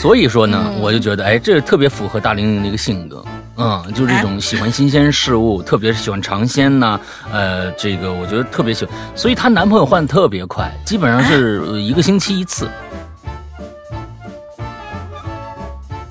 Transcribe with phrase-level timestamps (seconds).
[0.00, 3.24] 所以说呢，我就觉得，哎，这特别符合大玲玲的一个性格，
[3.56, 7.00] 嗯，就是这种喜欢新鲜事物，特别是喜欢尝鲜呐，
[7.32, 8.94] 呃，这个我觉得特别喜欢。
[9.16, 12.70] 所以她男朋友换的特别快，基本上是一个星期一次。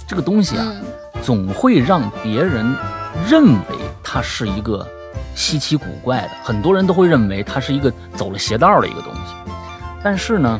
[0.05, 0.67] 这个东西啊，
[1.23, 2.75] 总会让别人
[3.25, 4.85] 认为它是一个
[5.33, 9.33] 稀奇古怪的，很多人都会认为它是一个走了邪道的一个东西。
[10.03, 10.59] 但是呢。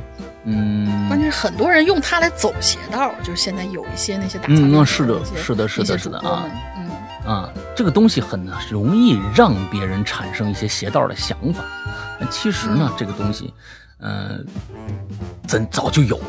[0.50, 6.46] 嗯，关键是很多人用它来走邪道，就是现在有一些那些打嗯，那是的，是的，是的，是的啊，
[6.78, 6.90] 嗯
[7.30, 11.66] 啊，这个东西很容易让别人产生一些邪道的想法。
[12.32, 13.54] 其实呢，这个东西，
[14.00, 14.46] 嗯，
[15.46, 16.26] 咱早就有了。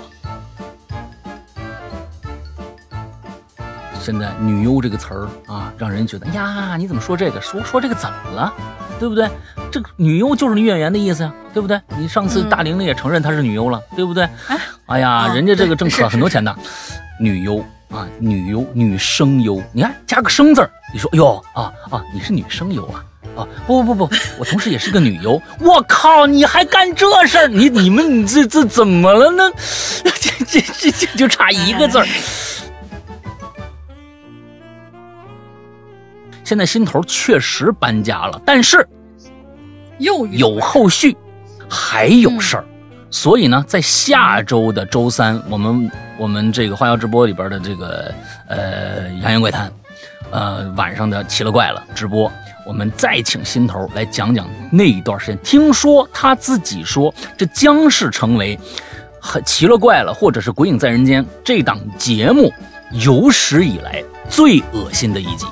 [4.01, 7.41] 现在“女优”这个词儿啊，让人觉得呀，你怎么说这个？
[7.41, 8.53] 说说这个怎么了？
[8.99, 9.29] 对不对？
[9.71, 11.81] 这个女优就是女演员的意思呀，对不对？
[11.99, 14.29] 你上次大玲玲也承认她是女优了，对不对？
[14.87, 16.55] 哎呀，人家这个挣可很多钱的，
[17.21, 17.59] 女优
[17.91, 23.05] 啊，女优，女声优，你看加个声字儿，你说哟啊啊，你是女声优啊
[23.37, 23.47] 啊？
[23.67, 27.49] 不不不不，我同时也是个女优，我靠，你还干这事儿？
[27.49, 29.45] 你你们你这这怎么了呢？
[30.03, 32.07] 这这这这就差一个字儿。
[36.49, 38.89] 现在心头确实搬家了，但是
[39.99, 41.15] 又有后续，
[41.69, 42.65] 还有事儿，
[43.11, 48.15] 所以呢，在下周的周三，我们我们这个花椒直播里边的这个
[48.49, 49.69] 呃《扬言怪谈》，
[50.31, 52.33] 呃晚上的奇了怪了直播，
[52.67, 55.39] 我们再请心头来讲讲那一段时间。
[55.45, 58.59] 听说他自己说，这将是成为
[59.21, 62.51] 很奇了怪了，或者是《鬼影在人间》这档节目
[62.93, 65.45] 有史以来最恶心的一集。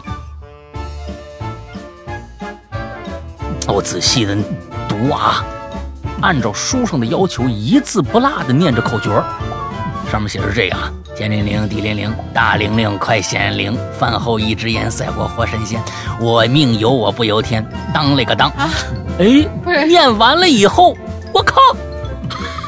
[3.69, 4.37] 我仔细的
[4.89, 5.45] 读啊，
[6.23, 9.11] 按照书上的要求，一字不落的念着口诀
[10.11, 10.79] 上面写着这样：
[11.17, 13.77] 天灵灵，地灵灵，大灵灵，快显灵！
[13.99, 15.83] 饭后一只眼，赛过活神仙。
[16.21, 18.51] 我命由我不由天，当了个当！
[19.19, 20.97] 哎，念完了以后，
[21.33, 21.61] 我靠！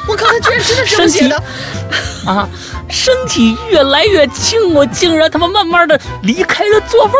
[0.07, 1.43] 我靠，他居然真的是 写的
[2.25, 2.47] 啊！
[2.89, 7.11] 身体越来越轻，我竟然他妈慢慢的离开了座位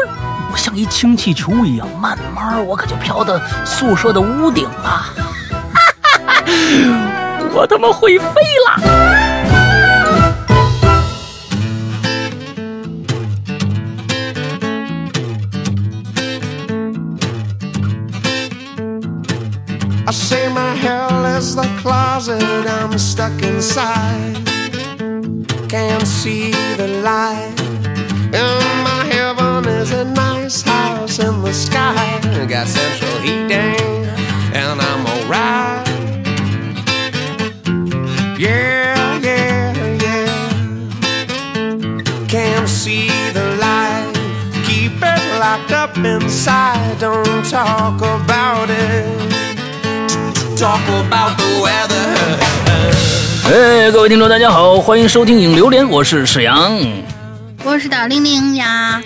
[0.52, 5.06] 我像一氢气球一样，慢慢我可就飘到宿舍的屋顶了。
[7.52, 8.26] 我他妈会飞
[8.68, 8.82] 了
[20.06, 24.38] ！I say my hell is the closet I'm stuck inside.
[25.68, 27.79] Can't see the light.
[29.80, 32.20] A nice house in the sky.
[32.48, 34.06] Got central heating,
[34.54, 35.88] and I'm alright.
[38.38, 39.74] Yeah, yeah,
[40.04, 40.28] yeah.
[42.28, 44.12] Can't see the light.
[44.68, 47.00] Keep it locked up inside.
[47.00, 49.08] Don't talk about it.
[50.58, 52.18] Talk about the weather.
[53.46, 56.78] 哎，各位听众，大家好，欢迎收听《影榴莲》，我是史阳。
[57.64, 59.02] 我是大玲玲呀。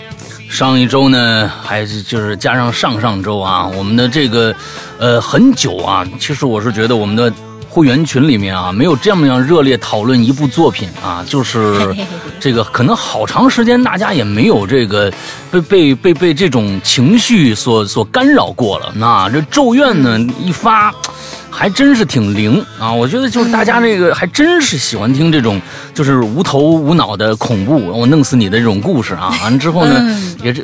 [0.54, 4.54] 上一周呢，还是就是加上上上周啊，我们的这个
[5.00, 7.34] 呃很久啊，其实我是觉得我们的
[7.68, 11.96] 会员群里面啊，没有这么样热烈讨论一部作品啊，就是
[12.40, 15.12] 这个可能好长时间大家也没有这个
[15.52, 18.94] 被被被被这种情绪所所干扰过了。
[18.96, 20.94] 那这咒怨呢一发。
[21.56, 22.92] 还真是挺灵啊！
[22.92, 25.62] 我觉得就是大家这个还真是喜欢听这种
[25.94, 29.32] 就是无头无脑的恐怖，我弄死你的这种故事啊！
[29.44, 30.64] 完之后呢，也这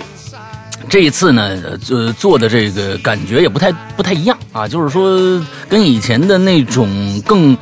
[0.89, 1.57] 这一次呢，
[1.91, 5.39] 呃，做的这个感觉也不太不太一样啊，就是说
[5.69, 7.55] 跟以前的那种更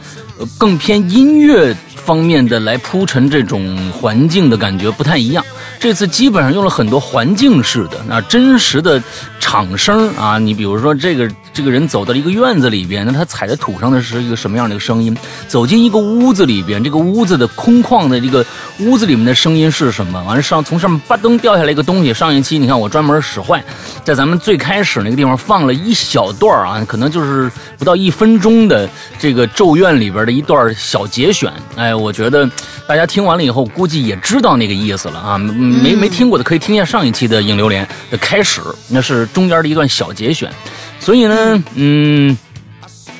[0.58, 5.44] 更偏音乐方面的来铺陈这种环境的感觉不太一样。
[5.80, 9.04] 这次基本上用了很多环境式的那真实的
[9.40, 11.30] 场声啊，你比如说这个。
[11.57, 15.18] 这个人走到了一个院子里边，那他踩在土上的是一个什么样的一个声音？
[15.47, 18.45] 走进一个屋子里边，这个屋子的空旷的这个
[18.77, 20.21] 屋子里面的声音是什么？
[20.21, 22.13] 完了上从上面吧噔掉下来一个东西。
[22.13, 23.63] 上一期你看我专门使坏，
[24.04, 28.88] 在咱们最开始那个地方放了一小段啊，可能就是不到一分钟的
[29.18, 31.51] 这个咒怨里边的一段小节选。
[31.75, 32.48] 哎，我觉得
[32.88, 35.39] 大家听完了以后，估计也知道那个意思了啊。
[35.39, 40.51] 没没听过的可以听一下上一期的影榴莲的开始，那是中间的一段小节选。
[41.00, 42.38] 所以呢，嗯，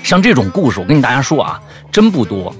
[0.04, 1.60] 像这种故事，我跟你大家说啊，
[1.92, 2.54] 真不多，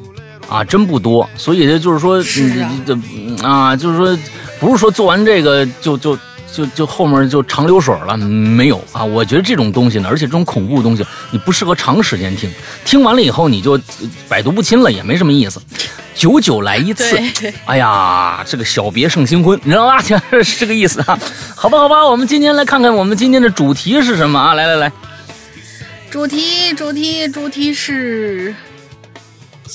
[0.48, 1.30] 啊，真不多。
[1.36, 2.98] 所以呢，就是说，这
[3.46, 4.18] 啊，就是说，
[4.60, 6.18] 不是说做完这个就就
[6.52, 9.04] 就就后面就长流水了，没有啊。
[9.04, 12.50] 我觉得这种东西呢，而且这种恐怖的东西，你不适合长时间听，
[12.86, 13.80] 听完了以后你就
[14.30, 15.62] 百毒不侵了，也没什么意思。
[16.16, 17.16] 久久来一次。
[17.36, 20.02] 对，哎呀，这个小别胜新婚，你知道吧？
[20.42, 21.20] 是这个意思啊。
[21.56, 24.56] 好吧，好吧，我们今天来看看我们今天的主题是什么啊？
[24.56, 24.92] 来来来，
[26.10, 28.56] 主题主题主题是，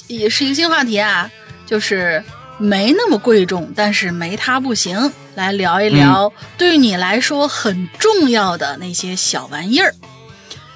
[0.09, 1.31] 也是一个新话题啊，
[1.67, 2.23] 就是
[2.59, 5.13] 没那么贵重，但是没它不行。
[5.35, 9.95] 来聊一聊对于你来说很重要的那些小玩意儿。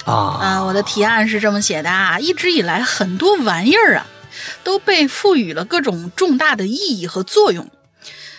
[0.05, 4.07] 啊啊，我的提案是这么写的啊，一直以来很多玩意儿啊
[4.63, 7.69] 都被赋予了各种重大的意义和作用。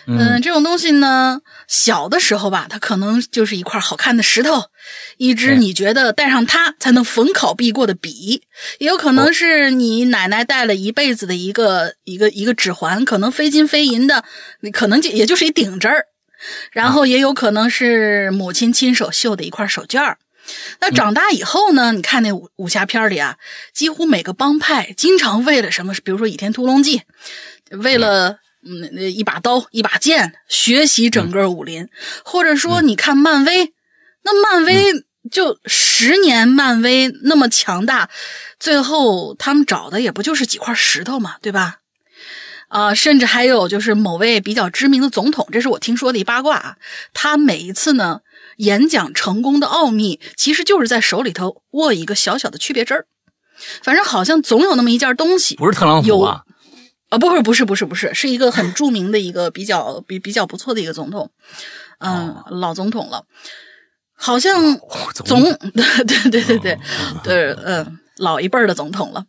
[0.10, 4.64] 嗯，这种东西呢，小的时候吧，它可能就是一块好看的石头，
[5.18, 8.42] 一支你觉得带上它才能逢考必过的笔，
[8.80, 14.24] 也有可能是你奶奶戴了一辈子的一个一个一个指环，可能非金非银的，
[14.72, 16.06] 可能就也就是一顶针儿，
[16.72, 20.18] 然后也有可能是母亲亲手绣的一块手绢儿。
[20.80, 21.92] 那长大以后呢？
[21.92, 23.36] 你看那武武侠片里啊，
[23.74, 27.02] 几乎每个帮派经常为了什么，比如说《倚天屠龙记》，
[27.82, 28.38] 为了
[28.68, 31.88] 嗯一把刀、一把剑，学习整个武林，
[32.24, 33.74] 或者说你看漫威，
[34.24, 38.10] 那漫威就十年，漫威那么强大，
[38.60, 41.78] 最后他们找的也不就是几块石头嘛，对吧？
[42.68, 46.76] 啊，甚至还有就是某位比较知名的总统，这是我听说的一八卦啊，
[47.14, 48.22] 他每一次呢。
[48.58, 53.06] 演讲成功的奥秘，其实就是在手里头握一个小小的区别针儿。
[53.84, 56.42] 反正好像总有那么一件东西，不是特朗普啊？
[57.10, 61.32] 啊，不是，不是，不是，不是，是一个很著名的一个比较比比较不错的一个总统，
[62.00, 63.26] 嗯，老总统了，
[64.14, 64.80] 好像
[65.26, 65.42] 总，
[65.74, 66.78] 对对对对对
[67.24, 68.00] 对，嗯。
[68.20, 69.28] 老一辈儿的总统了，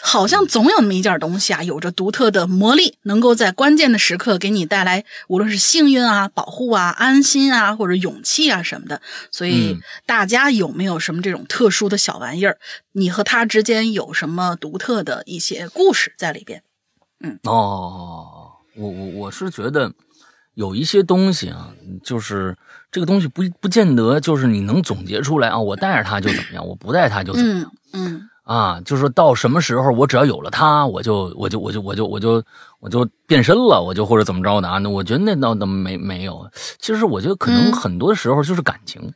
[0.00, 9.02] 好像总有那么一件东西啊，有着独特的魔力，能够在关键的时刻给你带来无论是幸运啊、保护啊、安心啊，或者勇气啊什么的。
[9.32, 9.76] 所以
[10.06, 12.58] 大家有没有什么这种特殊的小玩意儿？
[12.92, 16.62] 你和他之间有什么独特的一些故事在里边？
[17.20, 19.92] 嗯，哦，我我我是觉得
[20.54, 21.70] 有一些东西啊，
[22.02, 22.56] 就是
[22.90, 27.72] 这个东西不不见得就是你能总结出来啊，我带着它就怎么样，我不带它就怎么样。
[27.92, 32.42] 嗯啊，就是说到什么时候，我只要有了它，我就我就我就我就我就
[32.80, 34.78] 我就变身了，我就或者怎么着的啊？
[34.78, 36.50] 那我觉得那倒倒没没有。
[36.78, 39.12] 其实我觉得可能很多时候就是感情，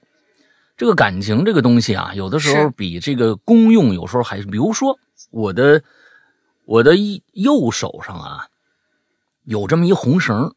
[0.76, 4.98] 这个感情这个东西啊，有的时候比这个功用有时候还，比如说
[5.30, 5.82] 我的
[6.64, 6.96] 我的
[7.32, 8.46] 右手上啊，
[9.44, 10.54] 有这么一红绳，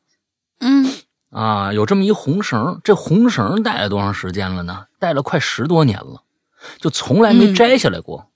[0.59, 0.87] 嗯
[1.31, 4.85] 啊，有这么一红绳，这红绳戴了多长时间了呢？
[4.99, 6.21] 戴了快十多年了。
[6.79, 8.27] 就从来没摘下来过，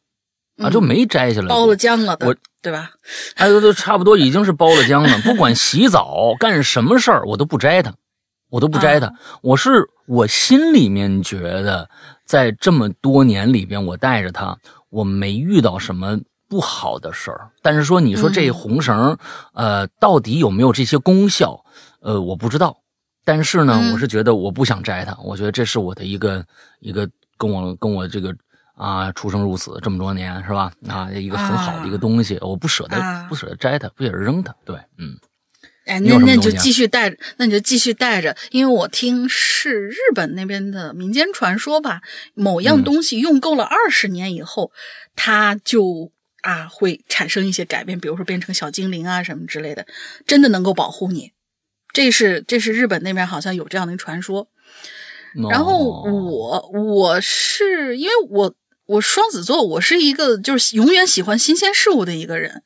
[0.57, 2.91] 啊，就没摘下来，包了浆了，我对吧？
[3.35, 5.17] 哎，都都差不多已经是包了浆了。
[5.23, 7.91] 不管洗澡干什么事儿，我都不摘它，
[8.49, 9.11] 我都不摘它。
[9.41, 11.89] 我是我心里面觉得，
[12.23, 14.55] 在这么多年里边，我带着它，
[14.89, 16.19] 我没遇到什么
[16.49, 17.49] 不好的事儿。
[17.61, 19.17] 但是说，你说这红绳，
[19.53, 21.63] 呃，到底有没有这些功效？
[22.01, 22.81] 呃，我不知道。
[23.23, 26.45] 但是呢，我是觉得我不想摘它，我觉得这是我的一个
[26.81, 27.09] 一个。
[27.41, 28.35] 跟我跟我这个
[28.75, 30.69] 啊出生入死这么多年是吧？
[30.89, 32.97] 啊，一个很好的一个东西，我不舍得
[33.29, 34.53] 不舍得摘它，不舍得扔它。
[34.65, 35.17] 对，嗯。
[35.85, 42.01] 哎，那那你就继续带着，那你就继续带着，因为我听是日本那边的民间传说吧，
[42.33, 44.73] 某样东西用够了二十年以后，
[45.15, 46.11] 它就
[46.41, 49.85] 啊会产生一些改变，比如说变成小精灵啊什么之类的，
[50.25, 51.31] 真的能够保护你。
[51.91, 54.47] 这是这是日本那边好像有这样的传说。
[55.49, 58.55] 然后我我是因为我
[58.87, 62.63] 我双子座，我是一个就是永远喜欢新鲜事物的一个人，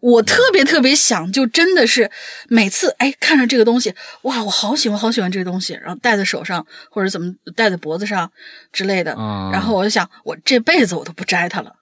[0.00, 2.10] 我特别特别想就真的是
[2.48, 8.32] 每次哎看着这个东西哇，我好喜欢好喜欢这个东西，然后戴在手上或者怎么戴在脖子上
[8.72, 9.12] 之类的，
[9.52, 11.76] 然后我就想我这辈子我都不摘它了。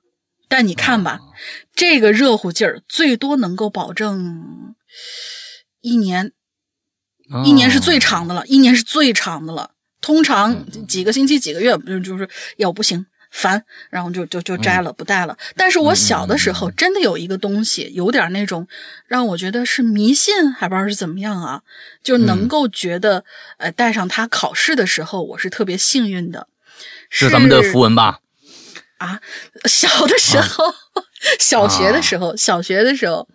[0.48, 1.20] 但你看吧，
[1.74, 4.74] 这个热乎劲儿最多能够保证
[5.80, 6.32] 一年，
[7.44, 9.72] 一年是最长的了，一年是最长的了。
[10.00, 15.36] 通常几个星期、几个月，就就是要不行烦，然后就就就摘了，不戴了。
[15.56, 18.66] 但是我小的时候真的有一个东西，有点那种
[19.06, 21.62] 让我觉得是迷信，还不知道是怎么样啊，
[22.02, 23.24] 就能够觉得，
[23.58, 26.48] 呃，戴上它考试的时候，我是特别幸运的。
[27.10, 28.20] 是咱们的符文吧？
[28.98, 29.20] 啊，
[29.64, 30.72] 小的时候，
[31.38, 33.26] 小学的时候，小学的时候，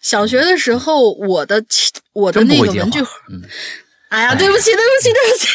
[0.00, 1.64] 小学的时候，我的
[2.12, 3.10] 我的那个文具盒。
[4.08, 5.48] 哎呀，对不起，对不起，对不起！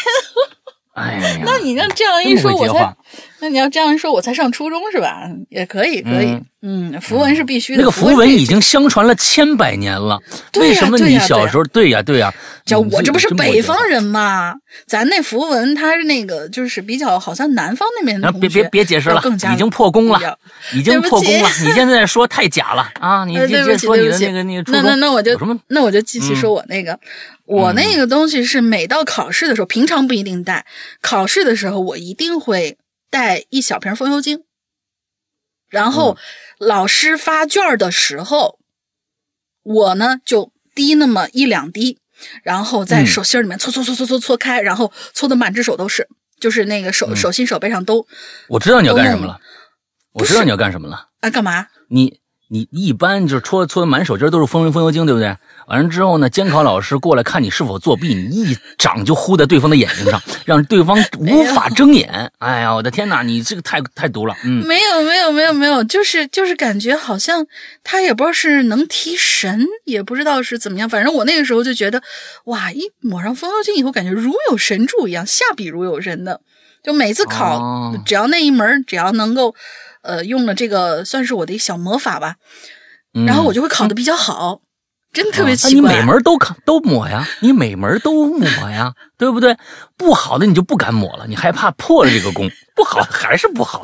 [0.93, 2.95] 哎呀，那你让这样一说，我才
[3.39, 5.29] 那你要这样说，我才上初中是吧？
[5.49, 6.37] 也可以，可以。
[6.63, 7.79] 嗯，符文是必须的。
[7.79, 10.19] 那个符文已经相传了千百年了。
[10.59, 11.63] 为什么你小时候？
[11.65, 12.33] 对呀，对呀。
[12.65, 14.53] 叫我这不是北方人吗？
[14.87, 19.21] 咱那符文它是那个就是比较好像南方那边的别别别解释了，
[19.53, 20.37] 已经破功了，
[20.73, 21.47] 已经破功了。
[21.63, 23.23] 你现在说太假了 啊！
[23.23, 25.39] 你这这说你的那个那个那那那我就？
[25.67, 26.99] 那我就继续说我那个。
[27.45, 30.65] 我那个东西是每到考试的时候，平常不一定带，
[30.99, 32.75] 考试的时候我一定会
[33.09, 34.43] 带一小瓶风油精，
[35.69, 36.17] 然后
[36.57, 38.59] 老师发卷的时候，
[39.63, 41.99] 我呢就滴那么一两滴，
[42.43, 46.07] 然后在手心里面搓搓搓搓搓搓开，然后搓的满只手都是，
[46.39, 48.07] 就是那个手手心手背上都。
[48.49, 49.39] 我知道你要干什么了，
[50.13, 51.09] 我知道你要干什么了。
[51.21, 51.67] 啊，干嘛？
[51.89, 52.19] 你。
[52.49, 55.35] 你一般就是搓搓的满手心都是风风油精，对不对？
[55.67, 62.31] 完了之后呢，监考老师过来看你是否作弊，你一掌就呼在对方的眼睛上，让对方 无法睁眼。
[62.39, 64.33] 哎呀，我的天哪，你这个太太毒了。
[64.45, 67.45] 嗯，没有没有没有没有，就是就是感觉好像
[67.83, 70.87] 他也不知道是能提神，也不知道是怎么样。
[70.89, 72.01] 反正我那个时候就觉得，
[72.45, 76.39] 哇，一抹上风油精以后，感觉如有神助一样，下笔如有神的。
[76.83, 79.53] 就每次考，只要那一门，只要能够。
[80.01, 82.35] 呃，用了这个算是我的一小魔法吧，
[83.25, 84.61] 然后我就会考的比较好，
[85.11, 85.91] 真特别奇怪。
[85.91, 89.57] 你每门都考都抹呀，你每门都抹呀，对不对？
[89.97, 93.81] 不好的你就不敢抹了，你害怕破了这个功，不好还是不好。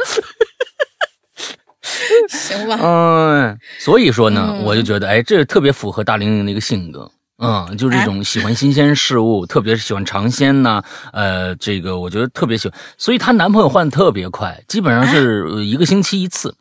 [2.29, 2.79] 行吧。
[2.81, 7.11] 嗯，所以说呢，我就觉得，哎，这特别符合大玲玲的一个性格。
[7.43, 10.81] 嗯，就是这种喜欢新鲜事物， 特别是喜欢尝鲜呐。
[11.11, 16.55] 呃，这个我觉得特别喜欢，所以她男朋友换的特别快，基本上是一个星期一次。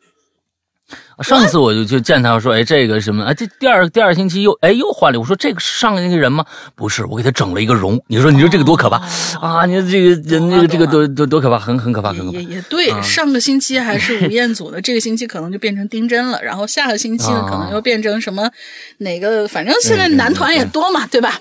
[1.22, 3.34] 上次我就就见他说，哎，这个什么哎？
[3.34, 5.20] 这第二第二星期又哎又换了。
[5.20, 6.44] 我说这个是上个那个人吗？
[6.75, 8.02] 不是，我给他整了一个容。
[8.08, 8.96] 你说你说这个多可怕
[9.40, 9.64] 啊！
[9.66, 12.38] 你说这个人那个这个多多多可怕，很很可怕，很可怕。
[12.38, 18.50] 也也对，上个星期还是吴彦祖的， 这个星期可能就变成丁真了，然后下个星期呢可能又变成什么
[18.99, 19.46] 哪个？
[19.46, 21.38] 反正现在男团也多嘛，对吧？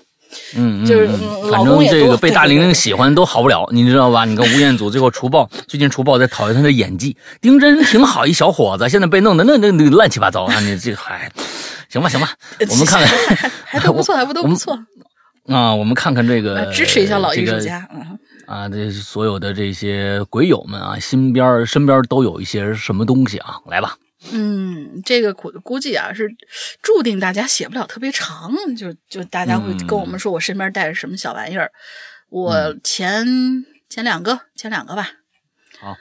[0.55, 1.07] 嗯，就是
[1.51, 4.25] 反正这个被大玲玲喜欢都好不了，你知道吧？
[4.25, 7.15] 你看吴彦祖最后除暴， 最近除暴在讨厌他的演技。
[7.41, 10.59] 丁真挺好一小伙子，现在被弄得那那那乱七八糟啊！
[10.61, 11.31] 你这还
[11.89, 12.29] 行吧行吧？
[12.69, 14.77] 我们看看， 还都不错，还不都不错
[15.47, 15.73] 啊！
[15.73, 17.87] 我们看看这个，支持一下老艺术家
[18.47, 18.69] 啊！
[18.69, 23.55] 这所有的这些鬼友们啊，身边身边都有一些什么东西啊？
[23.69, 23.95] 来吧。
[24.29, 26.29] 嗯，这个估估计啊是
[26.81, 31.71] 注定大家写不了特别长，就就大家会跟我们说我身边带着什么小玩意儿。
[32.29, 33.25] 我前
[33.89, 35.09] 前两个，前两个吧。
[35.79, 35.97] 好，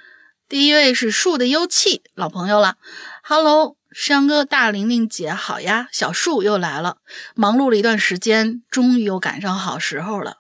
[0.49, 2.77] 第一位是树的幽气，老朋友了。
[3.23, 6.99] Hello，山哥大玲玲姐好呀，小树又来了。
[7.35, 10.37] 忙碌了一段时间，终于又赶上好时候了。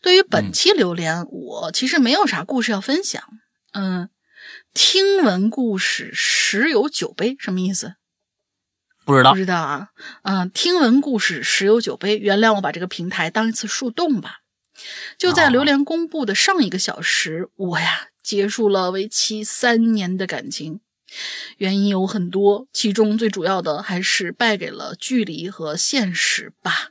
[0.00, 3.22] 对于本期榴莲，我其实没有啥故事要分享。
[3.72, 4.08] 嗯。
[4.80, 7.96] 听闻故事十有九悲，什么意思？
[9.04, 9.88] 不知道，不知道啊。
[10.22, 14.36] 嗯，听闻故事十有九悲，原谅我把这个平台当一次树洞吧。
[15.18, 20.78] 就在榴莲公布的上一个小时，我呀结束了为期三年的感情，
[21.56, 26.90] 原因有很多，其中最主要的还是败给了距离和现实吧。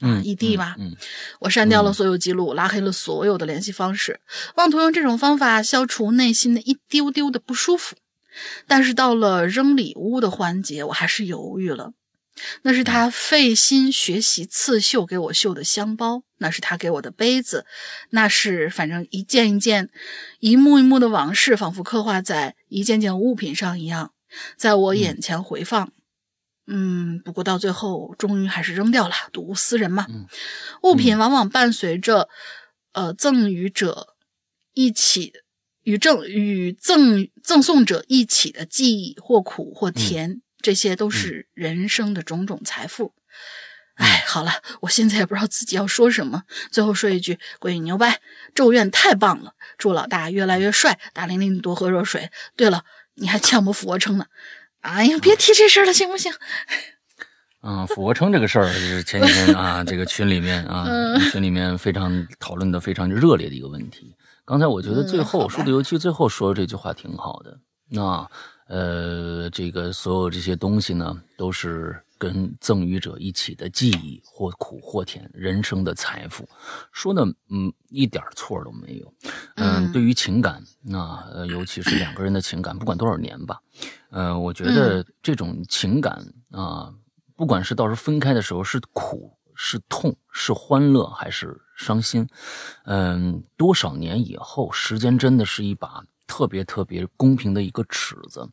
[0.00, 0.76] 嗯，异地吧。
[0.78, 0.94] 嗯，
[1.40, 4.20] 我删掉了所有记录，拉黑了所有的联系方式，
[4.56, 7.96] 妄图用这种方法消除内心的一丢丢的不舒服。
[8.66, 11.92] 但是到了扔礼物的环节，我还是犹豫了。
[12.60, 17.64] 那是他费心学习刺绣给我绣的香包，那是他给我的杯子，
[18.10, 19.88] 那是反正一件一件、
[20.40, 24.12] 一幕一幕的往事，仿佛刻画在一件件物品上一样，
[24.58, 25.86] 在我眼前回放。
[25.86, 25.92] 嗯，
[27.24, 30.06] 不过到最后，终于还是扔掉了，睹物思人嘛。
[30.82, 32.28] 物品往往伴随着，
[32.92, 34.16] 呃，赠与者
[34.74, 35.32] 一起
[35.82, 43.14] 与赠与赠赠送者一起的记忆，或苦或甜，这些都是人生的种种财富。
[43.94, 48.20] 哎，好了，我现在也不知道自己要说什么，最后说一句：鬼影牛掰，
[48.54, 52.30] 咒怨太棒了，祝老大越来越帅，大玲玲多喝热水。
[52.56, 54.26] 对了，你还欠我俯卧撑呢。
[54.86, 56.32] 哎呀，别提这事了，行不行？
[57.62, 60.86] 嗯，俯卧撑这个事儿是前几天啊， 这个群里面啊，
[61.32, 64.14] 群里面非常讨论的非常热烈的一个问题。
[64.44, 67.58] 刚才我觉得最后说的尤其最后说这句话挺好的。
[67.88, 68.28] 那
[68.68, 76.48] 呃，这个所有这些东西呢，都是跟赠予者一起的记忆，或苦或甜，人生的财富，
[76.92, 79.14] 说的嗯一点错都没有。
[79.56, 80.98] 嗯，对于情感，那
[81.32, 83.60] 呃，尤其是两个人的情感，不管多少年吧。
[84.16, 86.94] 呃，我觉得这种情感啊，
[87.36, 92.26] 不管是到时候分开的时候是苦是痛是欢乐还是伤心，
[92.86, 98.48] 嗯，多少年以后，时间真的是一把特别特别公平的一个尺子。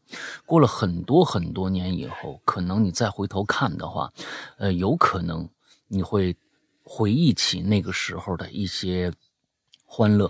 [0.46, 4.12] 过了很多很多年以后，可能你再回头看的话，
[4.58, 5.48] 呃，有可能
[5.88, 6.36] 你会
[6.84, 9.14] 回忆起那个时候的一些
[9.86, 10.30] 欢乐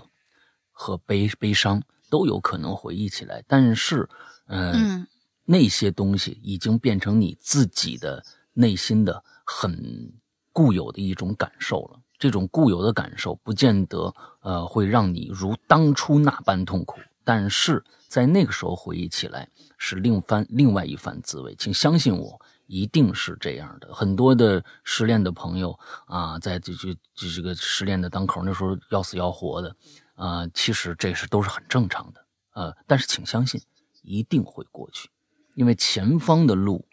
[0.70, 3.42] 和悲悲伤，都有可能回忆起来。
[3.48, 4.08] 但是，
[4.46, 5.06] 呃、嗯
[5.44, 10.12] 那些东西已经变成你自己的内心的很
[10.52, 12.00] 固有的一种感受了。
[12.18, 21.54] 这种固有的感受，不见得呃会让你如当初那般痛苦，但是在那个时候回忆起来是另番另外一番滋味。
[21.56, 23.92] 请相信我，一定是这样的。
[23.92, 29.76] 很多的失恋的朋友啊，在这这这这个失恋的当口，那时候要死要活的
[30.14, 32.24] 啊，其实这是都是很正常的。
[32.54, 33.60] 呃，但是请相信，
[34.02, 35.10] 一定会过去。
[35.54, 36.86] 因为前方的路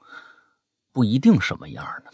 [0.94, 2.12] 不一定什么样的，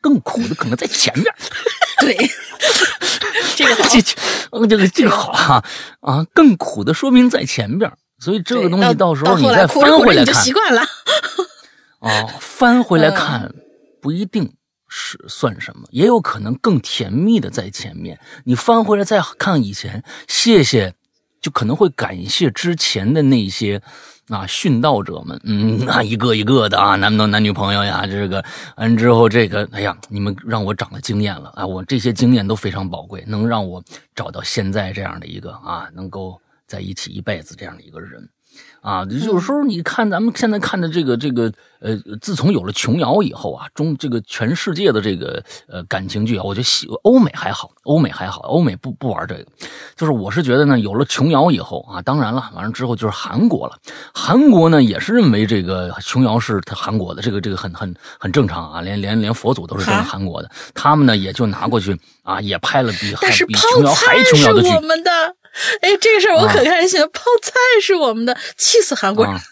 [0.00, 1.26] 更苦的可能在前面。
[2.00, 2.16] 对，
[3.54, 4.16] 这个这这
[4.52, 5.64] 嗯这个这个好啊
[6.00, 10.80] 啊，更苦的说明在前边，所以这个东西到时候你再翻苦着苦着你就回来看习惯了。
[12.00, 13.54] 啊，翻回来嗯看
[14.00, 14.54] 不一定
[14.88, 18.18] 是算什么，也有可能更甜蜜的在前面。
[18.44, 20.94] 你翻回来再看以前，谢谢，
[21.40, 23.80] 就可能会感谢之前的那些
[24.28, 28.44] 啊殉道者们，嗯，那一个一个的啊，男朋男女朋友呀，这个
[28.76, 33.82] 完之后这个，哎呀，你们让我长了经验了啊，我这些经验都非常宝贵，能让我
[34.14, 38.28] 找到现在这样的一个啊，能够在一起一辈子这样的一个人。
[38.80, 49.46] 啊，有时候你看咱们现在看的这个这个呃，自从有了琼瑶以后啊，中这个全世界的这个呃感情剧啊，我觉得西欧美还好，欧美还好，欧美不不玩这个，
[49.96, 53.76] 就是我是觉得呢，有了琼瑶以后啊，当然了，完了之后就是韩国了，
[54.14, 65.10] 韩国呢也是认为这个琼瑶是他韩国的，这个这个很很很正常啊，连连连佛祖都是韩国的，他们呢也就拿过去啊，也拍了比比但是泡琼瑶还琼瑶的剧我们的，
[65.82, 67.06] 哎，这个事儿我啊可开心了。
[67.08, 67.52] 泡菜
[67.82, 69.34] 是我们的，气死韩国人。
[69.34, 69.40] 啊。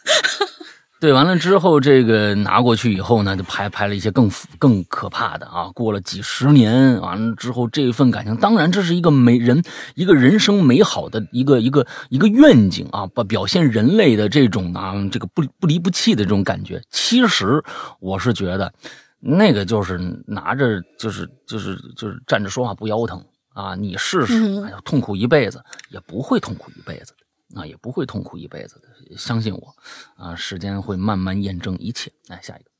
[1.00, 4.28] 对，完了之后，这个拿过去以后呢，就拍拍了一些更
[4.58, 5.70] 更可怕的啊。
[5.72, 9.62] 过了几十年，完了之后，这份感情，当然这是一个美人
[9.94, 16.82] 一个人生美好的一个一个一个愿景啊，把表现人类的这种啊这个不不离不弃的这种感觉。
[16.90, 17.62] 其实
[18.00, 18.72] 我是觉得，
[19.20, 23.24] 那个就是拿着就是就是就是站着说话不腰疼
[23.58, 27.18] 啊，你试试，嗯哎呀，痛苦一辈子也不会痛苦一辈子的。
[27.58, 29.74] 啊，也不会痛苦一辈子的，相信我，
[30.16, 32.12] 啊，时间会慢慢验证一切。
[32.26, 32.70] 来下一个，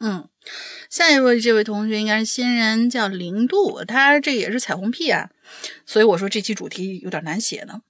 [0.00, 0.26] 嗯，
[0.88, 5.28] 下一位这位同学应该是新人，叫零度，他这也是彩虹屁啊，
[5.84, 7.82] 所以我说这期主题有点难写呢。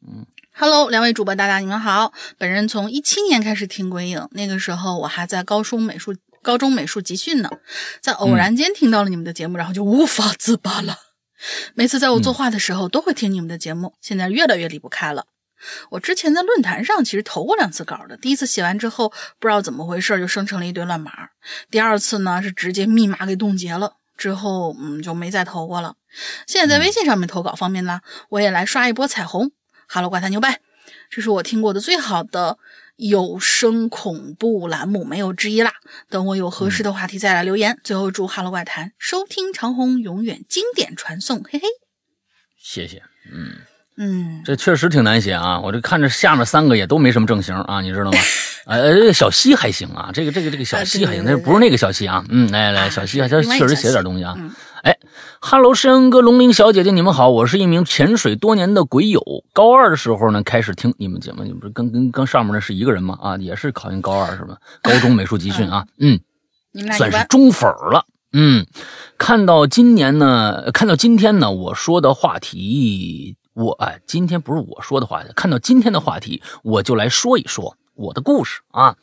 [0.00, 2.14] 嗯，Hello，两位主播大大，你们好。
[2.38, 7.50] 本人从一七年开始听鬼影，那个时候我还在高中美术高中美术集训呢，
[8.00, 10.96] 在偶然间听到了你们的节目，然后就无法自拔了。
[11.74, 15.26] 每次在我作画的时候，都会听你们的节目，现在越来越离不开了。
[15.90, 21.10] 我之前在论坛上其实投过两次稿的，第一次写完之后，不知道怎么回事就生成了一堆乱码。
[21.70, 25.96] 第二次呢是直接密码给冻结了，之后嗯就没再投过了。
[26.46, 29.50] 现在在微信上面投稿方面呢，我也来刷一波彩虹。
[29.88, 30.60] 哈喽怪谈牛掰，
[31.08, 32.58] 这是我听过的最好的
[32.96, 35.72] 有声恐怖栏目，没有之一啦。
[36.08, 37.78] 等我有合适的话题再来留言。
[37.84, 41.66] 最后祝哈喽怪谈收听长虹永远经典传颂，嘿嘿。
[42.58, 43.02] 谢谢。
[43.30, 43.52] 嗯，
[43.96, 48.18] 嗯，这确实挺难写啊，我这看着下面三个也都没什么正形啊，你知道吗？
[48.66, 52.24] 呃， 小西还行啊，这个这个这个小西还行，那不是那个小西啊。
[52.30, 54.34] 嗯，来来，啊小西还确实写点东西啊。
[54.38, 54.50] 嗯
[54.86, 54.96] 哎
[55.40, 59.20] 哈喽，山恩哥、龙鳞小姐姐，你们好，我是一名潜水多年的鬼友。
[59.52, 63.18] 高二的时候呢，开始听你们节目，你不是跟跟跟上面那是一个人吗？
[63.20, 64.56] 啊，也是考进高二是吧？
[64.82, 66.20] 高中美术集训啊，嗯。
[66.96, 68.06] 算是中粉儿了。
[68.32, 68.64] 嗯，
[69.18, 78.94] 看到今年呢，看到今天呢，我说的话题，我哎，今天不是我说的话题，看到今天的话题，我就来说一说我的故事啊。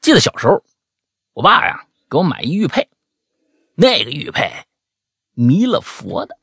[0.00, 0.62] 记得小时候，
[1.34, 2.86] 我爸呀给我买一玉佩，
[3.74, 4.48] 那个玉佩
[5.34, 6.36] 弥勒佛的，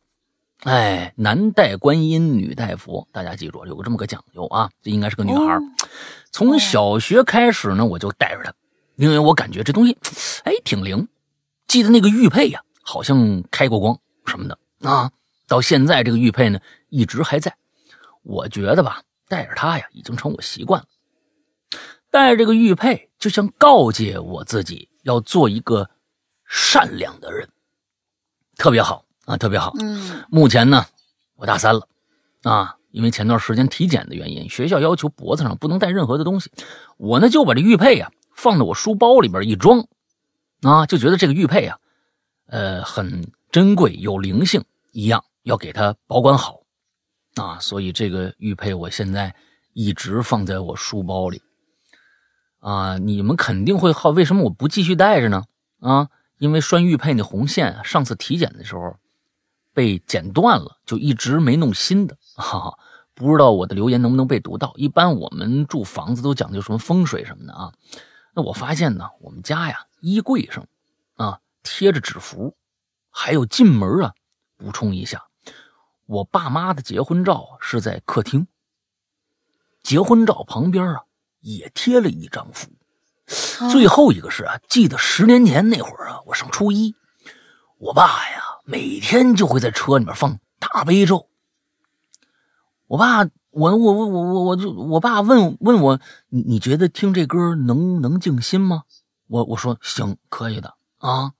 [0.63, 5.55] 哎，男戴观音，女戴佛，大家记住有个这么个讲究啊，这应该是个女孩。
[5.55, 5.61] 哦
[6.31, 8.53] 从小学开始呢，我就带着她，
[8.97, 9.97] 因为我感觉这东西，
[10.43, 11.07] 哎，挺灵。
[11.67, 15.11] 记得那个玉佩呀，好像开过光什么的啊。
[15.47, 17.55] 到现在这个玉佩呢，一直还在。
[18.21, 20.87] 我觉得吧，带着它呀，已经成我习惯了。
[22.11, 25.89] 带着这个玉佩，就像告诫我自己要做一个
[26.45, 27.49] 善良的人，
[28.59, 29.73] 特别好啊，特别好。
[29.79, 30.85] 嗯目前呢，
[31.35, 31.87] 我大三了，
[32.43, 36.51] 啊，因为前段时间体检的原因，学校要求脖子上不能带任何的东西，
[36.97, 39.87] 我呢就把这玉佩呀、放到我书包里边一装，
[40.61, 41.79] 啊，就觉得这个玉佩呀、
[42.47, 46.59] 呃，很珍贵，有灵性一样，要给它保管好，
[47.35, 49.33] 啊，所以这个玉佩我现在
[49.73, 51.41] 一直放在我书包里。
[52.59, 55.45] 啊，你们肯定会好，为什么我不继续带着呢？
[55.79, 58.97] 啊，因为拴玉佩那红线，上次体检的时候
[59.73, 62.17] 被剪断了，就一直没弄新的。
[62.35, 62.79] 哈哈，
[63.13, 64.73] 不知道我的留言能不能被读到？
[64.75, 67.71] 一般我们住房子都讲究什么风水什么的啊。
[68.33, 70.65] 那我发现呢，我们家呀，衣柜上
[71.15, 72.55] 啊贴着纸符，
[73.11, 74.13] 还有进门啊，
[74.57, 75.27] 补充一下，
[76.07, 78.47] 我爸妈的结婚照是在客厅，
[79.83, 81.03] 结婚照旁边啊。
[81.41, 82.69] 也贴了一张符，
[83.71, 86.95] 最后一个是啊，记得十年前那会儿啊，我上初一，
[87.77, 91.27] 我爸呀每天就会在车里面放大悲咒。
[92.87, 98.83] 我爸，我我我我我我就我爸问问我，你你觉得听这歌能能静心吗？
[99.27, 101.33] 我我说行，可以的啊。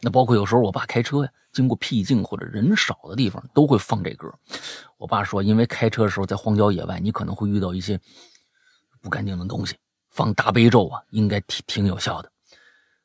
[0.00, 4.32] 那包括有时候我爸开车呀，经过僻静或者人少的地方，都会放这歌。
[4.96, 8.00] 我爸说，因为开车的时候在荒郊野外，你可能会遇到一些。
[9.02, 9.76] 不干净的东西，
[10.16, 12.30] 放大悲咒啊，应该挺挺有效的，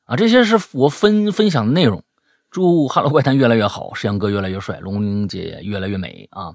[0.06, 2.02] 啊，这些是我分分享的内容。
[2.50, 6.52] 祝《哈喽怪谈》越来越好，石阳哥越来越帅，龙玲姐越来越美啊！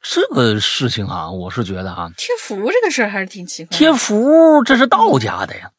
[0.00, 3.76] 这个事情啊，我是觉得啊，贴符这个事儿还是挺奇怪。
[3.76, 5.70] 贴符这是道家的呀，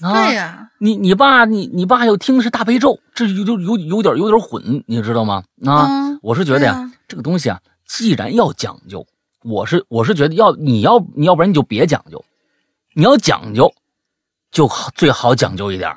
[0.00, 5.42] 对呀，你你爸你你爸要听的是大悲咒，这有有有有点有点混，你知道吗？
[5.64, 5.88] 啊，
[6.20, 9.06] 我是觉得呀，这个东西啊，既然要讲究，
[9.42, 12.22] 我是我是觉得要你要你要不然你就别讲究。
[12.94, 13.72] 你要讲究，
[14.50, 15.96] 就好最好讲究一点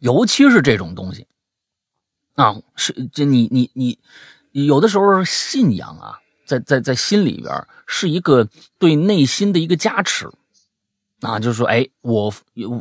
[0.00, 1.26] 尤其是这种东西
[2.34, 3.98] 啊，是这你你你
[4.52, 10.30] 有的时候信仰啊，在在在心里边是一个对内心的一个加持
[11.20, 12.30] 啊，就是说，哎，我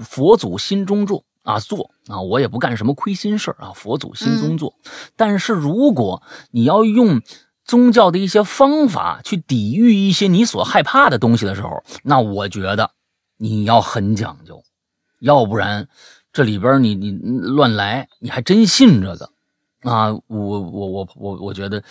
[0.02, 4.76] 佛祖心中做啊做啊，我也不干什么亏心事啊，佛祖心中做。
[5.16, 7.22] 但是如果你要用
[7.64, 12.92] 宗教的一些方法去抵御一些你所害怕的东西的时候，那我觉得。
[13.42, 14.62] 你要很讲究，
[15.20, 15.88] 要不然
[16.34, 19.32] 这里边你你乱来，你还真信这个
[19.84, 20.12] 啊？
[20.12, 21.82] 我我我我我觉得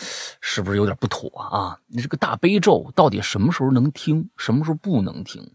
[0.42, 1.78] 是不是有点不妥啊？
[1.86, 5.50] 你这个大悲咒到底什么时候能听，什么时候不能听？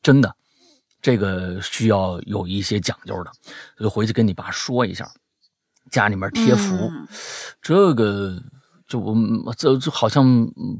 [0.00, 0.32] 真的，
[1.02, 3.32] 这个需要有一些讲究的，
[3.80, 5.10] 就回去跟你爸说一下，
[5.90, 6.92] 家里面贴符，
[7.60, 8.40] 这个
[8.86, 10.24] 就我这这好像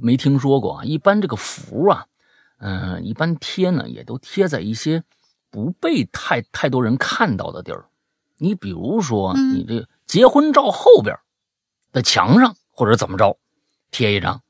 [0.00, 0.84] 没听说过啊。
[0.84, 2.06] 一般这个符啊。
[2.58, 5.04] 嗯，一般贴呢，也都贴在一些
[5.50, 7.86] 不被太太多人看到的地儿。
[8.36, 11.16] 你比如说，你这结婚照后边
[11.92, 13.38] 的墙上，或者怎么着，
[13.90, 14.42] 贴一张。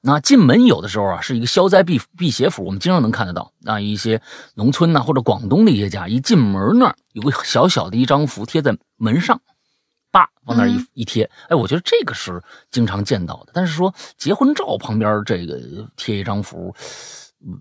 [0.00, 3.52] 那进门有的时候啊，是一个消灾避避邪符，我们经常能看得到。
[3.60, 4.20] 那一些
[4.54, 9.40] 农村呐，或者广东的一些家，一进门那儿有个小小的一张符贴在门上，
[10.10, 11.30] 叭往那一一贴。
[11.48, 13.52] 哎，我觉得这个是经常见到的。
[13.54, 16.74] 但是说结婚照旁边这个贴一张符。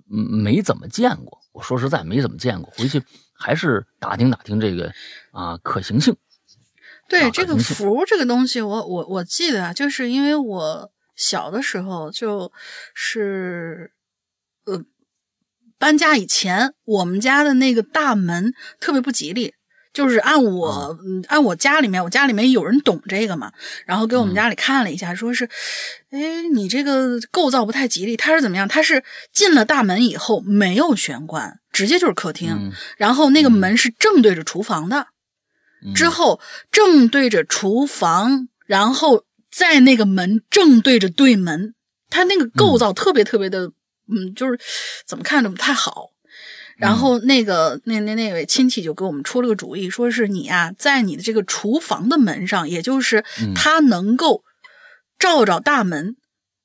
[0.08, 4.91] 没怎么见过，我说实在没怎么见过，回去还是打听打听这个
[5.32, 6.15] 啊可行性。
[7.10, 12.52] 对这个符这个东西，我我我记得啊，就是因为我小的时候就
[12.93, 13.91] 是
[14.65, 14.84] 呃
[15.78, 19.54] 搬家以前，我们家的那个大门特别不吉利。
[19.93, 23.51] 就是按我，嗯按我家里面，我家里面有人懂这个嘛，
[23.86, 25.47] 然后给我们家里看了一下，说是，
[26.10, 28.17] 哎，你这个构造不太吉利。
[28.17, 28.67] 他是怎么样？
[28.67, 35.08] 他是进了大门以后没有玄关，直接就是客厅，然后那个门是正对着厨房的，
[35.93, 36.39] 之后
[36.71, 41.75] 正对着厨房，然后在那个门正对着对门，
[42.10, 43.71] 他那个构造特别特别的，
[44.12, 44.60] 嗯，就是
[45.06, 46.12] 怎么看都不太好。
[46.77, 53.23] 然后那个那那那位亲戚就给我们出了个主意，说是你啊，在你的这个厨房的门上，也就是
[53.55, 54.43] 它能够
[55.19, 56.15] 照着大门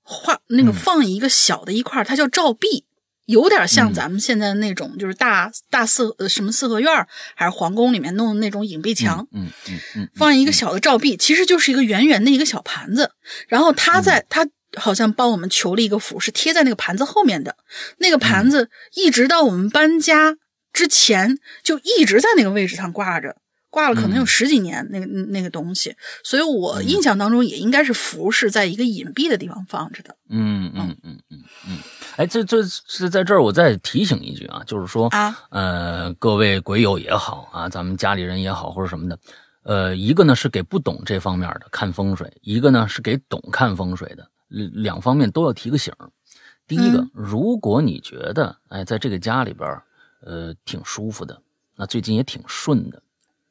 [0.03, 2.85] 画那个放一个小的一块，它叫照壁，
[3.27, 13.13] 有点像咱们现在那种就是大大四呃什么四合院还是皇宫里面弄的那种影壁墙，嗯嗯嗯，放一个小的照壁，其实就是一个圆圆的一个小盘子，
[13.49, 14.49] 然后它在它。
[14.77, 17.57] 好像帮我们求了一个符，是贴在那个盘子后面的。
[17.99, 20.37] 那个盘子一直到我们搬家
[20.73, 23.37] 之前，就一直在那个位置上挂着，
[23.71, 24.87] 挂了可能有十几年。
[24.91, 30.15] 那个那个东西，所以我印象当中也应该是符是在一个隐蔽的地方放着的。
[30.29, 31.79] 嗯嗯嗯嗯嗯。
[32.17, 39.19] 哎，这这是在这儿，我再提醒一句啊，就是说啊，呃，各位鬼友也好啊，咱们家里人也好，或者什么的，
[39.63, 44.29] 呃，一个呢是给不懂这方面的看风水，一个呢是给懂看风水的。
[44.49, 45.93] 两方面都要提个醒
[46.67, 49.81] 第一个，如果你觉得哎，在这个家里边
[50.21, 51.41] 呃，挺舒服的，
[51.77, 53.03] 那最近也挺顺的。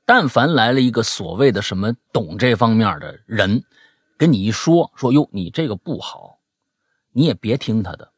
[0.06, 3.64] 但凡来了一个所谓的什么懂这方面的人，
[4.18, 6.40] 跟你一说说哟，你这个不好，
[7.12, 8.12] 你也别听他的，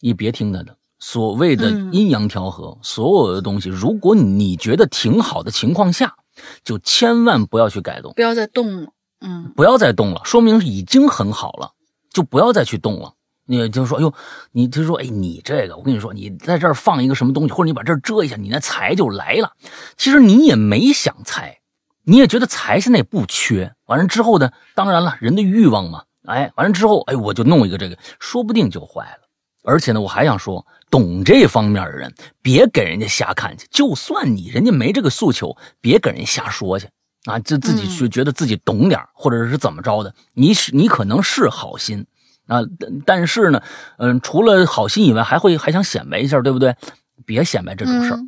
[0.00, 0.76] 你别听他的。
[0.98, 6.16] 所谓的阴阳调和，所有的东西，如果你觉得挺好的情况下，
[6.64, 8.92] 就千万不要去改动，不要再动了。
[9.20, 11.72] 嗯，不要再动了，说明已经很好了，
[12.16, 13.12] 就不要再去动了。
[13.44, 14.12] 你就说，哎呦，
[14.52, 19.52] 你就说，哎，你这个，我跟你说，你在这儿放一个什么东西，或者你把这儿遮一下，你那财就来了。
[19.98, 21.58] 其实你也没想财，
[22.04, 23.72] 你也觉得财现在也不缺。
[23.84, 29.28] 完了之后呢，当然了，人的欲望嘛，哎，完了之后，哎，我就弄一个这个，说不定就坏了。
[29.62, 33.68] 而且呢，我还想说，懂这方面的人，别给人家瞎看去。
[33.70, 36.88] 就算你人家没这个诉求，别给人瞎说去
[37.26, 40.14] 啊，就自己去觉得自己懂点或者是怎么着的。
[40.34, 42.06] 你是你可能是好心。
[42.46, 42.60] 啊，
[43.04, 43.60] 但是呢，
[43.98, 46.76] 嗯，除了好心以外，还会还想显摆一下，对不对？
[47.24, 48.20] 别显摆这种事儿，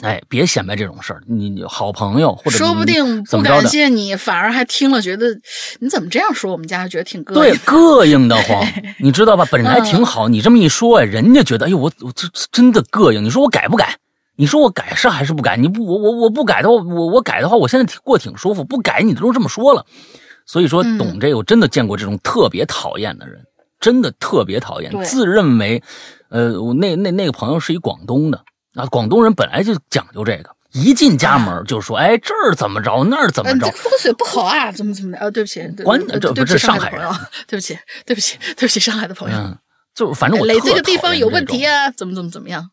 [0.00, 1.22] 哎，别显摆这种事儿。
[1.26, 5.26] 你好朋友或者说不定不感谢你，反而还听了觉得
[5.80, 7.34] 你怎么这样说我们家，觉得挺膈应。
[7.34, 8.66] 对，膈应的慌，
[9.00, 9.46] 你知道吧？
[9.50, 13.22] 本来挺好，你这么一说，人家觉得，哎呦，我我这真的膈应。
[13.22, 13.94] 你说我改不改？
[14.36, 15.56] 你说我改是还是不改？
[15.56, 18.64] 你不，我我我不改的话，我我改的话，我现在挺过挺舒服。
[18.64, 19.84] 不改，你都这么说了。
[20.44, 23.44] 所以说，懂这个，我真的见过这种特别讨厌的人，
[23.80, 25.82] 真的特别讨厌，自认为，
[26.28, 28.44] 呃，我那那那个朋友是一广东的
[28.74, 37.10] 啊，广东人本来就讲究这个，一进家门就说，哎，这儿怎么着，那儿怎么着，风水不好啊，怎么怎么的，哦，对不起，关这不是上海人，
[37.48, 39.36] 对不起，对不起，对不起，上海的朋友，
[39.96, 42.70] 就反正我磊这个地方有问题啊，怎么怎么怎么样，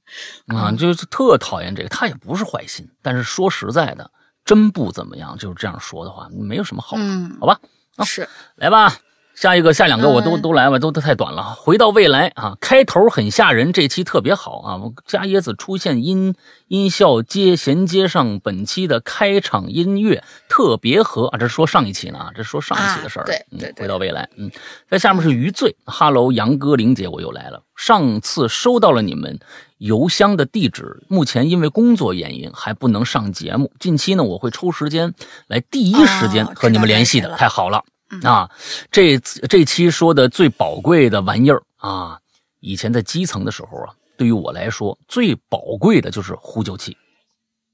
[0.48, 4.12] 啊，就是特讨厌这个，他也不是坏心，但是说实在的。
[4.46, 6.98] 真不怎么样，就是这样说的话，没有什么好，
[7.40, 7.58] 好吧？
[7.96, 8.94] 啊，是，来吧，
[9.36, 11.56] 下一个，下两个我都都来吧，都都太短了。
[11.56, 14.80] 回到未来啊，开头很吓人，这期特别好啊。
[15.06, 16.36] 加椰子出现音
[16.68, 21.38] 音效接衔接上本期的开场音乐，特别合啊。
[21.38, 23.26] 这是说上一期呢啊，这是说上一期的事儿。
[23.26, 24.52] 对对，回到未来，嗯，
[24.90, 27.64] 在下面是余罪，Hello，杨哥，玲姐，我又来了。
[27.76, 29.40] 上次收到了你们。
[29.80, 33.70] 邮箱的地址，目前因为工作原因还不能上节目。
[33.80, 35.14] 近期呢，我会抽时间
[35.48, 37.36] 来第一时间和你们联系的。
[37.36, 37.84] 太好了
[38.22, 38.50] 啊！
[38.92, 42.20] 这这期说的最宝贵的玩意儿啊，
[42.60, 46.96] 以前在基层的时候啊，对于我来说最宝贵的就是呼救器，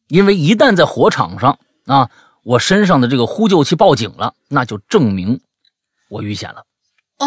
[0.08, 2.10] 因为一旦在火场上啊，
[2.44, 5.40] 我身上的这个呼救器报警了，那就证明
[6.10, 6.66] 我遇险了，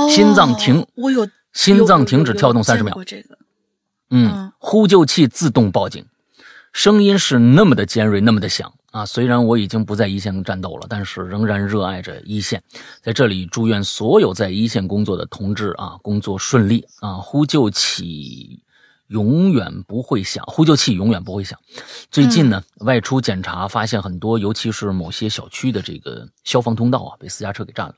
[0.09, 2.97] 心脏停，我有心脏停止跳动三十秒。
[3.05, 3.39] 这个。
[4.11, 6.05] 嗯，呼救器自动报警，
[6.73, 9.05] 声音是那么的尖锐，那么的响啊！
[9.05, 12.63] 虽然我已经不在一线战斗了，但是仍然热爱着一线。
[13.03, 17.15] 在这里，祝愿所有在一线工作的同志啊，工作顺利啊！
[17.17, 18.63] 呼救器
[19.09, 21.59] 永远不会响，呼救器永远不会响。
[22.11, 27.95] 最近呢，外出检查发现很多，尤其是某些小区的这个消防通道啊，被私家车给占了。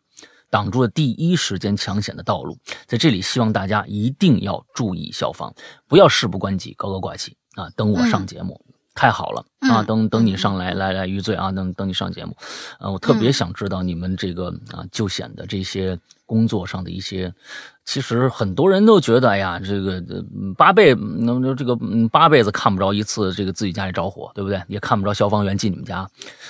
[0.51, 5.53] 挡住了第一时间抢险的道路，在这里希望大家一定要注意消防，
[5.89, 7.69] 不要事不关己高高挂起啊！
[7.75, 8.64] 等我上节目，
[8.95, 9.83] 太好了啊！
[9.83, 11.51] 等等你上来来来余罪啊！
[11.51, 12.37] 等等你上节目，
[12.79, 17.33] 呃，我特别想知道你们这个啊救险的这些工作上的一些。
[17.85, 20.03] 其实很多人都觉得，哎呀，这个
[20.57, 21.77] 八辈能这个
[22.11, 24.63] 八辈子看不着一次这个自己家里着火，对不对？
[24.69, 26.09] 也看不着消防员进你们家。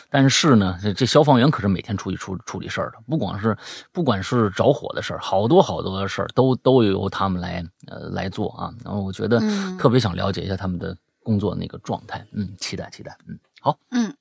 [0.08, 3.56] 但是呢，这消防员可是每天出去处处理事儿的，不光是
[3.90, 8.70] 不管是着火的事儿，好多好多的事儿都都由他们来呃来做啊。
[8.84, 9.40] 然后我觉得
[9.76, 14.14] 特别想了解一下他们的工作那个状态，嗯，期待期待，嗯，好，嗯，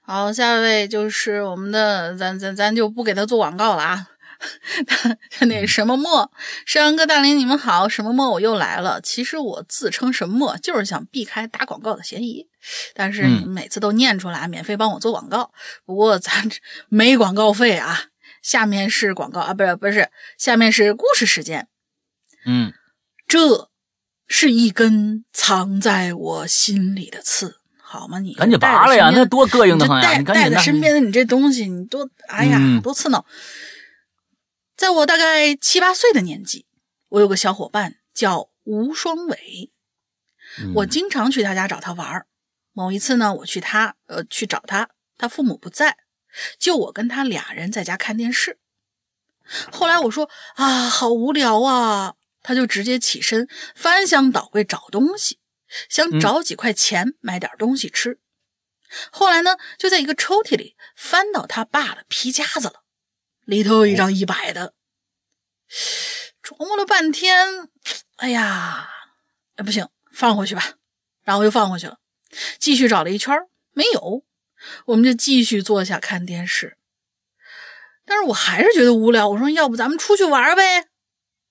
[0.00, 4.08] 好，下一位就是我们的，咱咱咱就不给他做广告了啊。
[5.46, 6.32] 那什么墨，
[6.66, 9.00] 山羊哥大林，你们好，什么墨我又来了。
[9.00, 12.48] 其实我自称什么墨，就是想避开打广告的嫌疑。
[12.92, 15.52] 但是你们每次都念出来，免费帮我做广告。
[15.84, 16.50] 不过咱
[16.88, 18.06] 没广告费啊。
[18.42, 21.68] 下面是广告啊，不是不是，下面是故事时间。
[22.44, 22.72] 嗯，
[23.28, 23.70] 这
[24.34, 28.18] 是一根藏在我心里的刺，好吗？
[28.18, 30.16] 你赶紧拔了呀，那多膈应的很呀！
[30.16, 33.26] 你带在身边的你这东西，你多哎呀，多刺挠。
[34.74, 36.64] 在我大概七八岁的年纪，
[37.10, 39.70] 我有个小伙伴叫吴双伟，
[40.76, 42.24] 我经常去他家找他玩
[42.72, 45.98] 某一次呢，我去他呃去找他，他父母不在，
[46.58, 48.58] 就我跟他俩人在家看电视。
[49.70, 55.38] 后来我说啊，好无聊啊，他就直接起身翻箱倒柜找东西，
[55.88, 58.18] 想找几块钱买点东西吃。
[59.10, 62.82] 后来呢，就在一个抽屉里翻到他爸的皮夹子了。
[63.44, 64.74] 里头有一张一百的，
[66.42, 67.68] 琢磨了半天，
[68.16, 68.88] 哎呀，
[69.56, 70.74] 哎不行，放回去吧，
[71.24, 71.98] 然后又放回去了，
[72.58, 73.36] 继续找了一圈
[73.72, 74.24] 没有，
[74.86, 76.76] 我们就继续坐下看电视。
[78.04, 80.88] 但是我还是觉得无聊，我说要不咱们出去玩呗？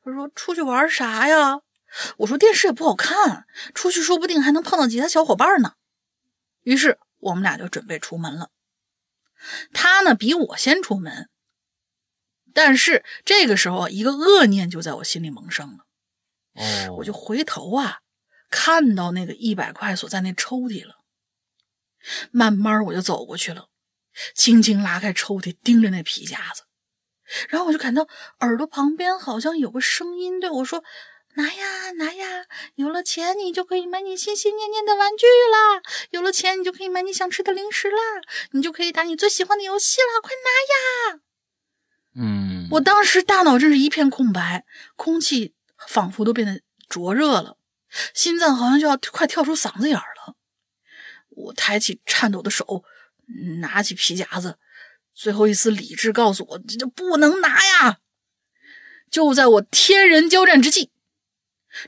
[0.04, 1.62] 他说出去玩啥呀？
[2.18, 5.74] 我说电视也不好看，出去说不定还能碰到其他小伙伴呢。
[6.62, 8.50] 于是我们俩就准备出门了。
[9.74, 11.30] 他呢比我先出门，
[12.54, 15.86] 但是这个时候一个恶念就在我心里萌生了。
[16.54, 18.00] 哦，我就回头啊，
[18.50, 20.96] 看到那个一百块锁在那抽屉了。
[22.32, 23.68] 慢慢我就走过去了，
[24.34, 26.64] 轻轻拉开抽屉，盯着那皮夹子，
[27.50, 28.08] 然后我就感到
[28.40, 30.84] 耳朵旁边好像有个声音对我说。
[31.36, 32.46] 拿呀拿呀！
[32.76, 37.98] 有了钱，你就可以买你心心念念的玩具啦；有了钱，你就可以买你想吃的零食啦；
[38.52, 40.20] 你就可以打你最喜欢的游戏啦！
[40.22, 41.22] 快拿呀！
[42.16, 44.66] 嗯，我当时大脑真是一片空白，
[44.98, 45.56] 空气
[45.88, 47.56] 仿佛都变得灼热了，
[48.14, 50.36] 心脏好像就要快跳出嗓子眼儿了。
[51.30, 52.84] 我抬起颤抖的手，
[53.62, 54.60] 拿起皮夹子，
[55.14, 58.00] 最后一丝理智告诉我：这就不能拿呀！
[59.10, 60.90] 就在我天人交战之际。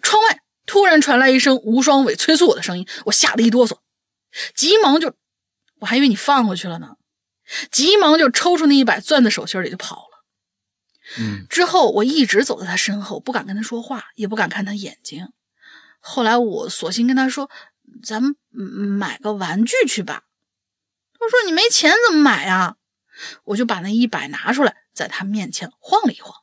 [0.02, 3.80] 窗外突然传来一声吴双伟催促我的声音，我吓得一哆嗦，
[4.56, 5.16] 急忙就，
[5.80, 6.96] 我还以为你放过去了呢，
[7.72, 10.26] 急忙就抽出那一百，攥在手心里就跑了。
[11.20, 15.28] 嗯，之后我一直走在他身后，不敢跟他说话，也不敢看他眼睛。
[16.00, 17.50] 后来我索性跟他说
[18.04, 20.24] ：“咱们买个玩具去吧。”
[21.20, 22.78] 他说：“你没钱怎么买呀？”
[23.44, 26.34] 我就把那一百拿出来，在他面前晃了一晃。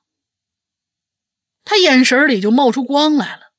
[1.65, 3.53] 他眼神里就冒出光来了，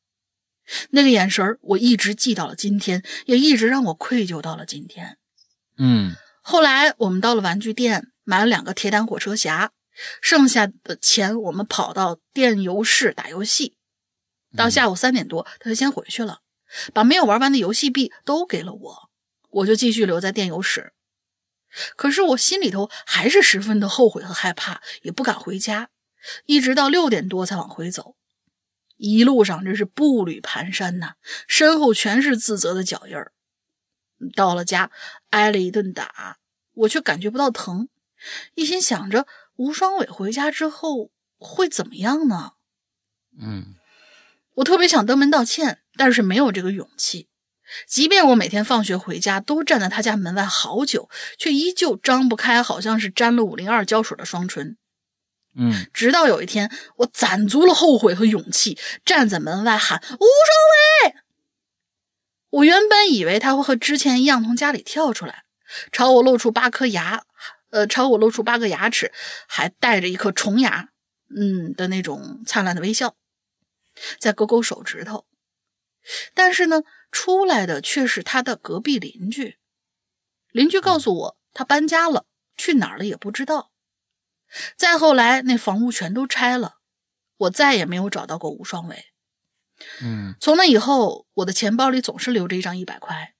[0.89, 5.17] 那个眼神我一直记到了今天，也一直让我愧疚到了今天。
[5.77, 9.71] 嗯，后来我们到了玩具店，买了两个铁胆火车侠，
[10.21, 13.75] 剩下的钱我们跑到电游室打游戏。
[14.57, 16.39] 到下午三点多，他就先回去了，
[16.93, 19.09] 把没有玩完的游戏币都给了我，
[19.49, 20.91] 我就继续留在电游室。
[21.95, 25.89] 可是我心里头还是十分的后悔和害怕，也不敢回家。
[26.45, 28.15] 一直到六点多才往回走，
[28.97, 31.15] 一路上真是步履蹒跚呐，
[31.47, 33.33] 身后全是自责的脚印儿。
[34.35, 34.91] 到了家，
[35.31, 36.37] 挨了一顿打，
[36.73, 37.89] 我却感觉不到疼，
[38.53, 42.51] 一心想着吴双伟回家之后会怎么样呢？
[43.39, 43.73] 嗯，
[44.57, 47.29] 我特别想登门道歉，但是没有这个勇气。
[47.87, 54.77] 即便我每天放学回家都站在他家门外好久，却依旧张不开，好像是沾了五零二胶水的双唇。
[55.55, 61.15] 嗯，直到有一天，我攒足了后悔和勇气，站在门外喊吴双伟。
[62.49, 65.43] 我原本以为他会和之前一样从家里跳出来，
[65.91, 67.23] 朝我露出八颗牙，
[67.69, 69.11] 呃，朝我露出八个牙齿，
[69.47, 70.89] 还带着一颗虫牙，
[71.35, 73.15] 嗯的那种灿烂的微笑，
[74.19, 75.25] 在勾勾手指头。
[76.33, 76.81] 但是呢，
[77.11, 79.57] 出来的却是他的隔壁邻居。
[80.51, 83.71] 邻居告诉我，他搬家了，去哪儿了也不知道。
[84.75, 86.75] 再后来，那房屋全都拆了，
[87.37, 89.05] 我再也没有找到过吴双伟。
[90.01, 93.33] 嗯，从那以后，我的钱包里总是留着一张一百块。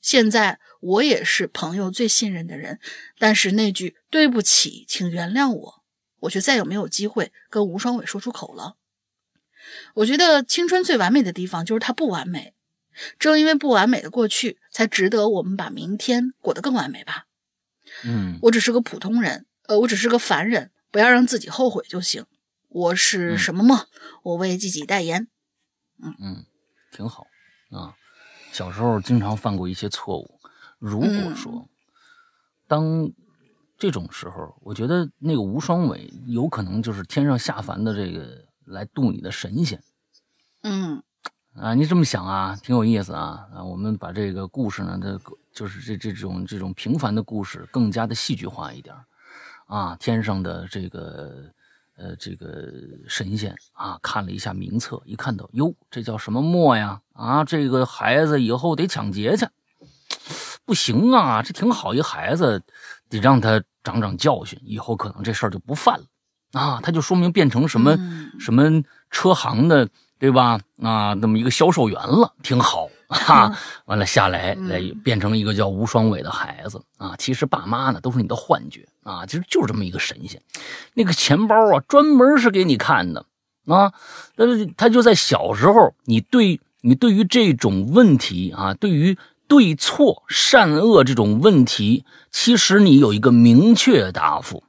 [0.00, 2.80] 现在我也是朋友最信任的人，
[3.18, 5.84] 但是那句“对不起，请原谅我”，
[6.20, 8.76] 我却再也没有机会跟吴双伟说出口了。
[9.94, 12.53] 我觉得青春最完美的地方就是它不完美，
[13.18, 17.26] 正因为不完美的过去，才值得我们把明天过得更完美吧。
[18.04, 19.46] 嗯，我只是个普通人。
[19.66, 22.26] 呃，我只是个凡人，不要让自己后悔就行。
[22.68, 23.86] 我是什么梦？
[24.22, 25.28] 我为自己代言。
[26.02, 26.46] 嗯嗯，
[26.92, 27.26] 挺好
[27.70, 27.94] 啊。
[28.52, 30.38] 小时候经常犯过一些错误。
[30.78, 31.68] 如果说
[32.68, 33.10] 当
[33.78, 39.82] 这种时候，我觉得那个吴双伟有可能就是天上下凡的这个来渡你的神仙。
[40.62, 41.02] 嗯
[41.60, 43.62] 啊，你这么想啊，挺有意思啊啊。
[43.62, 45.20] 我们把这个故事呢，这
[45.52, 48.94] 就是这这种这种平凡的故事更加的戏剧化一点。
[49.66, 51.44] 啊，天上的这个，
[51.96, 52.70] 呃，这个
[53.08, 57.00] 神仙啊，看了一下名册，一看到，哟，这叫什么墨呀？
[57.12, 59.46] 啊，这个孩子以后得抢劫去，
[60.66, 62.62] 不行啊，这挺好一孩子，
[63.08, 66.04] 得让他长长教训，以后可能这事儿就不犯了。
[66.52, 67.96] 啊，他就说明变成什么
[68.38, 69.88] 什么车行的，
[70.18, 70.60] 对吧？
[70.82, 72.88] 啊，那么一个销售员了，挺好。
[73.08, 77.14] 哈， 完了下来来变成一个叫吴双伟的孩子啊！
[77.16, 79.24] 其实爸妈呢都是你的幻觉啊！
[79.26, 80.40] 其实就是这么一个神仙，
[80.94, 83.26] 那个钱包啊专门是给你看的
[83.66, 83.92] 啊！
[84.34, 94.64] 但是他就在小时候，你对你对于这种问题啊，对于对错善恶这种问题，其实你有一个明确答复，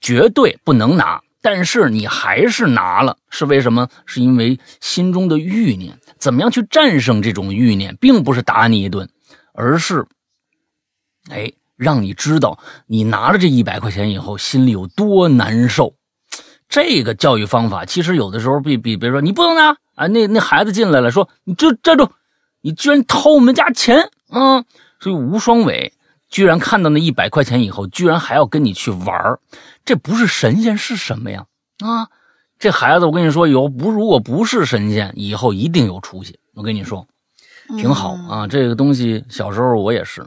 [0.00, 1.20] 绝对不能拿。
[1.42, 3.88] 但是你还是拿了，是为什么？
[4.06, 5.98] 是因为心中的欲念。
[6.18, 9.08] 怎么样去战胜这种欲念，并不是打你一顿，
[9.54, 10.06] 而是，
[11.30, 15.94] 哎，让你知道你拿了这一百块钱以后心里有多难受。
[16.68, 22.10] 这个教育方法其实有的时候比比，比如说你不能拿啊，那那孩子进来了，说你这站住，
[22.60, 24.64] 你居然偷我们家钱啊！
[25.00, 25.94] 所以吴双伟
[26.30, 29.38] 居然看到那一百块钱以后，居然还要跟你去玩
[29.84, 31.44] 这不是神仙是什么呀？
[31.80, 32.08] 啊，
[32.58, 36.38] 这孩子我跟你说，有不如果不是神仙，以后一定有出息。
[36.54, 37.06] 我跟你说，
[37.76, 40.26] 挺好啊，这个东西小时候我也是。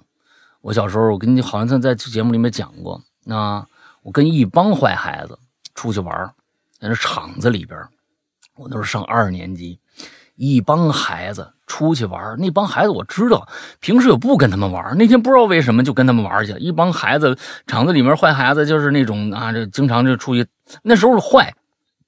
[0.61, 3.67] 我小时候，我跟你好像在在节目里面讲过啊，
[4.01, 5.37] 我跟一帮坏孩子
[5.75, 6.33] 出去玩，
[6.79, 7.79] 在那厂子里边，
[8.55, 9.79] 我那时候上二年级，
[10.35, 13.47] 一帮孩子出去玩，那帮孩子我知道，
[13.79, 16.59] 平时也不跟他们玩，那天不知道为什么就跟他们玩去了。
[16.59, 17.37] 一帮孩子，
[17.67, 20.45] 厂子里面坏孩子就是那种啊，这经常就出去，
[20.81, 21.53] 那时候坏，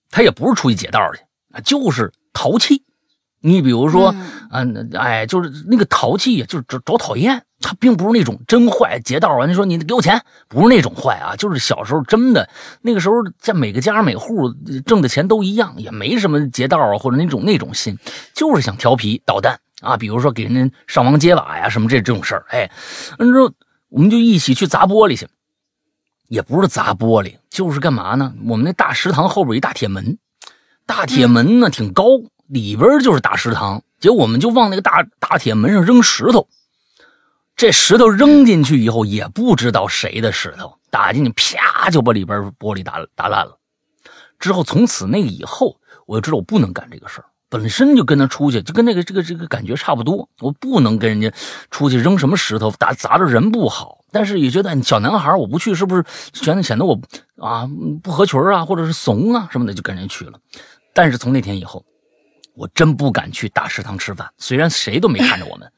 [0.10, 2.84] 他也不是出去劫道去啊，就是淘气。
[3.40, 4.14] 你比如说，
[4.52, 7.44] 嗯，哎，就是那个淘气呀，就是找找讨厌。
[7.66, 9.48] 他并不是那种真坏劫道啊！
[9.48, 12.48] 你说你给我钱，不是那种坏啊，就是小时候真的
[12.82, 14.54] 那个时候，在每个家每户
[14.86, 17.98] 挣的钱都一样，也没什么劫道啊或者那种那种心，
[18.36, 19.98] 就是想调皮捣蛋啊。
[19.98, 22.70] 比如说给人家上房揭瓦呀什么这这种事儿，哎，
[23.18, 23.52] 那之后
[23.90, 25.28] 我们就一起去砸玻璃去，
[26.28, 28.32] 也不是砸玻璃，就是干嘛呢？
[28.46, 30.20] 我们那大食堂后边一大铁门，
[30.86, 32.04] 大铁门呢挺高，
[32.46, 36.48] 里边就是大食堂，结果我们就往那个大大铁门上扔石头。
[37.56, 43.58] 这石头扔进去以后，也不知道谁的石头打进去，啪就把里边玻璃打打烂了。
[44.40, 47.26] 之后从此那以后，我就知道我不能干这个事儿。
[47.48, 50.28] 本身就跟他出去，就跟那个这个这个感觉差不多。
[50.42, 51.32] 我不能跟人家
[51.72, 54.04] 出去扔什么石头，打砸着人不好。
[54.12, 56.04] 但是也觉得小男孩，我不去是不是
[56.34, 57.00] 显得显得我
[57.38, 57.70] 啊
[58.04, 60.40] 不合群啊，或者是怂啊什么的，就跟人去了。
[60.94, 61.86] 但是从那天以后，
[62.56, 65.72] 我真不敢去大食堂吃饭，虽然谁都没看着我们。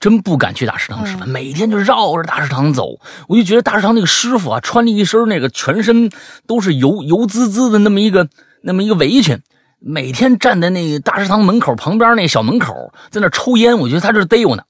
[0.00, 3.00] 真不敢去大食堂吃饭，每天就绕着大食堂走。
[3.28, 6.10] 我就觉得大食堂那个师傅啊，穿了一身那个全身
[6.46, 8.28] 都是油油滋滋的那么一个
[8.62, 9.40] 那么一个围裙，
[9.80, 13.78] 每天站在那个大食堂门口旁边那小门口，在那抽烟。
[13.78, 14.62] 我觉得他这逮我呢，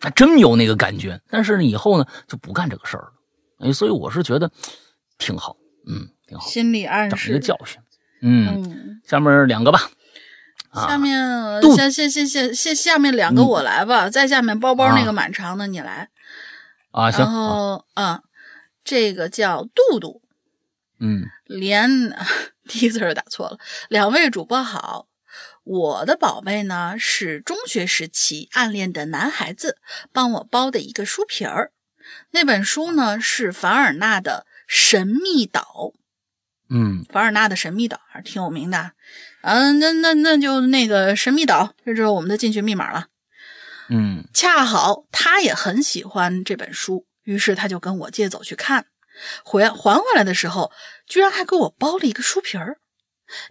[0.00, 1.20] 还真有那个感觉。
[1.28, 3.12] 但是以后呢，就不干这个事儿了。
[3.60, 4.50] 哎，所以我是觉得
[5.18, 5.56] 挺好，
[5.88, 6.46] 嗯，挺好。
[6.46, 7.78] 心理暗示，长一个教训。
[8.22, 9.80] 嗯，下面两个吧。
[10.86, 11.18] 下面
[11.76, 16.08] 下下下下下下面两个我来吧，再下面包包那个蛮长的你来
[16.90, 18.20] 啊，然后啊，
[18.84, 20.22] 这个叫杜杜，
[21.00, 21.90] 嗯，连
[22.68, 23.58] 第一个字打错了。
[23.88, 25.06] 两位主播好，
[25.64, 29.78] 我的宝贝呢是中学时期暗恋的男孩子
[30.12, 31.72] 帮我包的一个书皮儿，
[32.30, 35.62] 那本书呢是凡尔纳的《神秘岛》，
[36.70, 38.92] 嗯，凡尔纳的《神秘岛》还是挺有名的。
[39.42, 43.06] 嗯，那那那就那个神秘岛，这就是我们的进去密码了。
[43.88, 48.86] 嗯，恰好他也很喜欢这本书，于是他就跟我借走去看。
[49.42, 50.70] 回还回来的时候，
[51.06, 52.76] 居然还给我包了一个书皮儿，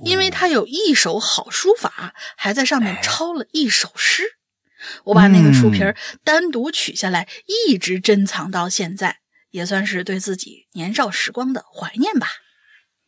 [0.04, 4.24] 因为他有一手好书法，还在上面抄了一首诗。
[5.06, 7.28] 我把那个书皮儿单独取下来，
[7.68, 9.18] 一直珍藏到现在，
[9.50, 12.28] 也算是对自己年少时光的怀念吧。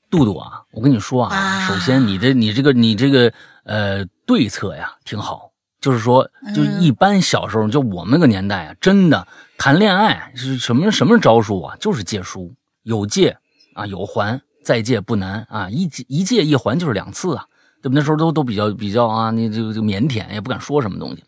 [0.10, 3.32] 杜杜啊，我跟你说啊，首先你的你这个你这个
[3.64, 12.54] 呃对策呀挺好，就是说就一般小时候就我们那个年代啊，真的谈恋爱是什么什么招数啊，就是借书，
[12.84, 13.38] 有借
[13.76, 17.46] 啊有还，再借不难啊，一借一借一还就是两次啊，
[17.82, 17.94] 对吧？
[17.96, 21.24] 那时候都都比较比较啊，你这个就腼腆也不敢说什么东西。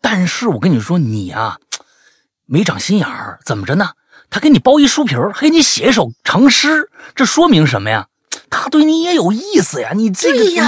[0.00, 1.58] 但是我跟你说，你啊
[2.44, 3.90] 没长心眼儿，怎么着呢？
[4.28, 8.08] 他给你包一书皮儿，还给你写一首长诗，这说明什么呀？
[8.50, 10.64] 他对你也有意思呀，你这个没有，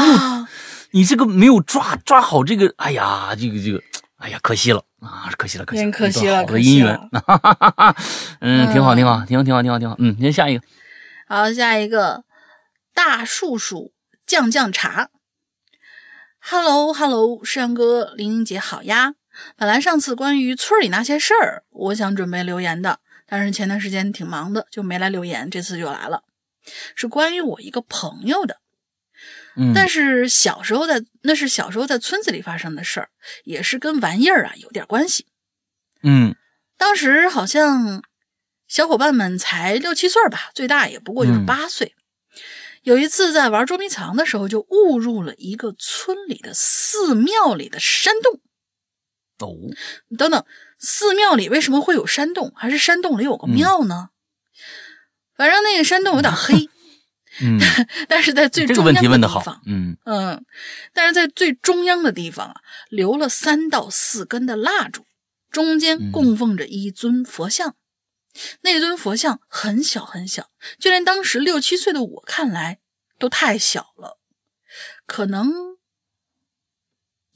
[0.93, 3.83] 你这个没有抓抓好这个，哎呀，这个这个，
[4.17, 6.99] 哎呀，可惜了啊，可惜了，可惜了，可惜了，好的姻缘，
[8.41, 10.65] 嗯，挺好，挺好，挺好，挺好，挺好，挺好，嗯，先下一个，
[11.29, 12.25] 好，下一个
[12.95, 13.93] 大树树
[14.27, 15.11] 酱酱茶
[16.41, 19.15] ，Hello，Hello，世阳哥，玲玲姐好呀。
[19.57, 26.23] 本来上次关于村里那些事儿，我想准备留言的，但是前段时间挺忙的，就没来留言，这次就来了。
[26.95, 28.59] 是关于我一个朋友的，
[29.57, 33.11] 嗯，但是小时候在那是小时候在村子里发生的事儿，
[33.45, 35.27] 也是跟玩意儿啊有点关系，
[36.03, 36.35] 嗯，
[36.77, 38.03] 当时好像
[38.67, 41.95] 小伙伴们才六七岁吧，最大也不过就是八岁。
[42.83, 48.41] 有一次在玩捉迷藏的时候，就误入了一个村里的寺庙里的山洞。
[49.41, 49.55] 哦，
[50.17, 50.47] 等等，
[50.79, 52.53] 寺庙里为什么会有山洞？
[52.57, 54.11] 还是山洞里有个庙呢？
[55.39, 56.69] 反正那个山洞有点黑，
[57.41, 57.61] 嗯，
[58.09, 59.97] 但是在最这个问题问的好，嗯。
[60.05, 60.45] 嗯，
[60.93, 62.61] 但是在最中央的地方啊，
[62.91, 65.07] 留了三到四根的蜡烛，
[65.51, 67.77] 中间供奉着一尊佛像，
[68.63, 72.81] 那尊佛像很小很小，就连当时六七岁的我看来
[73.17, 74.19] 都太小了，
[75.07, 75.77] 可能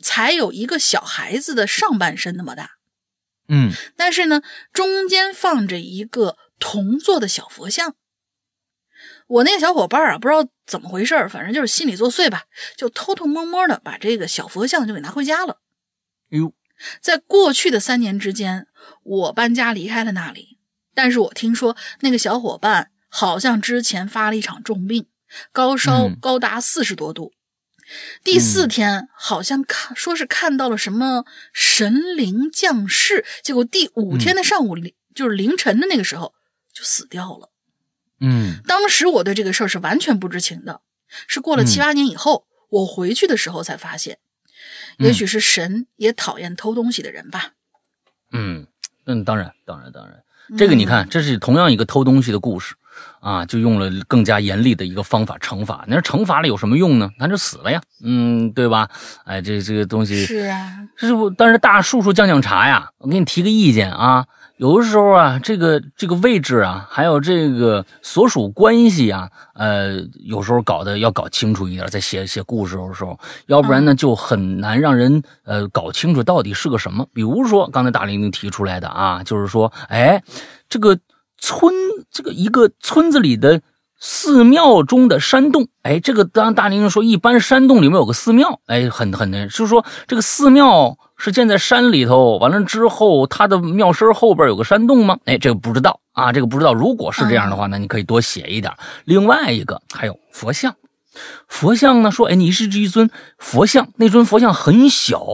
[0.03, 2.72] 才有一个小孩子的上半身那么大，
[3.46, 3.70] 嗯。
[3.96, 4.42] 但是呢，
[4.72, 7.96] 中间放着一个铜做的小佛像。
[9.26, 12.44] 我那个小伙伴啊，不知道怎么回事儿，反正就是心理作祟吧，
[12.76, 15.58] 就偷偷摸摸的把这个小佛像就给拿回家了。
[16.30, 16.54] 哎呦，
[17.00, 18.68] 在过去的三年之间，
[19.02, 20.58] 我搬家离开了那里，
[20.94, 25.06] 但是我听说那个小伙伴好像之前发了一场重病，
[25.50, 27.32] 高烧嗯高达四十多度。
[28.22, 36.34] 第四天好像看说是看到了什么神灵降世，结果第五天的上午凌、就是凌晨的那个时候
[36.72, 37.50] 就死掉了。
[38.20, 40.80] 嗯当时我对这个事儿是完全不知情的，
[41.26, 44.18] 是过了嗯七八年以后，我回去的时候才发现，
[44.98, 47.52] 嗯也许是神也讨厌偷东西的人吧。
[48.32, 48.66] 嗯
[49.06, 50.22] 嗯，当然当然当然，
[50.56, 52.76] 这个你看，这是同样一个偷东西的故事
[53.20, 55.84] 啊，就用了更加严厉的一个方法惩罚。
[55.88, 57.10] 那惩罚了有什么用呢？
[57.18, 58.88] 那就死了呀，嗯，对吧？
[59.24, 64.28] 哎，这这个东西是啊，是不，但是大叔叔降降茶呀，我给你提个意见啊。
[64.62, 77.04] 有的时候啊，这个这个位置啊，还有这个所属关系啊，呃，有时候搞得要搞清楚一点，在写写故事的时候，要不然呢就很难让人呃搞清楚到底是个什么。
[77.12, 80.22] 比如说刚才大玲玲提出来的啊，就是说，哎，
[80.68, 80.96] 这个
[81.38, 81.74] 村
[82.12, 83.60] 这个一个村子里的
[84.05, 95.18] 寺庙中的山洞，哎，这个当大玲玲说，一般山洞里面有个寺庙，哎，很很难，就是说这个寺庙是建在山里头，完了之后它的庙身后边有个山洞吗？
[95.24, 96.74] 哎，这个不知道啊，这个不知道。
[96.74, 98.72] 如果是这样的话那，你可以多写一点。
[99.05, 100.74] 另外一个还有佛像，
[101.46, 105.24] 佛像呢说，哎，你是这一尊佛像，那尊佛像很小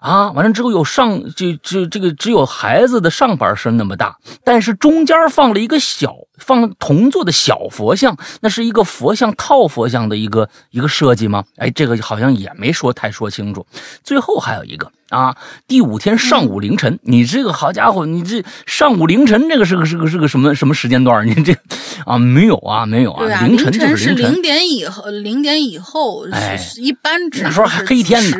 [0.00, 11.44] 啊，完了之后有上这这这个只有孩子的上半身那么大，但是中间放了一个小放铜做的小佛像，那是一个佛像套佛像的一个一个设计吗？
[11.56, 13.66] 哎，这个好像也没说太说清楚。
[14.04, 15.36] 最后还有一个啊，
[15.66, 21.26] 第五天上午凌晨，你这个好家伙，你这上午凌晨这个是个是个是个什么什么时间段？
[21.26, 21.54] 你这
[22.06, 24.32] 啊没有啊没有啊，凌晨就是是凌晨。
[24.34, 28.36] 零点以后，零点以后，哎是一般指那时候还黑天呢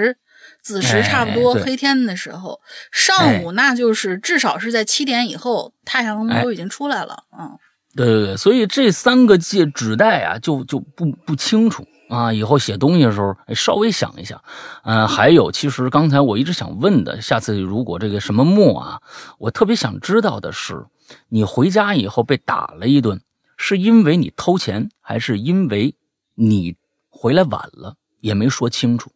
[0.69, 2.61] 子时差不多黑天的时候，
[2.93, 7.25] 上午那就是至少是在七点以后，太阳哎都已经出来了。
[7.33, 7.59] 嗯，
[7.97, 12.31] 对对对，所以这三个界指代啊，就就不不清楚啊。
[12.31, 14.39] 以后写东西的时候，哎，稍微想一想。
[14.85, 19.01] 嗯、还有，其实刚才我一直想问的，下次如果这个什么墨啊，
[19.39, 20.85] 我特别想知道的是，
[21.31, 23.23] 你回家以后被打了一顿，
[23.57, 25.95] 是因为你偷钱，还是因为
[26.35, 26.77] 你
[27.09, 27.95] 回来晚了？
[28.21, 29.11] 也没说清楚。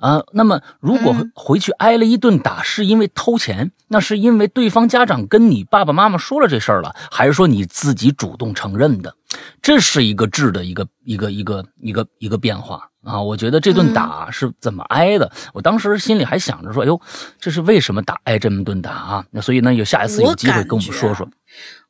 [0.00, 9.14] 啊，那么如果嗯回去挨了一顿打，是因为偷钱，那是因为对方家长跟你爸爸妈妈说了这事儿了，还是说你自己主动承认的？
[9.60, 13.20] 这是一个质的一个一个一个一个一个变化啊！
[13.20, 15.30] 我觉得这顿打是怎么挨的？
[15.52, 16.98] 我当时心里还想着说，哎呦，
[17.38, 19.24] 这是为什么打挨这么顿打啊？
[19.30, 21.32] 那所以呢，有下一次有机会跟我们说说啊。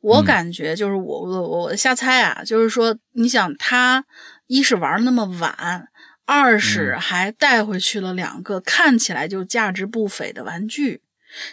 [0.00, 4.04] 我嗯感觉就是我我我瞎猜啊，就是说，你想他
[4.48, 5.88] 一是玩那么晚，
[6.28, 11.00] 二是嗯还带回去了两个看起来就价值不菲的玩具。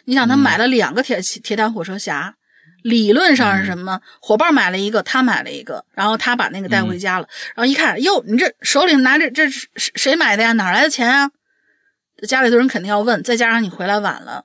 [0.04, 2.36] 你想，他嗯买了两个铁铁胆火车侠，
[2.84, 4.02] 理论上是什么？
[4.22, 10.52] 伙伴买了一个，他买了一个，然后他把那个带回家了，然后一看，哟，你这手里拿着这是谁谁买的呀？
[10.52, 11.32] 哪来的钱啊？
[12.28, 14.44] 家里头人肯定要问，再加上你回来晚了。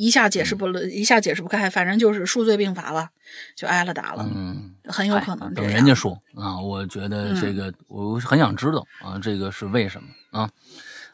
[0.00, 3.10] 一下解释不了，一下解释不开，反正就是数罪并罚了，
[3.54, 5.70] 就挨了打了，嗯，很有可能这等。
[5.70, 10.50] 人家说啊，我觉得这个、我很想知道啊，这个是为什么啊？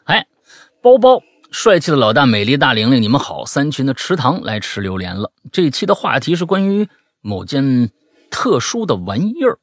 [0.05, 0.25] 哎，
[0.81, 1.21] 包包
[1.51, 3.45] 帅气的老大，美丽大玲玲，你们好！
[3.45, 5.33] 三群的池塘来吃榴莲了。
[5.51, 6.87] 这一期的话题是关于
[7.19, 7.91] 某件
[8.31, 9.59] 特殊的玩意儿。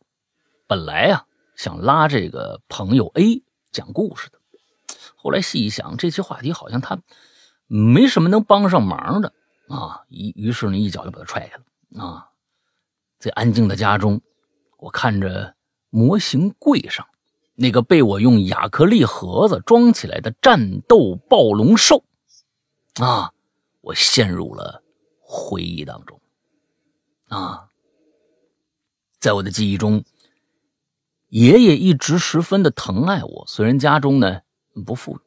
[0.66, 1.24] 本来啊、
[1.56, 4.38] 想拉这个朋友 A 讲故事的，
[5.16, 6.98] 后来细一想，这期话题好像他
[7.66, 9.32] 没什么能帮上忙的
[9.68, 12.30] 啊，于于是呢，一脚就把他踹开了啊。
[13.18, 14.20] 在安静的家中，
[14.78, 15.54] 我看着
[15.88, 17.06] 模型柜上
[17.54, 22.04] 那个被我用亚克力盒子装起来的战斗暴龙兽，
[23.00, 23.32] 啊，
[23.80, 24.82] 我陷入了
[25.20, 26.20] 回忆当中。
[27.28, 27.68] 啊，
[29.18, 30.04] 在我的记忆中，
[31.28, 34.42] 爷爷一直十分的疼爱我，虽然家中呢
[34.84, 35.20] 不富裕，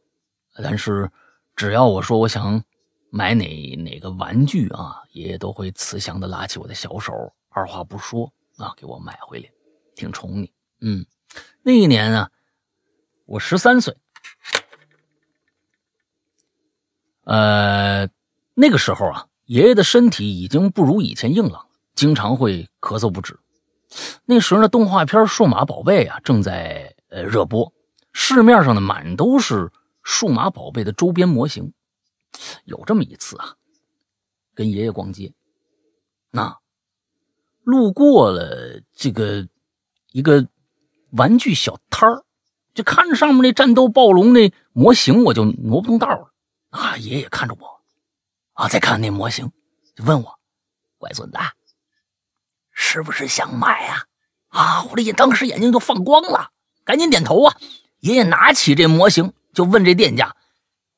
[0.62, 1.12] 但是
[1.58, 2.64] 只要我说我想
[3.10, 7.12] 买哪哪个玩具啊，爷爷都会慈祥的拉起我的小手，
[7.49, 9.49] 二话不说啊，给我买回来，
[9.95, 10.53] 挺宠你。
[10.82, 11.03] 嗯，
[11.64, 12.30] 那一年啊，
[13.26, 13.97] 我十三岁，
[17.24, 18.08] 呃，
[18.53, 23.39] 那个时候啊，爷爷的身体已经不如以前硬朗，经常会咳嗽不止。
[24.26, 27.74] 那时候呢，动画片《数码宝贝》啊正在呃热播，
[28.14, 29.72] 市面上呢满都是
[30.10, 31.74] 数码宝贝的周边模型。
[32.64, 33.55] 有这么一次啊，
[34.55, 35.34] 跟爷爷逛街，
[36.32, 36.58] 那
[37.64, 39.49] 路过了这个
[40.14, 40.47] 一个
[41.12, 42.24] 玩具小摊儿，
[42.74, 46.32] 就看着上面那战斗暴龙那模型，我就挪不动道了。
[46.70, 47.82] 啊，爷爷看着我，
[48.53, 49.51] 啊，再看那模型，
[49.93, 50.39] 就问我
[50.97, 51.38] ：“乖孙子，
[52.72, 54.05] 是不是想买呀？”
[54.47, 56.51] 啊，我这眼当时眼睛都放光了，
[56.86, 57.58] 赶紧点头啊。
[57.99, 60.36] 爷爷拿起这模型，就问这店家：“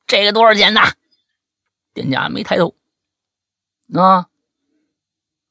[0.06, 0.80] 这个多少钱呢？”
[1.94, 2.76] 店家没抬头，
[3.94, 4.28] 啊，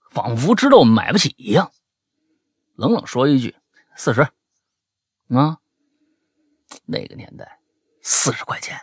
[0.09, 1.71] 仿佛知道我们买不起一样，
[2.75, 3.55] 冷冷说一句
[3.95, 4.21] ：“四十。”
[5.29, 5.59] 啊，
[6.85, 7.59] 那个年代
[8.01, 8.79] 四十块钱，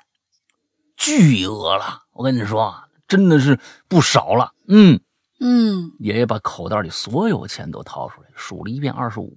[0.97, 2.05] 巨额了。
[2.13, 3.59] 我跟你说，真的是
[3.89, 4.55] 不少了。
[4.69, 5.01] 嗯
[5.41, 9.37] 嗯，爷爷把口袋里所有钱都掏出来，数了一遍二十五，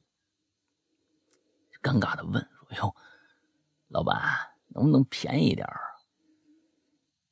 [1.82, 2.96] 尴尬的问：“说哟，
[3.88, 5.68] 老板，能不能便宜一点？”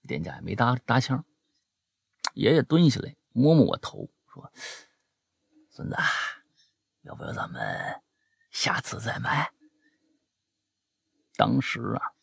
[0.07, 1.25] 店家也没搭搭腔，
[2.33, 4.51] 爷爷蹲下来摸摸我头，说
[5.69, 5.95] ：“孙子，
[7.01, 8.01] 要不要咱们
[8.51, 9.51] 下次再买？”
[11.35, 12.13] 当时啊，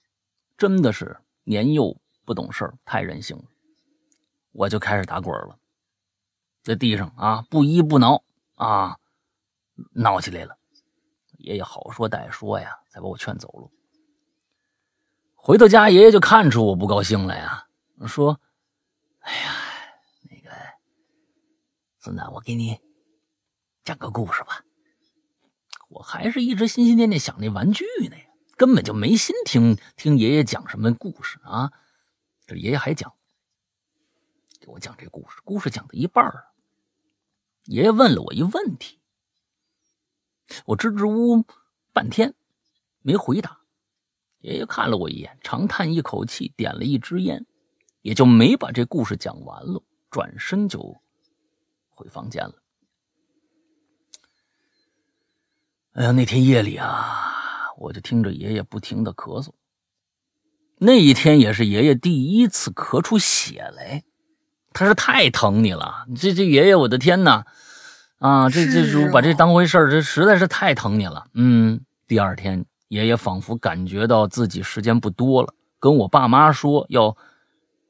[0.56, 3.44] 真的是年幼不懂事太任性了，
[4.52, 5.58] 我就开始打滚了，
[6.62, 8.98] 在地上啊不依不挠啊，
[9.92, 10.58] 闹起来了。
[11.36, 13.70] 爷爷好说歹说呀，才把我劝走了。
[15.46, 17.68] 回到家，爷爷就看出我不高兴了呀。
[18.06, 18.40] 说
[19.20, 19.54] ：“哎呀，
[20.30, 20.50] 那个
[21.98, 22.80] 孙子，我给你
[23.84, 24.64] 讲个故事吧。
[25.90, 28.16] 我还是一直心心念念想那玩具呢，
[28.56, 31.70] 根本就没心听听爷爷讲什么故事啊。
[32.46, 33.12] 这爷爷还讲，
[34.60, 35.42] 给我讲这故事。
[35.44, 36.24] 故事讲到一半
[37.64, 38.98] 爷爷问了我一问题，
[40.64, 41.44] 我支支吾吾
[41.92, 42.34] 半天
[43.02, 43.60] 没回答。
[44.44, 47.46] 爷爷看了我一眼，长叹一口气，点了一支烟。”
[48.02, 51.00] 也就没把这故事讲完了，转身就
[51.88, 52.52] 回房间了。
[55.94, 59.52] 哎呀，那天夜里啊，我就听着爷爷不停的咳嗽。
[60.76, 64.04] 那一天也是爷爷第一次咳出血来，
[64.74, 66.04] 他是太疼你了。
[66.14, 67.46] 这这爷爷，我的天哪！
[68.18, 71.28] 啊，这这把这当回事这实在是太疼你了。
[71.32, 77.16] 嗯，第二天爷爷仿佛感觉到自己时间不多了，跟我爸妈说要。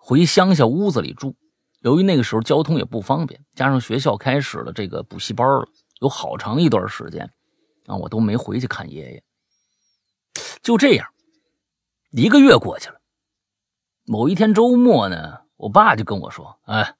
[0.06, 1.34] 回乡下屋子里住，
[1.80, 5.66] 由于那个时候交通也不方便，加上学校开始了这个补习班了，
[6.02, 7.32] 有好长一段时间，
[7.86, 9.24] 啊，我都没回去看爷爷。
[10.60, 11.08] 就这样，
[12.10, 13.00] 一个月过去了。
[14.04, 16.96] 某一天周末呢，我爸就跟我说：“哎，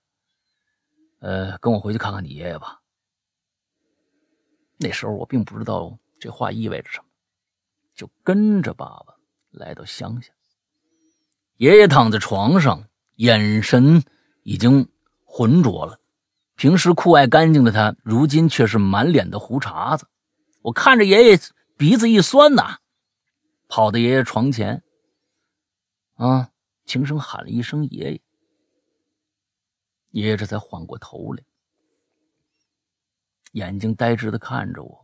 [1.20, 2.80] 呃，跟我回去看看你爷爷吧。”
[4.80, 7.04] 那时候我并不知道这话意味着什么，
[7.94, 9.14] 就跟着爸爸
[9.50, 10.32] 来到乡下。
[11.56, 12.88] 爷爷躺在床上。
[13.16, 14.02] 眼神
[14.42, 14.88] 已经
[15.22, 16.00] 浑浊了，
[16.56, 20.08] 平时酷爱干净的他，如今却是满脸的胡茬子。
[20.62, 21.38] 我看着爷爷
[21.76, 22.78] 鼻子一酸呐，
[23.68, 24.82] 跑到爷爷床前，
[26.14, 26.50] 啊，
[26.86, 28.20] 轻声喊了一声“爷爷”。
[30.10, 31.44] 爷爷这才缓过头来，
[33.52, 35.03] 眼睛呆滞的看着我：“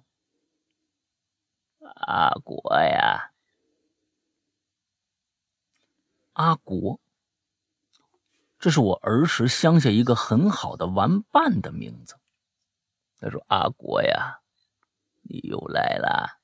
[2.01, 3.33] 阿国呀，
[6.33, 7.01] 阿国。”
[8.59, 12.17] 这是我儿时乡下一个很好的玩伴的名字。
[13.19, 14.41] 他说：“阿国呀，
[15.23, 16.41] 你又来了。”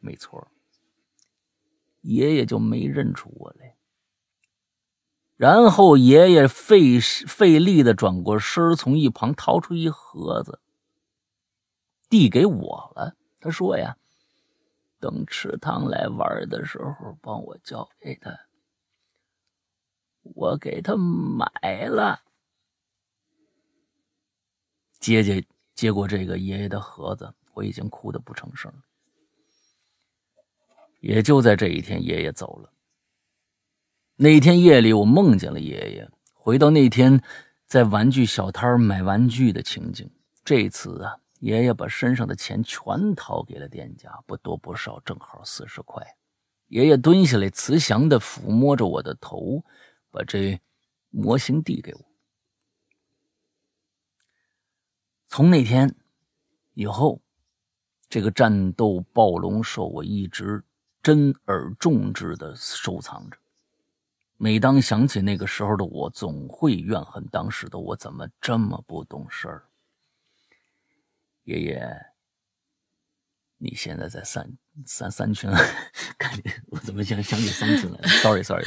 [0.00, 0.48] 没错，
[2.00, 3.76] 爷爷就没认出我来。
[5.36, 10.60] 然后爷爷费费力的转过身，从一旁掏出一盒子，
[12.08, 13.14] 递给我了。
[13.46, 13.96] 他说：“呀，
[14.98, 18.36] 等池塘来玩的时候，帮我交给他。”
[20.34, 22.20] 我给他买了。
[24.98, 28.72] 接接接过这个爷爷的盒子，我已经哭得不成声。
[30.98, 32.72] 也就在这一天，爷爷走了。
[34.16, 37.22] 那天夜里，我梦见了爷爷，回到那天
[37.64, 40.10] 在玩具小摊买玩具的情景。
[40.44, 46.16] 这次啊，爷爷把身上的钱全掏给了店家，不多不少，正好四十块。
[46.68, 49.64] 爷爷蹲下来，慈祥的抚摸着我的头。
[50.08, 50.58] 把这
[51.10, 52.00] 模型递给我。
[55.28, 55.94] 从那天
[56.72, 57.20] 以后，
[58.08, 60.64] 这个战斗暴龙兽我一直
[61.02, 63.36] 珍而重之的收藏着。
[64.38, 69.65] 每当想起那个时候的我，总会怨恨当时的我怎么这么不懂事儿。
[71.46, 71.80] 爷爷，
[73.58, 74.44] 你现在在三
[74.84, 75.48] 三三群，
[76.18, 78.64] 感觉我怎么想想起三群来了？Sorry Sorry，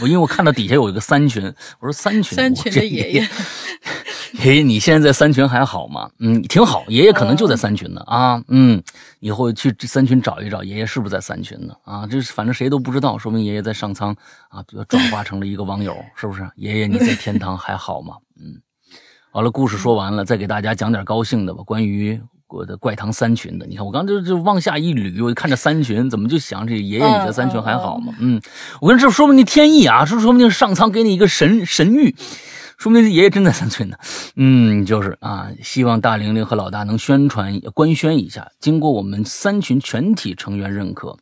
[0.00, 1.44] 我因为我看到底下有一个三群，
[1.80, 3.28] 我说三群，三群的爷爷，
[4.44, 6.08] 爷爷你现在在三群还好吗？
[6.20, 8.80] 嗯，挺好，爷爷可能就在三群呢啊，嗯，
[9.18, 11.76] 以后去三群找一找，爷爷是不是在三群呢？
[11.82, 14.16] 啊，这反正谁都不知道，说明爷爷在上苍
[14.50, 16.48] 啊，转化成了一个网友，是不是？
[16.54, 18.14] 爷爷你在天堂还好吗？
[18.40, 18.62] 嗯，
[19.32, 22.20] 好了，故事说完了，再给大家讲点高兴的吧，关于。
[22.52, 28.12] 我的怪堂三群的，你看我刚就就往下一捋，我看着三群，怎么就想这爷爷你的三群还好吗？
[28.18, 28.42] 嗯，
[28.80, 32.12] 我跟这说不定天意啊，说说不定上苍给你一个神神谕，
[32.76, 33.96] 说明爷爷真在三群呢。
[34.34, 41.16] 嗯，就是啊，希望大玲玲和老大能宣传官宣一下，经过我们三群全体成员认可，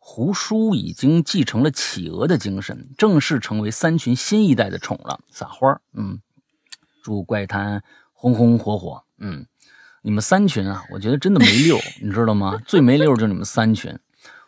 [0.00, 5.20] 胡叔已经继承了企鹅的精神，正式成为三群新一代的宠了。
[5.30, 6.18] 撒花嗯，
[7.02, 7.82] 祝怪谈
[8.12, 9.44] 红红火火，嗯。
[10.04, 12.58] 你们三群啊，我觉得真的没溜，你知道吗？
[12.66, 13.96] 最没溜就是你们三群，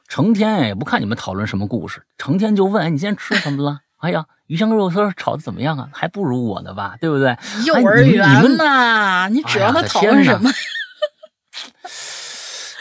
[0.08, 3.78] 成天也不看你们讨论什么故事，成天就问：哎，你今天吃什么了？
[3.98, 5.88] 哎呀，鱼香肉丝炒的怎么样啊？
[5.92, 7.38] 还不如我的吧，对不对？
[7.66, 10.50] 幼儿园嘛，你指望他讨论什么？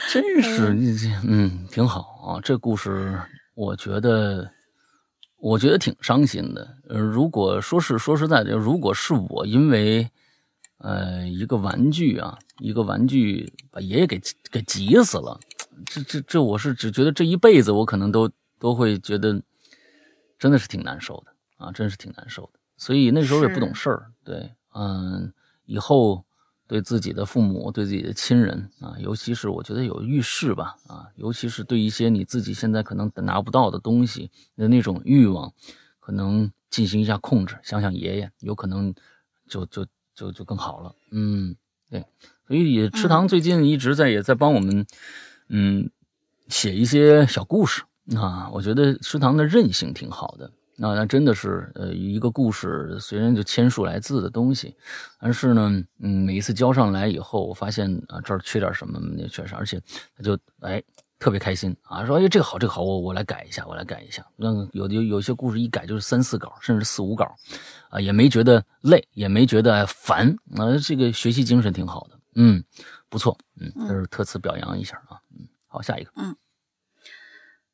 [0.09, 2.41] 真是你这嗯，挺好啊。
[2.43, 3.21] 这故事
[3.53, 4.49] 我觉得，
[5.43, 6.77] 我觉得挺伤心的。
[6.87, 10.09] 呃，如果说是说实在的，如果是我因为。
[10.79, 14.19] 呃，一个玩具啊，一个玩具把爷爷给
[14.51, 15.39] 给急死了，
[15.85, 18.29] 这这这，我是只觉得这一辈子我可能都
[18.59, 19.41] 都会觉得，
[20.37, 22.59] 真的是挺难受的啊，真是挺难受的。
[22.75, 25.31] 所以那时候也不懂事儿，对，嗯，
[25.63, 26.25] 以后
[26.73, 35.53] 对自己的父母、对自己的亲人啊，尤其是我觉得有遇事吧，啊，尤其是对一些你自己现在可能拿不到的东西的那种欲望，
[35.99, 37.59] 可能进行一下控制。
[37.61, 38.91] 想想爷爷，有可能
[39.47, 39.85] 就就。
[40.15, 41.55] 就就更好了，嗯，
[41.89, 42.05] 对，
[42.45, 44.85] 所以池塘最近一直在也在帮我们，
[45.49, 45.89] 嗯，
[46.49, 47.81] 写一些小故事
[48.15, 48.47] 啊。
[48.53, 54.75] 我觉得池塘的韧性挺好的，那那真的是呃一个故事，虽然就千数来字的东西，
[55.19, 59.81] 但是呢，嗯，每一次交上来以后，我发现啊这儿缺点什么，那缺啥，而且
[60.17, 60.81] 他就哎
[61.19, 64.25] 特别开心啊，说哎这个好这个好，我我来改一下，我来改一下。
[64.35, 67.33] 那有的有些故事一改就是三四稿，甚至四五稿。
[67.89, 72.63] 啊，也没觉得累，也没觉得烦，啊，这个学习精神挺好的，嗯，
[73.07, 76.35] 不错，嗯，这是特此表扬一下啊，嗯，好，下一个，嗯，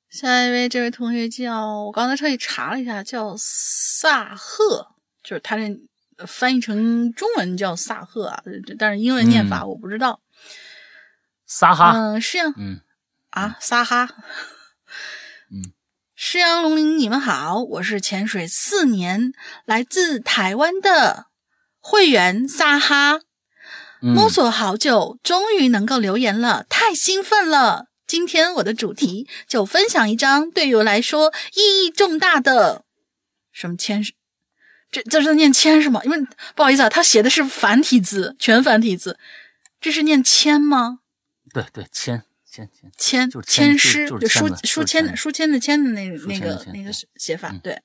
[0.09, 4.87] 下一位这位同学叫我刚才特意查了一下，叫萨赫，
[5.23, 5.79] 就是他这
[6.25, 8.43] 翻译成中文叫萨赫啊，
[8.79, 10.19] 但是英文念法我不知道，
[11.45, 12.81] 撒哈，嗯，是呀，嗯，
[13.29, 14.09] 啊，撒哈。
[15.51, 15.73] 嗯。
[16.21, 19.31] 诗阳龙鳞，你们好，我是潜水四年，
[19.63, 21.27] 来自台湾的
[21.79, 23.21] 会员撒哈，
[24.01, 27.88] 摸索好久，终于能够留言了，太兴奋了！
[28.09, 32.83] 今天我的主题就分享一张对于我来说意义重大的
[33.51, 34.13] 什么签是，
[34.89, 36.01] 这这是念签是吗？
[36.03, 36.17] 因为
[36.55, 39.19] 不好意思啊，他写的是繁体字，全繁体字，
[39.79, 41.01] 这是念签吗？
[41.53, 42.23] 对对，签。
[42.97, 47.53] 签签诗，就书书签的书签的签的那那个那个写法。
[47.63, 47.79] 对，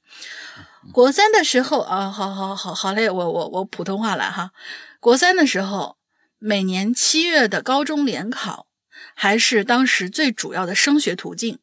[0.91, 4.53] 国三的时候啊，好好好好嘞，我我我普通话来哈。
[5.01, 5.99] 国三的时候，
[6.39, 8.67] 每年七月的高中联考
[9.15, 11.59] 还是当时最主要的升学途径。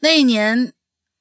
[0.00, 0.72] 那一年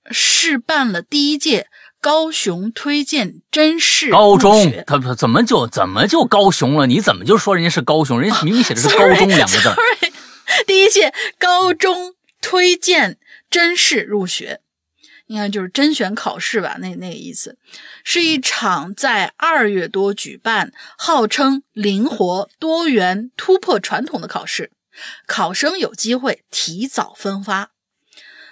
[0.10, 1.68] 试办了第一届
[2.00, 6.88] 高雄推荐真试高中，他怎么就怎么就高雄了？
[6.88, 8.20] 你怎么就说人家是高雄？
[8.20, 9.70] 人家明明写的是高中两个字。
[10.66, 14.62] 第一届高中推荐甄试入学，
[15.28, 16.78] 应该就是甄选考试吧？
[16.80, 17.58] 那那个意思，
[18.04, 24.72] 是一场在二月多举办，号称灵活多元、突破传统的考试。
[25.28, 27.72] 考生有机会提早分发。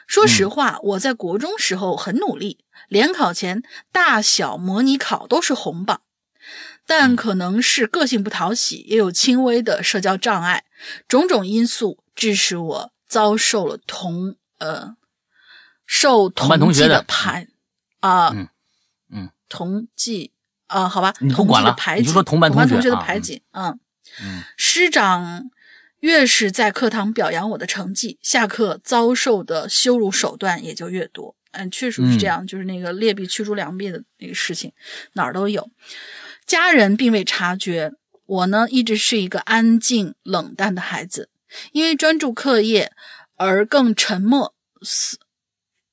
[0.08, 6.02] 说实话，我在国中时候很努力，联考前大小模拟考都是红榜。
[6.88, 10.64] 但可能是个性不讨喜，也有轻微的社交障碍，
[11.08, 14.96] 种种因素致使我遭受了同呃
[15.86, 17.48] 受同级的排
[18.00, 18.50] 啊，嗯
[19.12, 20.32] 嗯，同济
[20.66, 23.80] 啊，好吧，你不管了，你就说同班同学的排挤，嗯
[24.24, 25.52] 嗯，师长
[26.00, 34.72] 越是在课堂表扬我的成绩，下课遭受的羞辱手段也就越多，嗯，确实是这样，就是那个劣币驱逐良币的那个事情
[35.14, 35.70] 哪儿都有。
[36.46, 37.92] 家人并未察觉，
[38.26, 41.30] 我呢一直是一个安静冷淡的孩子，
[41.72, 42.92] 因为专注课业
[43.36, 45.20] 而更沉默，似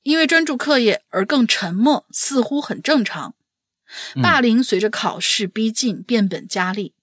[0.03, 3.35] 因为专注课业而更沉默，似乎很正常。
[4.21, 6.93] 霸凌随着考试逼近变本加厉，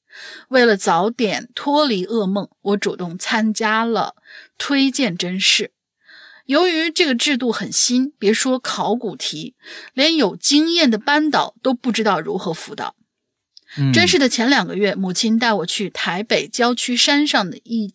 [0.49, 4.15] 为了早点脱离噩梦，我主动参加了
[4.59, 5.73] 推荐甄试。
[6.47, 9.55] 由于这个制度很新，别说考古题，
[9.95, 12.95] 连有经验的班导都不知道如何辅导。
[13.93, 17.95] 甄试的前两个月，母亲带我去台北郊区山上的一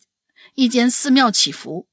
[0.56, 1.88] 一间寺庙祈福。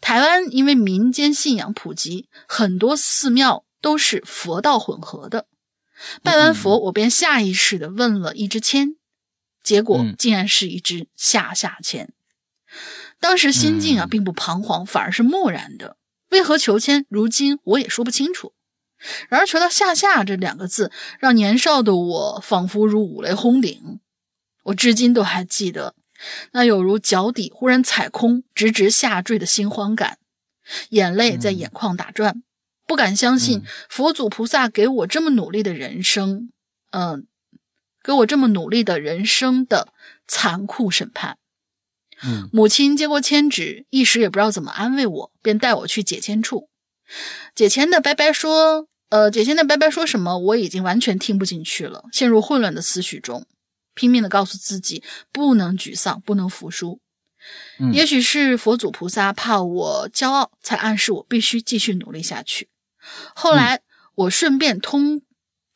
[0.00, 5.46] 台湾因为民间信仰普及，很多寺庙都是佛道混合的。
[6.22, 8.96] 拜完佛，我便下意识地问了一支签，
[9.66, 12.12] 结果竟然是一支下下签。
[13.18, 15.96] 当时心境啊，并不彷徨，反而是漠然的。
[16.30, 17.04] 为何求签？
[17.08, 18.52] 如今我也说不清楚。
[19.28, 23.98] 然而求到下下这两个字，让年少的我仿佛如五雷轰顶。
[24.66, 25.96] 我至今都还记得，
[26.52, 30.18] 那有如脚底忽然踩空，直直下坠的心慌感，
[30.90, 32.44] 眼泪在眼眶打转。
[32.86, 36.52] 不敢相信佛祖菩萨给我这么努力的人生，
[36.92, 37.26] 嗯，
[38.06, 39.92] 给我这么努力的人生的
[40.28, 41.38] 残酷审判。
[42.22, 46.70] 嗯，母亲接过签纸，一时也不知道怎么安慰我，便带我去解签处。
[47.52, 53.44] 解签的白白说，呃，解签的白白说什么，我已经完全听不进去了，陷入混乱的思绪中，
[53.94, 55.02] 拼命的告诉自己
[55.32, 57.00] 不能沮丧，不能服输。
[57.92, 62.68] 也许是佛祖菩萨怕我骄傲，才暗示我必须继续努力下去。
[63.34, 63.82] 后来
[64.14, 65.22] 我顺便通，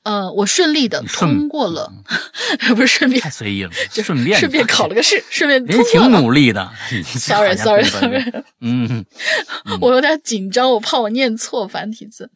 [0.02, 1.92] 呃，我顺利的通过了，
[2.74, 6.72] 不是顺便太随意了， 就顺便顺便考了个试， 顺便人挺努力的。
[7.18, 8.24] Sorry Sorry Sorry，
[8.60, 9.04] 嗯，
[9.80, 12.30] 我有点紧张，我怕我念错繁体字。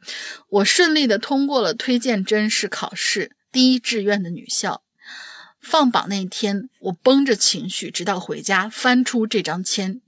[0.51, 4.83] 我顺利的通过了推荐甄试考试，第一志愿的女校。
[5.63, 10.03] 放榜那天，我绷着情绪，直到回家翻出这张签，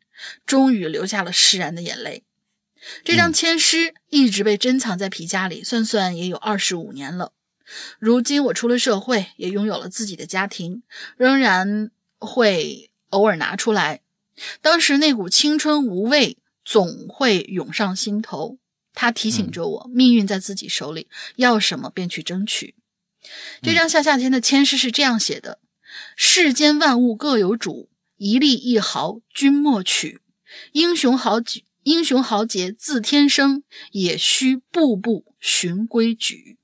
[0.44, 2.24] 终于流下了释然的眼泪。
[3.02, 7.32] 这张签诗一直被珍藏在皮夹里，算算也有二十五年了。
[7.98, 10.82] 如今我出了社会，也拥有了自己的家庭，
[11.16, 14.02] 仍然会偶尔拿出来。
[14.60, 18.58] 当时那股青春无畏总会涌上心头，
[18.92, 22.74] 它提醒着我，命运在自己手里，要什么便去争取。
[23.62, 25.58] 这张夏夏天的签诗是这样写的
[26.16, 30.20] ：“世间万物各有主，一粒一毫君莫取。
[30.72, 36.58] 英雄豪杰，英雄豪杰自天生，也需步步循规矩。”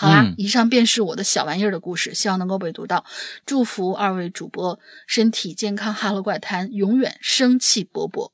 [0.00, 3.04] 好啦，嗯以上便是我的小玩意儿的故事，希望能够被读到。
[3.44, 8.30] 祝福二位主播身体健康，哈喽怪谈永远生气勃勃。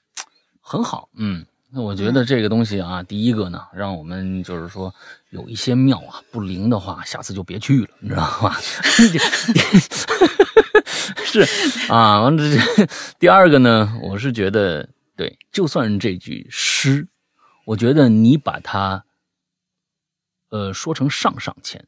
[0.60, 1.46] 很好，嗯。
[1.70, 4.94] 那我觉得这个东西啊，第一个呢，让我们就是说
[5.30, 8.56] 有一些庙啊不灵的话，下次就别去了，你知道吗？
[11.24, 11.42] 是
[11.90, 12.58] 啊，完了这
[13.18, 17.06] 第二个呢，我是觉得对，就算这句诗，
[17.66, 19.04] 我觉得你把它
[20.50, 21.84] 呃说成上上签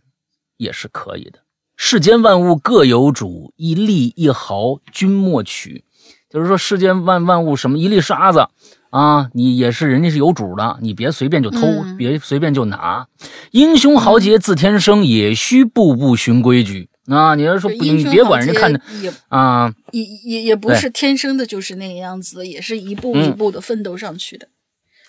[0.56, 1.40] 也是可以的。
[1.76, 5.84] 世间万物各有主，一粒一毫君莫取。
[6.28, 8.46] 就是说，世间万万物什么一粒沙子
[8.90, 13.08] 啊，你也是人家是有主的，你别随便就偷，嗯别随便就拿。
[13.50, 17.34] 英雄豪杰自天生，也需步步循规矩啊。
[17.34, 18.80] 你要说你别管人家看着
[19.28, 24.46] 啊，也也也不是天生的就是那个样子，也是一步嗯一步的奋斗上去的。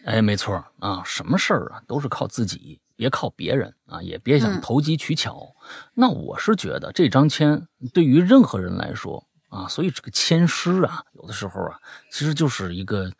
[0.06, 5.56] 哎，没错啊，什么事儿啊都是靠自己，别靠别人啊，也别想嗯投机取巧。
[5.94, 11.78] 那我是觉得这张签对于任何人来说啊，所以这个签师啊，有的时候啊，
[12.12, 13.12] 其实就是一个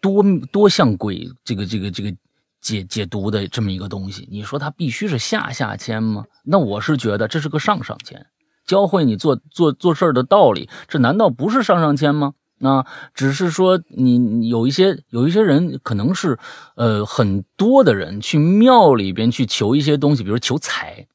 [0.00, 2.14] 多多项轨这个这个这个
[2.60, 4.28] 解解读的这么一个东西。
[4.30, 6.24] 你说他必须是下下签吗？
[6.44, 8.26] 那我是觉得这是个上上签，
[8.66, 12.34] 教会你做做做事的道理，这难道不是上上签吗？
[12.60, 16.38] 啊，只是说你你有一些有一些人可能是，
[16.76, 21.06] 呃，很多的人去庙里边去求一些东西，比如求财，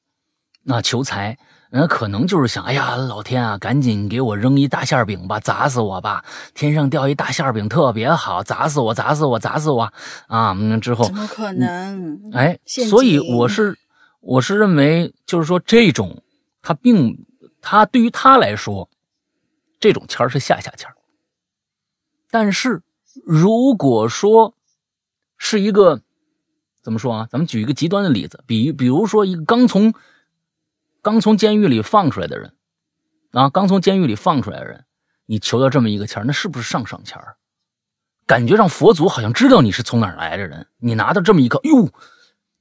[0.63, 1.37] 那求财，
[1.69, 6.25] 那可能就是想，哎呀，老天啊，赶紧给我扔一大馅饼吧，砸死我吧！
[6.55, 9.83] 天上掉一大馅饼特别好，砸死我，砸死我，砸死我
[10.27, 10.55] 啊！
[10.57, 12.19] 嗯，之后怎么可能？
[12.33, 13.77] 哎，所以我是
[14.21, 16.23] 我是认为，就是说这种
[16.63, 17.25] 他并
[17.61, 18.89] 他对于他来说，
[19.79, 20.94] 这种签儿是下下签儿。
[22.35, 22.81] 但是
[23.23, 24.57] 如果说
[25.37, 26.01] 是一个
[26.83, 27.27] 怎么说啊？
[27.31, 29.93] 咱们举一个极端的例子，比比如说一个刚从
[31.01, 32.53] 刚从监狱里放出来的人
[33.31, 34.83] 啊，刚从监狱里放出来的人，
[35.25, 37.37] 你求到这么一个签儿，那是不是上上签儿？
[38.27, 41.89] 感觉让佛祖好像知道你是从哪儿来的人，你拿到这么一个，哟，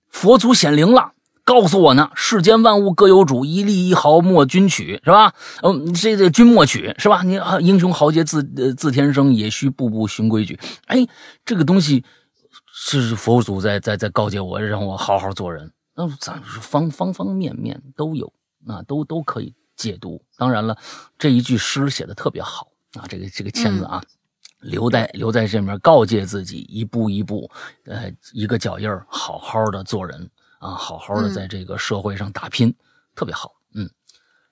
[0.09, 1.14] 佛祖显灵了，
[1.45, 5.34] 告诉我呢，世间万物各有主，一粒一毫莫君取，是吧？
[5.62, 7.22] 嗯，这这君莫取，是吧？
[7.22, 10.59] 你啊，英雄豪杰自呃自天生，也需步步循规矩。
[10.86, 11.07] 哎，
[11.45, 12.03] 这个东西
[12.72, 15.70] 是佛祖在在在告诫我，让我好好做人。
[15.95, 18.32] 那咱方方方面面都有，
[18.66, 20.24] 啊，都都可以解读。
[20.38, 20.76] 当然了，
[21.18, 24.03] 这一句诗写的特别好啊，这个这个签子啊，
[24.61, 27.51] 留在留在这面，告诫自己一步一步，
[27.84, 30.28] 呃，一个脚印儿，好好的做人
[30.65, 32.75] 啊，好好的在这个社会上打拼，
[33.15, 33.53] 特别好。
[33.75, 33.91] 嗯，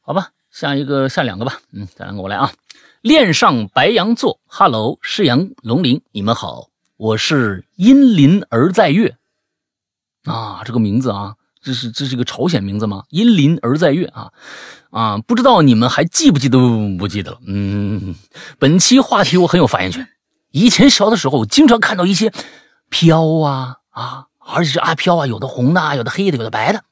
[0.02, 1.58] 好吧，下一个下两个吧。
[1.72, 2.52] 嗯，下两个我来啊。
[3.00, 9.16] 恋上白羊座，Hello，诗阳龙鳞，你们好，我是阴林而在月
[10.24, 13.04] 啊，这个名字啊，这是这是个朝鲜名字吗？
[13.08, 14.32] 阴林而在月啊
[14.90, 16.58] 啊，不知道你们还记不记得？
[16.98, 17.40] 不记得了。
[17.46, 18.14] 嗯，
[18.58, 20.06] 本期话题我很有发言权。
[20.50, 22.30] 以前小的时候，我经常看到一些
[22.90, 26.84] 飘啊啊，而且这阿飘啊，有的红的，有的黑的，有的白的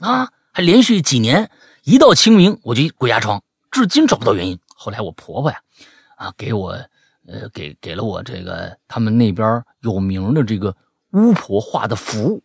[0.00, 1.50] 啊，还连续几年，
[1.84, 4.58] 一到清明我就鬼压床，至今找不到原因。
[4.74, 5.58] 后来我婆婆呀，
[6.16, 6.70] 啊，给我，
[7.26, 10.76] 呃，给给了我这个他们那边有名的这个
[11.12, 12.42] 巫婆画的符，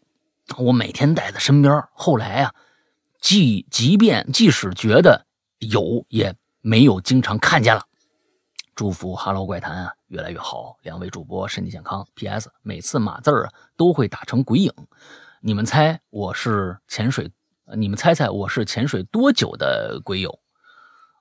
[0.57, 1.83] 我每天带在身边。
[1.93, 2.53] 后来呀，
[3.19, 5.25] 即即便即使觉得
[5.59, 7.83] 有，也没有经常看见了。
[8.81, 12.07] 祝福《哈喽怪谈》啊越来越好，两位主播身体健康。
[12.15, 12.49] P.S.
[12.63, 14.73] 每次码字儿都会打成鬼影，
[15.39, 17.31] 你们猜我是潜水？
[17.77, 20.39] 你们猜猜我是潜水多久的鬼友？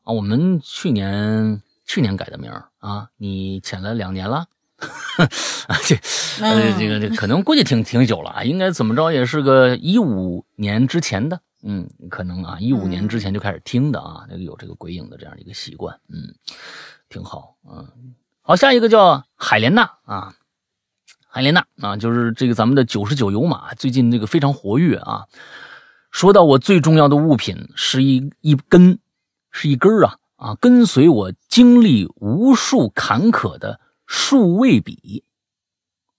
[0.05, 4.47] 啊，我们去年去年改的名啊，你潜了两年了，
[4.79, 5.95] 啊这
[6.43, 16.35] 呃这个这可能估计挺挺久了啊，应该怎么着也是个一五年之前的，嗯，可能啊一五年之前就开始听的啊，那个有这个鬼影的这样一个习惯，嗯，
[17.11, 20.33] 挺好，嗯，好，下一个叫海莲娜啊，
[21.29, 25.27] 海莲娜啊，就是这个咱们的九十九油马，最近这个非常活跃啊，
[26.11, 28.99] 说到我最重要的物品是一一根。
[29.53, 35.25] 是一根啊啊，跟随我经历无数坎坷的数位笔。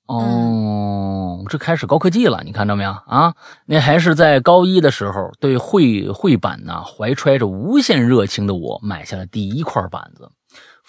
[0.06, 3.34] 哦，这开始高科技了，你看到没有啊？
[3.66, 10.30] 那还是在高一的时候，对绘绘板呢怀揣着无限热情的我，买下了第一块板子，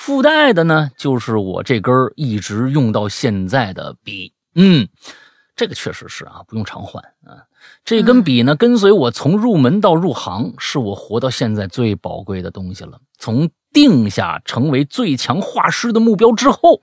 [0.02, 4.32] 附带的呢就是我这根一直用到现在的笔。
[4.56, 4.88] 嗯，
[5.54, 7.46] 这个确实是啊，不用常换啊。
[7.84, 12.98] 这根笔呢，跟随我从入门到入行，是我活到现在最宝贵的东西了。
[13.16, 16.82] 从定下成为最强画师的目标之后，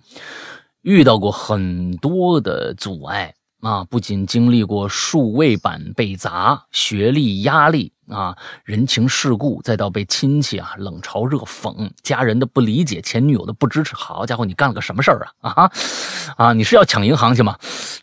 [0.82, 7.92] 遇到过很多的阻碍啊，不仅经历过数位板被砸、学历压力。
[8.10, 15.52] 啊，人情世故，再到被亲戚啊冷嘲热讽，家人的不理解，前女友的不支持，好家伙，你干了个什么事儿啊？
[15.52, 15.72] 啊
[16.36, 16.54] 啊！
[16.54, 17.56] 你是要抢银行去吗？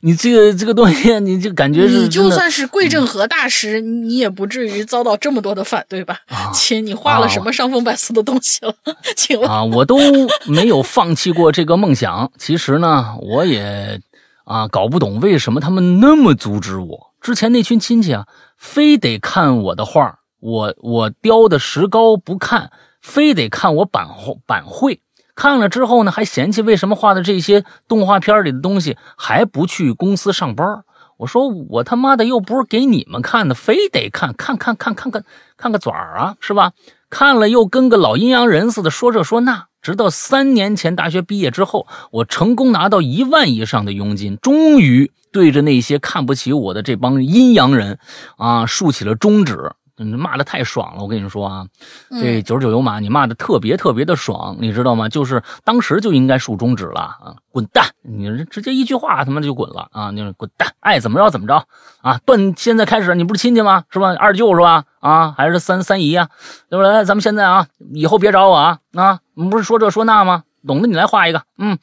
[0.02, 6.20] 你这个这个东西，你就感觉是你就算是贵正和大师，你也不至于遭到这么多的反对吧？
[6.54, 8.72] 亲，你画了什么伤风败俗的东西了？
[9.16, 9.98] 请问啊，我都
[10.46, 12.30] 没有放弃过这个梦想。
[12.38, 14.00] 其实呢，我也
[14.46, 17.12] 啊搞不懂为什么他们那么阻止我。
[17.20, 18.26] 之前那群亲戚啊。
[18.58, 22.70] 非得看我的画，我我雕的石膏不看，
[23.02, 24.08] 非得看我版
[24.46, 25.02] 版绘。
[25.34, 30.84] 看了之后呢，还嫌弃为什么画的这些动画片里的东西还不去公司上班。
[31.18, 35.22] 我说我他妈的又不是给你们看的，非得看看看看看看
[35.58, 36.72] 看个爪儿啊，是吧？
[37.10, 39.66] 看了又跟个老阴阳人似的说这说那。
[39.86, 48.00] 直到三年前大学毕业之后，我成功拿到一万以上的佣金，终于对着那些看不起我的这帮阴阳人，
[48.36, 49.70] 啊，竖起了中指。
[50.04, 51.66] 骂的太爽了，我跟你说啊，
[52.10, 55.08] 这九十九油马你骂的特别特别的爽，你知道吗？
[55.08, 57.84] 就是当时就应该竖中指了啊，滚蛋！
[58.02, 61.64] 你直接一句话他妈就滚了啊，就是滚蛋，爱怎么着怎么着
[62.02, 62.18] 啊！
[62.26, 63.84] 断，现在开始你不是亲戚吗？
[63.90, 64.14] 是吧？
[64.16, 64.84] 二舅是吧？
[65.00, 66.28] 啊，还是三三姨啊？
[66.68, 67.04] 对不对？
[67.04, 69.20] 咱们现在啊，以后别找我啊啊！
[69.34, 70.44] 你不是说这说那吗？
[70.66, 71.78] 懂的你来画一个，嗯，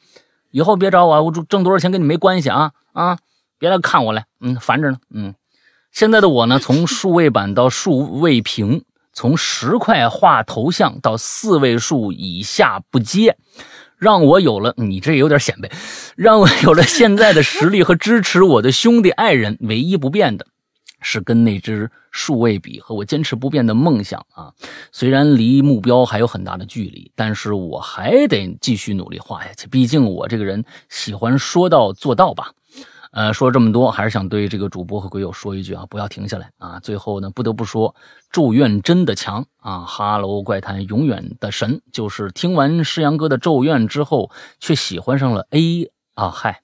[0.50, 3.18] 以后别找我，我挣多少钱跟你没关系啊啊！
[3.58, 5.34] 别来看我来，嗯，烦着呢，嗯。
[5.94, 8.82] 现在的我呢，从数位板到数位屏，
[9.12, 13.36] 从十块画头像到四位数以下不接，
[13.96, 15.70] 让我有了你这有点显摆，
[16.16, 19.56] 让我有了现在的实力和支持我的兄弟爱人。
[19.60, 20.44] 唯一不变的，
[21.00, 24.50] 是跟那支数位笔和我坚持不变的梦想啊。
[24.90, 29.68] 虽然离目标还有很大的距离，但是我还得继续努力画下去。
[29.68, 32.50] 毕竟我这个人喜欢说到做到吧。
[33.14, 36.80] 呃，说这么多，还是想对这个主播和鬼友说一句啊，不要停下来啊！
[36.80, 37.94] 最后呢，不得不说，
[38.32, 39.84] 咒怨真的强啊！
[39.86, 46.28] 哈喽怪谈永远的神，就是听完诗阳哥的咒怨之后，却喜欢上了 A 啊！
[46.28, 46.60] 嗨，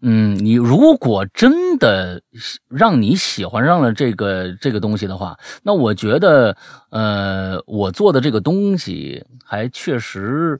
[0.00, 2.22] 嗯，你如果真的
[2.70, 6.56] 让你喜欢上了这个这个东西的话，那我觉得，
[6.88, 10.58] 呃，我做的这个东西还确实。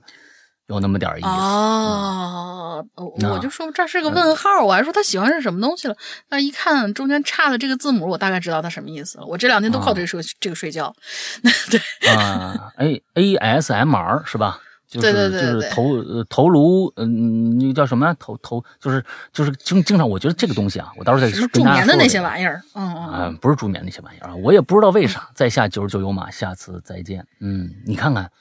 [0.67, 5.95] 有那么点意思哦，了，我我就说这是个问号，我还说他喜欢是什么东西了。
[6.27, 9.25] 但一看中间差的这个字母，我大概知道他什么意思了。
[9.25, 10.93] 我这两天都靠这个睡这个睡觉。
[11.71, 14.59] 对啊，A A S M R 是吧？
[14.89, 18.13] 就是就是头头颅，嗯，那个叫什么？
[18.17, 19.03] 头头就是
[19.33, 21.63] 就是经经常，我觉得这个东西啊，我到时候再跟大家说。
[21.63, 25.29] 助眠的那些玩意儿，嗯嗯，不是助眠那些玩意儿啊，我也不知道为啥。
[25.35, 27.25] 在下九十九有马，下次再见。
[27.41, 28.31] 嗯，你看看，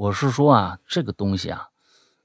[0.00, 1.68] 我是说啊，这个东西啊，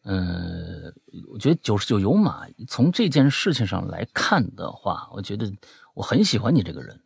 [0.04, 0.96] 嗯，
[1.28, 5.52] 我觉得九十九有马，从这件事情上来看的话，我觉得
[5.94, 7.02] 我很喜欢你这个人。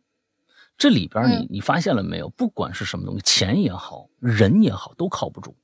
[0.78, 2.28] 这里边你你发现了没有？
[2.28, 5.56] 不管是什么东西，钱也好，人也好，都靠不住。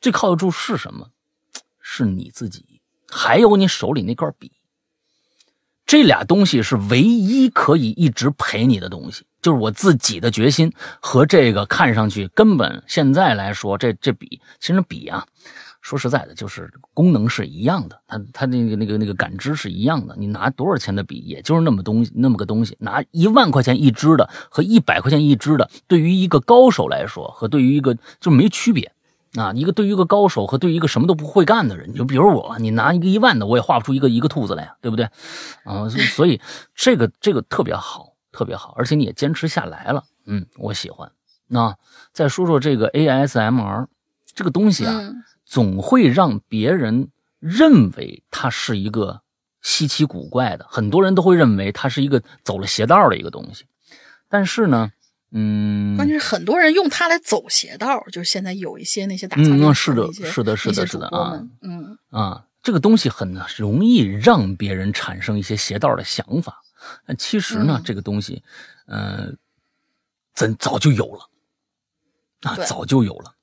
[0.00, 1.12] 最靠得住是什么？
[1.80, 4.50] 是你自己，还有你手里那块笔。
[5.86, 15.26] 这俩东西是唯一可以一直陪你的东西，就是我自己的决心和这个看上去根本现在来说，这这笔其实笔啊，
[15.82, 20.16] 说实在的，就是功能是一样的，它它那个那个那个感知是一样的。
[20.18, 22.74] 你拿多少钱的笔，也就是那么东西那么个东西。
[22.80, 28.92] 拿一万块钱一支的和一百块钱一支的，对于一个高手来说，和对于一个就没区别。
[29.34, 35.04] 啊，一个对于一个高手和对于一个什么都不会干的人，你就比如我，你拿一个一万的，我也画不出一个一个兔子来呀，对不对？
[35.64, 36.40] 啊，所以
[36.74, 41.12] 这个这个特别好，特别好，而且你也坚持下来了，嗯，我喜欢。
[41.46, 41.76] 那
[42.12, 43.86] 再说说这个 ASMR
[44.34, 45.00] 这个东西啊，
[45.44, 49.20] 总会让别人认为它是一个
[49.62, 53.64] 稀奇古怪的，很多人都会认为它是一个走了邪道的一个东西，
[54.28, 54.90] 但是呢。
[55.36, 66.62] 嗯，关键是很多人用它来走邪道，就是现在有一些那些打嗯，是的，是的，是的，是的啊，嗯啊，这个东西很容易让别人产生一些邪道的想法。
[67.06, 68.42] 但其实呢，这个东西，
[68.86, 69.36] 嗯，
[70.34, 71.28] 咱早就有了
[72.42, 73.34] 啊，早就有了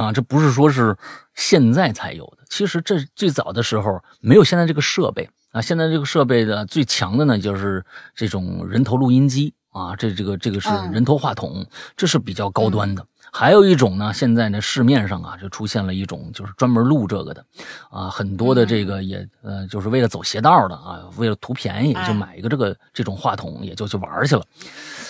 [0.00, 0.96] 啊，这不是说是
[1.34, 2.44] 现在才有的。
[2.48, 7.84] 其实这最早的时候没有现在这个设备啊，现在这个设备的最强的呢，就是
[8.14, 9.54] 这种人头录音机。
[9.72, 11.64] 啊，这这个这个是人头话筒，
[11.96, 13.06] 这是比较高端的。
[13.32, 17.44] 还有一种呢，现在呢市面上啊就出现了一种，就是专门录这个的，
[17.90, 24.42] 啊，很多的这个也呃就是为了走邪道的啊，为了图便宜就买一个这个这种话筒，也就去玩去了。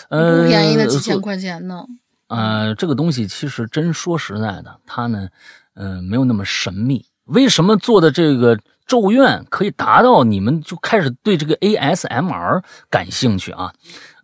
[0.09, 1.85] 呃，便宜的几千块钱呢。
[2.29, 5.29] 呃，这个东西其实真说实在的，它呢，
[5.75, 7.07] 嗯，没有那么神秘。
[7.25, 8.59] 为什么做的这个？
[8.87, 13.73] 咒怨可以达到你们就开始对这个 ASMR 感兴趣啊？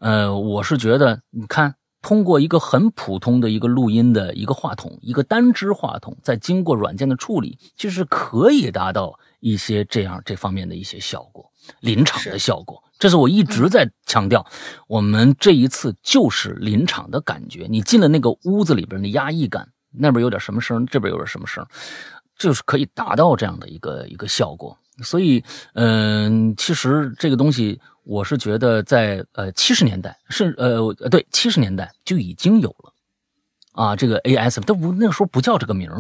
[0.01, 1.77] 呃，我是觉得，你看，
[2.07, 11.51] 通过一个很普通的一个录音的一个话筒，一个单支话筒，再经过软件的处理，其实可以达到一些这样这方面的一些效果，
[11.81, 12.81] 临场的效果。
[12.97, 14.47] 这是我一直在强调，
[14.87, 17.67] 我们这一次就是临场的感觉。
[17.69, 21.67] 你进了那个屋子里边的压抑感，那边有点什么声，这边有点什么声。
[22.39, 25.43] 就是可以达到这样的一个一个效果，所以，
[25.73, 32.93] 嗯，其实这个东西，我是觉得在呃七十年代，是呃对七十年代就已经有了，
[33.73, 35.91] 啊，这个 AS 都不那个时候不叫这个名。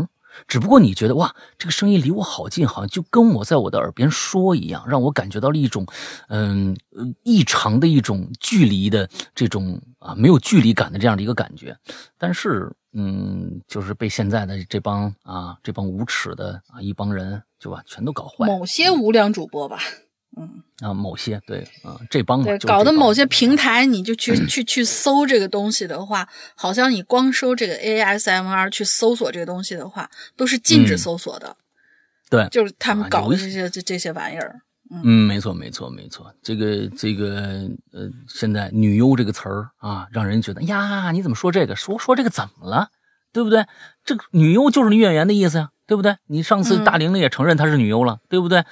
[0.46, 5.86] 只不过你觉得哇，这个声音离我好近，好像就跟我在我的耳边说一样，让我感觉到了一种，
[6.28, 6.76] 嗯，
[7.22, 11.74] 异常的一种距离的这种啊，没有距离感的这样的一个感觉。
[12.18, 18.46] 但是，嗯，就是被现在的这帮啊，这帮无耻的啊一帮人，就吧，全都搞坏。
[18.46, 19.78] 某些无良主播吧。
[20.36, 31.56] 嗯啊，某些对啊，这帮对搞的某些平台，你就去去去搜这个东西的话，好像你光搜这个 ASMR 去搜索这个东西的话，都是禁止搜索的。
[32.28, 34.60] 对，就是他们搞的这些这这些玩意儿。
[34.90, 41.74] 嗯，没错没错没错，这个这个呃，现在“女优”这个词儿啊，让人觉得呀，你怎么说这个？
[41.74, 42.88] 说说这个怎么了？
[43.32, 43.66] 对不对？
[44.04, 45.70] 这个“女优”就是女演员的意思呀。
[45.86, 46.16] 对不对？
[46.26, 48.64] 你上次大玲玲也承认她是女优了，对不对？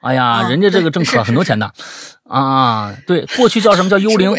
[0.00, 1.72] 哎呀，人家这个挣可很多钱的
[2.24, 2.96] 啊！
[3.06, 4.34] 对，过去叫什么叫幽灵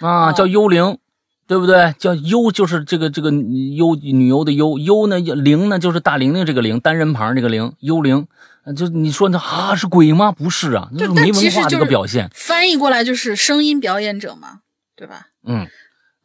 [0.00, 0.32] 啊？
[0.32, 0.98] 叫幽灵，
[1.46, 1.94] 对不对？
[1.98, 8.26] 叫幽就是这个这个幽女优的幽幽呢，灵呢就是大玲玲这个灵单人旁这个灵幽灵，
[8.74, 10.32] 就你说那啊是鬼吗？
[10.32, 12.30] 不是啊，那是没文化的一个表现。
[12.34, 14.60] 翻译过来就是声音表演者嘛，
[14.96, 15.26] 对吧？
[15.44, 15.66] 嗯，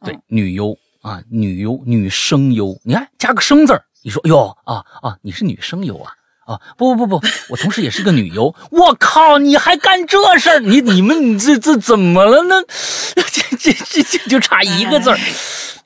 [0.02, 3.84] 对，女优啊，女优女声优，你看加个声字儿。
[4.08, 6.14] 你说哟啊啊，你是女生游啊
[6.46, 8.54] 啊不不不不，我同时也是个女优。
[8.70, 10.60] 我靠，你还干这事儿？
[10.60, 12.54] 你你们你这这怎么了呢？
[13.14, 15.18] 这这这这就差一个字儿。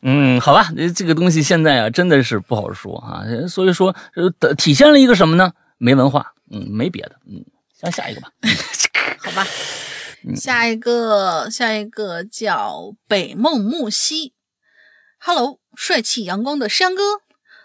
[0.02, 3.24] 嗯，好吧，这个东西现在啊真的是不好说啊。
[3.48, 5.50] 所以说呃体现了一个什么呢？
[5.78, 6.32] 没文化。
[6.48, 7.16] 嗯，没别的。
[7.26, 7.44] 嗯，
[7.80, 8.28] 先下一个吧。
[9.18, 9.44] 好吧，
[10.36, 14.32] 下一个下一个叫北梦木兮。
[15.18, 17.02] Hello，帅气阳光的山哥。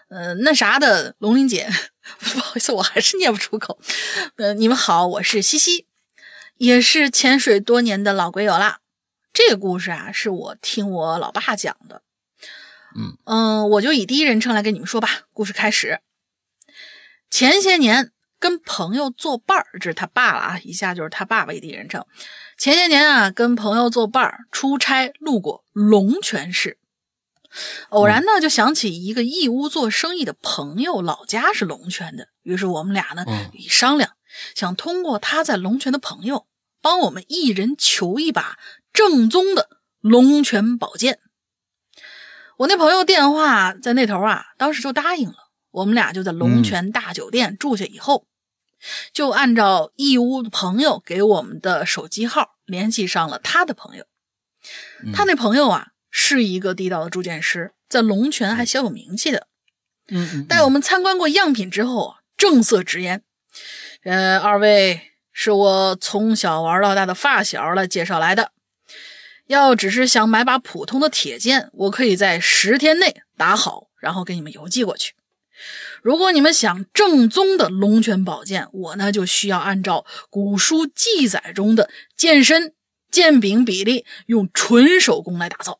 [0.08, 1.68] 呃，那啥的龙鳞姐，
[2.18, 3.78] 不好意思，我还是念不出口。
[4.36, 5.86] 呃，你们好，我是西西，
[6.56, 8.80] 也是潜水多年的老鬼友啦。
[9.34, 12.02] 这个故事啊，是我听我老爸讲的。
[12.96, 15.26] 嗯嗯，我就以第一人称来跟你们说吧。
[15.34, 16.00] 故事开始，
[17.30, 18.10] 前些年
[18.40, 22.02] 跟朋友作伴儿，这是他爸了啊，以下就是他爸爸以第一人称。
[22.56, 26.77] 前些年啊，跟朋友作伴儿出差，路过龙泉市。
[27.90, 32.28] 偶然呢，就想起一个义乌做生意的朋友，老家是龙泉的。
[32.42, 34.12] 于是我们俩呢一商量，
[34.54, 36.46] 想通过他在龙泉的朋友，
[36.80, 38.58] 帮我们一人求一把
[38.92, 39.68] 正宗的
[40.00, 41.20] 龙泉宝剑。
[42.58, 45.36] 我那朋友电话在那头啊，当时就答应了。
[45.70, 48.26] 我们俩就在龙泉大酒店住下以后，
[49.12, 54.04] 就按照义乌的朋友给我们的手机号联系上了他的朋友。
[55.12, 55.88] 他那朋友啊。
[56.20, 59.46] 是一个地道的铸剑师，在龙泉还小有名气的。
[60.08, 63.22] 嗯，带我们参观过样品之后啊，正色直言
[64.02, 68.50] ：“呃，二位是我从小玩到大的发小来介绍来的。
[69.46, 75.14] 要只是想买把普通的铁剑，我可以在十天内打好，然后给你们邮寄过去。
[76.02, 82.74] 如果你们想正宗的龙泉宝剑，我呢就需要按照古书记载中的剑身、
[83.08, 85.78] 剑柄比例，用纯手工来打造。”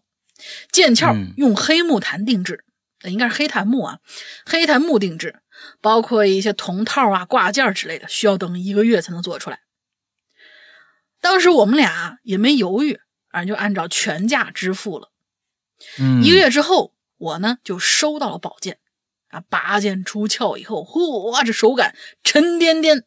[0.70, 2.64] 剑鞘用黑木檀定制，
[3.04, 3.98] 应该是黑檀木啊，
[4.46, 5.40] 黑檀木定制，
[5.80, 9.60] 包括一些铜套啊、挂件之类的，需要等一个月才能做出来。
[11.20, 13.00] 当时我们俩也没犹豫，
[13.30, 15.10] 反正就按照全价支付了。
[15.98, 18.78] 嗯，一个月之后，我呢就收到了宝剑
[19.28, 23.04] 啊，拔剑出鞘以后，嚯，这手感沉甸甸，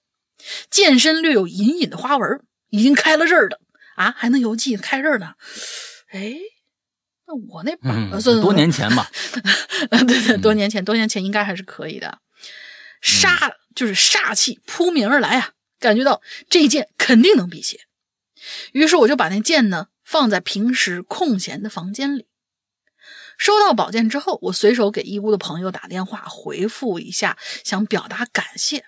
[0.70, 3.62] 剑身略有隐隐的花纹，已经开了刃的
[3.96, 5.36] 啊，还能邮寄开刃呢，
[6.12, 6.36] 哎。
[7.32, 9.10] 我那把算多年前吧，
[9.90, 12.20] 对对，多年前，多年前应该还是可以的。
[13.02, 17.80] 煞就是煞气扑面而来啊，感觉到这剑肯定能辟邪。
[18.74, 22.28] 于是我就把那剑呢放在平时空闲的房间里。
[23.38, 28.86] 收到宝剑之后，我随手给义乌的朋友打电话回复一下，想表达感谢。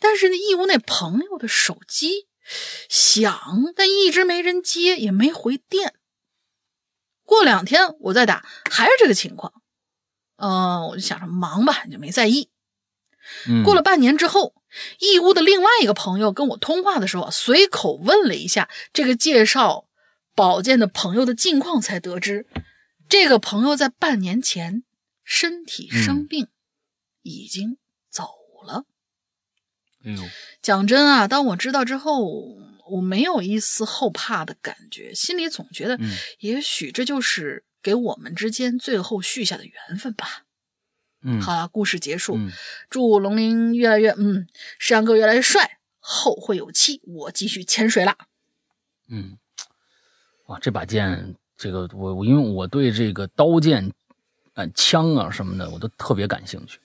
[0.00, 2.26] 但是那义乌那朋友的手机
[2.88, 5.94] 响，但一直没人接，也没回电。
[7.24, 9.52] 过两天我再打，还是这个情况。
[10.36, 12.50] 嗯，我就想着忙吧，就没在意。
[13.64, 14.54] 过了半年之后，
[14.98, 19.86] 义乌的另外一个朋友跟我通话的时候，随口问了一下这个介绍
[20.34, 22.46] 保健的朋友的近况，才得知
[23.08, 24.82] 这个朋友在半年前
[25.22, 26.48] 身体生病，
[27.22, 27.78] 已经
[28.10, 28.28] 走
[28.66, 28.84] 了。
[30.04, 30.22] 哎呦，
[30.60, 32.71] 讲真啊，当我知道之后。
[32.92, 35.98] 我没有一丝后怕的感觉，心里总觉得，
[36.40, 40.44] 也许这就是给我们之间最后续下的缘分吧。
[41.22, 42.36] 嗯，好了，故事结束。
[42.90, 44.46] 祝龙鳞越来越，嗯，
[44.78, 47.00] 石阳哥越来越帅，后会有期。
[47.04, 48.16] 我继续潜水啦。
[49.08, 49.38] 嗯，
[50.46, 53.90] 哇，这把剑，这个我我因为我对这个刀剑、
[54.52, 56.78] 啊枪啊什么的，我都特别感兴趣。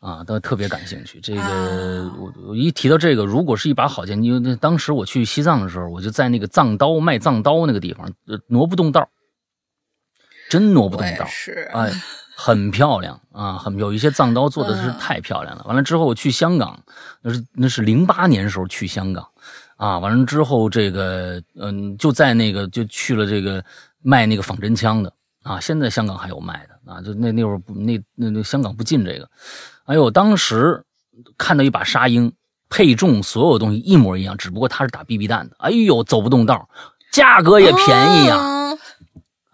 [0.00, 1.20] 啊，都特别感兴趣。
[1.20, 9.08] 这个，我我一提到这个，如果是一把好剑，因为那当时我去西藏的时候，我就在那个藏刀卖藏刀那个地方，呃，挪不动道，
[10.48, 11.26] 真挪不动道。
[11.26, 11.90] 是，哎，
[12.36, 15.64] 很漂亮啊，很有一些藏刀做的是太漂亮了。
[15.66, 16.80] 完了之后，我去香港，
[17.20, 19.26] 那是那是零八年时候去香港，
[19.78, 23.64] 啊，完了之后这个，嗯，就在那个就去了这个
[24.00, 25.12] 卖那个仿真枪的
[25.42, 29.28] 啊，现在香港还有卖的啊，就那那会儿不那那那香港不进这个。
[29.88, 30.84] 哎呦，当时
[31.38, 32.34] 看到一把沙鹰，
[32.68, 35.56] 配重所有东西一模一样，只不过它是打 BB 弹的。
[35.58, 36.68] 哎呦，走不动道，
[37.10, 38.76] 价格也便宜呀，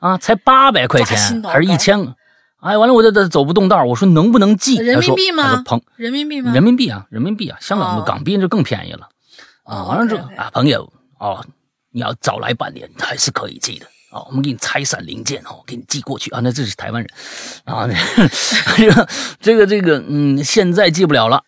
[0.01, 2.17] 啊，才八百块钱还是一千？
[2.61, 4.75] 哎，完了我这这走不动道，我说能不能寄？
[4.79, 5.63] 人民币吗？
[5.65, 6.53] 朋人民币吗？
[6.53, 9.09] 人民币啊，人民币啊，香港的港币就更便宜了。
[9.63, 11.45] 啊，完了之后啊，朋友啊，
[11.93, 13.87] 你要早来半年还是可以寄的。
[14.15, 16.39] 哦，我们给你拆散零件哦，给你寄过去啊。
[16.41, 17.11] 那这是台湾人
[17.65, 17.89] 啊，
[18.77, 19.09] 这个
[19.41, 21.43] 这个这个，嗯，现在寄不了了。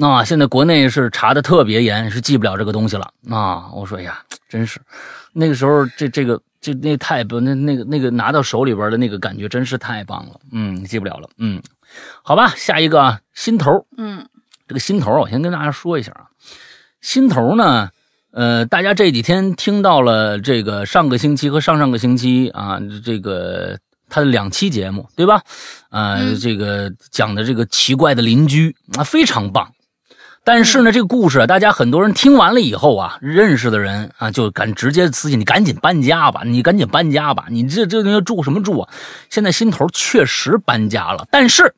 [0.00, 3.10] 啊，现在国内是查的特别严，是寄不了这个东西了。
[3.28, 4.80] 啊，我说呀，真是
[5.32, 10.40] 那个时候这这个这那太不那那个那个拿到手里边的那个感觉真是太棒了。
[10.52, 11.28] 嗯，寄不了了。
[11.38, 11.60] 嗯，
[12.22, 13.84] 好吧，下一个心头。
[13.96, 14.24] 嗯，
[14.68, 16.26] 这个心头我先跟大家说一下啊，
[17.00, 17.90] 心头呢。
[18.34, 23.78] 呃，大家这几天听到了这个上个星期和上上个星期啊，这个
[24.10, 25.40] 他的两期节目，对吧？
[25.90, 29.70] 呃，这个讲的这个奇怪的邻居啊，非常棒。
[30.42, 38.92] 但是呢，这个故事大家很多人听完了以后啊，认识的人啊，就敢直接私信你赶紧搬家吧，你赶紧搬家吧，你这这要住什么住啊？
[39.30, 41.72] 现在心头确实搬家了，但是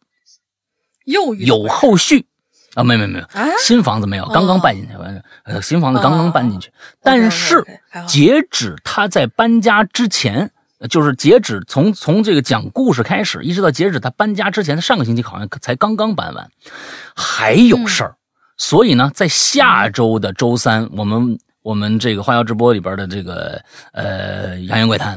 [1.05, 2.25] 又有后续
[2.77, 2.85] 啊？
[2.85, 6.71] 没没没有啊，新房子没有，刚刚搬进去，完、呃，新房子刚刚搬进去，
[7.03, 7.65] 但是
[8.07, 10.51] 截止他在搬家之前，
[10.91, 16.49] 就是截止从从这个讲故事开始，一直到截止他搬家之前，他上个星期好像才刚刚搬完，
[17.17, 18.15] 还有事儿，
[18.59, 23.61] 所以呢，在下周的周三，我们我们这个花椒直播里边的这个
[23.93, 25.17] 呃《洋洋怪谈》。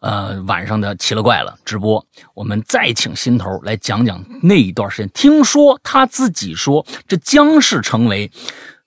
[0.00, 2.04] 呃，晚上的奇了怪了直播，
[2.34, 5.10] 我们再请新头来讲讲那一段时间。
[5.14, 8.30] 听说他自己说，这将是成为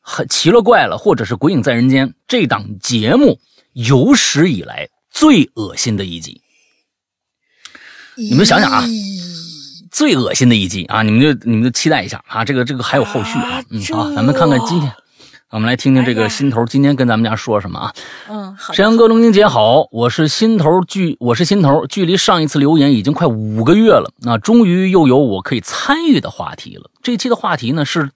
[0.02, 3.40] 很奇了怪了，或者是《鬼影在人间》这档节目
[3.73, 6.41] 有史以来最恶心的一集。
[8.15, 8.84] 你们想想啊，
[9.91, 11.03] 最恶心的一集啊！
[11.03, 12.44] 你们就你们就期待一下啊！
[12.44, 13.64] 这个这个还有后续啊！
[13.69, 14.91] 嗯，好，咱们看看今天。
[15.53, 17.93] 我们来听听这个心头今天跟咱们家说什么啊？
[18.27, 18.73] 嗯，好。
[18.73, 26.89] 山羊哥、龙晶姐好，我是心头，距我是心头，距离上一次留言已经快五个月了，那终于又有我可以参与的话题了。
[27.03, 28.09] 这期的话题呢是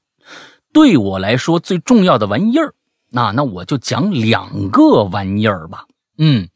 [0.73, 2.73] 对我来说最重要的玩意儿，
[3.11, 5.85] 那那我就讲两个玩意儿吧。
[6.17, 6.47] 嗯，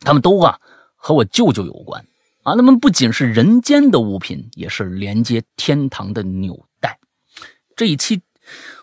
[0.00, 0.58] 他们都啊
[0.96, 2.04] 和我舅舅有关
[2.42, 6.98] 啊，那么不仅是人间的物品，也是连接天堂的纽带。
[7.76, 8.20] 这一期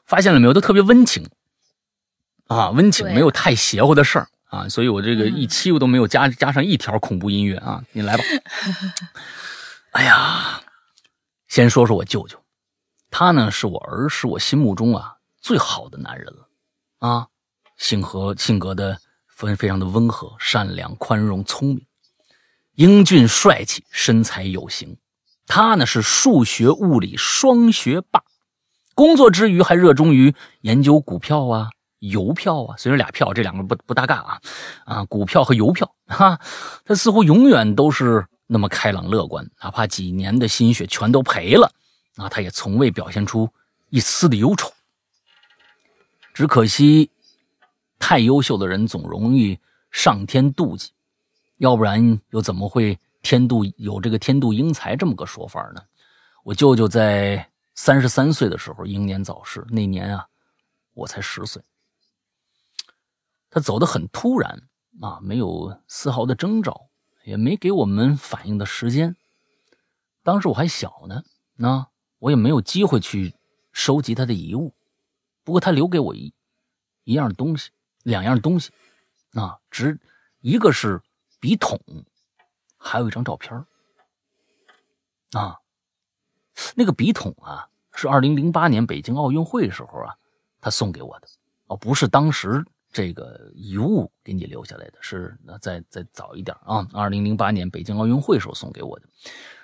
[0.06, 1.26] 发现了没有，都特别温情。
[2.52, 8.24] 啊，温情没有太邪乎的事儿啊，所以我这个一期我都没有加加上一条恐怖音乐啊，你来吧。
[9.92, 10.62] 哎呀，
[11.48, 12.38] 先说说我舅舅，
[13.10, 16.50] 他呢是我儿时我心目中啊最好的男人了
[17.00, 17.28] 啊，
[17.78, 19.00] 性格性格的
[19.30, 21.86] 非非常的温和、善良、宽容、聪明，
[22.76, 24.98] 英俊帅气，身材有型。
[25.48, 28.22] 他呢是数学物理双学霸，
[28.94, 31.70] 工作之余还热衷于研究股票啊。
[32.02, 34.42] 邮票啊，虽然俩票，这两个不不搭嘎啊，
[34.86, 36.40] 啊，股票和邮票，哈，
[36.84, 41.72] 他似乎永远都是那么开朗乐观，哪怕几年的心血全都赔了，
[42.16, 43.48] 啊，他也从未表现出
[43.90, 44.72] 一丝的忧愁。
[46.34, 47.12] 只可惜，
[48.00, 49.60] 太优秀的人总容易
[49.92, 50.90] 上天妒忌，
[51.58, 55.82] 要不然又怎么会天妒有这个天妒英才这么个说法呢？
[56.44, 60.26] 我舅舅在三十三岁的时候英年早逝，那年啊，
[60.96, 61.62] 我才十岁。
[63.52, 64.64] 他走得很突然
[65.02, 66.90] 啊，没有丝毫的征兆，
[67.26, 69.18] 也没给我们反应的时间。
[70.24, 71.24] 当时我还小呢，
[71.56, 71.88] 那
[72.20, 73.36] 我也没有机会去
[73.74, 74.74] 收集他的遗物。
[75.44, 76.34] 不过他留给我一
[77.04, 77.72] 一样东西，
[78.04, 78.72] 两样东西，
[79.34, 80.00] 啊，只
[80.40, 81.02] 一个是
[81.42, 81.78] 笔筒，
[82.78, 83.54] 还有一张照片
[85.34, 85.60] 啊，
[86.76, 90.16] 那个笔筒啊，是二零零八年北京奥运会时候啊，
[90.62, 91.28] 他送给我的，
[91.66, 92.66] 哦，不是当时。
[92.92, 99.08] 这个遗物给你留下来的是，那再再早一点啊，二零零八年北京奥运会时候送给我的，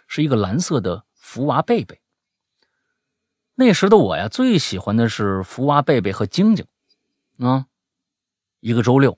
[0.08, 1.99] 是一个蓝色的福娃贝贝。
[3.56, 6.66] 那时的我呀，最喜欢的是福娃贝贝和晶晶。
[7.40, 7.66] 啊，
[8.60, 9.18] 一个周六，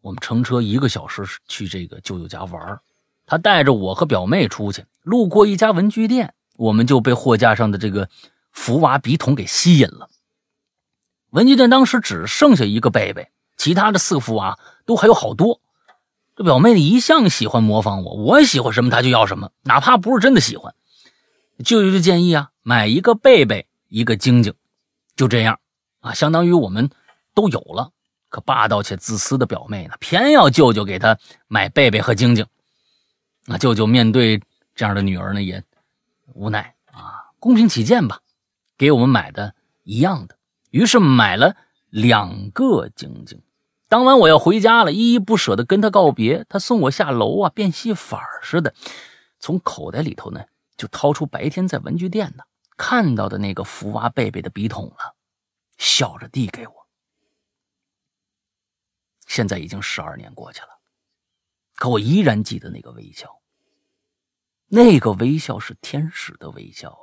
[0.00, 2.80] 我们乘车一个小时去这个舅舅家玩
[3.24, 8.08] 他带着我和表妹出去，路过一家文具店，我们就被货架上的这个
[8.50, 10.10] 福娃笔筒给吸引了。
[11.32, 15.62] 文具店当时只剩下一个贝贝，其他的四幅啊都还有好多。
[16.36, 20.74] 这表妹一向喜欢模仿我，我喜欢什么她就要什么，哪怕不是真的喜欢。
[21.64, 24.52] 舅舅就建议啊，买一个贝贝，一个晶晶，
[25.16, 25.58] 就这样
[26.00, 26.90] 啊，相当于我们
[27.34, 27.92] 都有了。
[28.28, 31.18] 可霸道且自私的表妹呢，偏要舅舅给她
[31.48, 32.46] 买贝贝和晶晶。
[33.46, 34.42] 那舅舅面对
[34.74, 35.64] 这样的女儿呢，也
[36.34, 38.20] 无奈啊，公平起见吧，
[38.76, 40.36] 给我们买的一样的。
[40.72, 41.54] 于是买了
[41.90, 43.40] 两个晶晶。
[43.88, 46.46] 当晚我要回家了，依依不舍地跟他告别。
[46.48, 48.74] 他送我下楼啊，变戏法似的，
[49.38, 50.44] 从口袋里头呢
[50.78, 52.44] 就掏出白天在文具店呢
[52.76, 55.14] 看到的那个福娃贝贝的笔筒了，
[55.76, 56.74] 笑着递给我。
[59.26, 60.68] 现在已经十二年过去了，
[61.74, 63.40] 可我依然记得那个微笑。
[64.68, 66.98] 那个微笑是天使的微笑。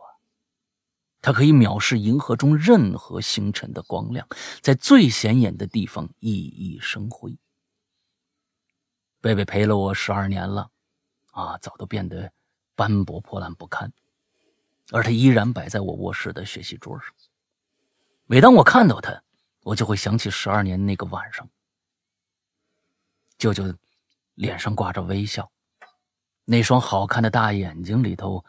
[1.21, 4.25] 它可以藐视银河中任何星辰的光亮，
[4.61, 7.37] 在最显眼的地方熠熠生辉。
[9.19, 10.71] 贝贝陪了我十二年了，
[11.31, 12.31] 啊，早都变得
[12.73, 13.91] 斑驳破烂不堪，
[14.91, 17.13] 而它依然摆在我卧室的学习桌上。
[18.25, 19.21] 每当我看到它，
[19.63, 21.49] 我就会想起十二年那个晚上，
[23.37, 23.75] 舅舅
[24.35, 25.51] 脸上挂着微笑，
[26.45, 28.45] 那双好看的大眼睛里头。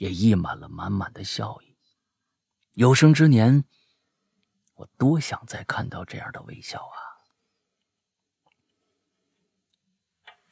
[0.00, 1.76] 也溢满了满满的笑意。
[2.72, 3.62] 有生之年，
[4.74, 6.96] 我多想再看到这样的微笑啊！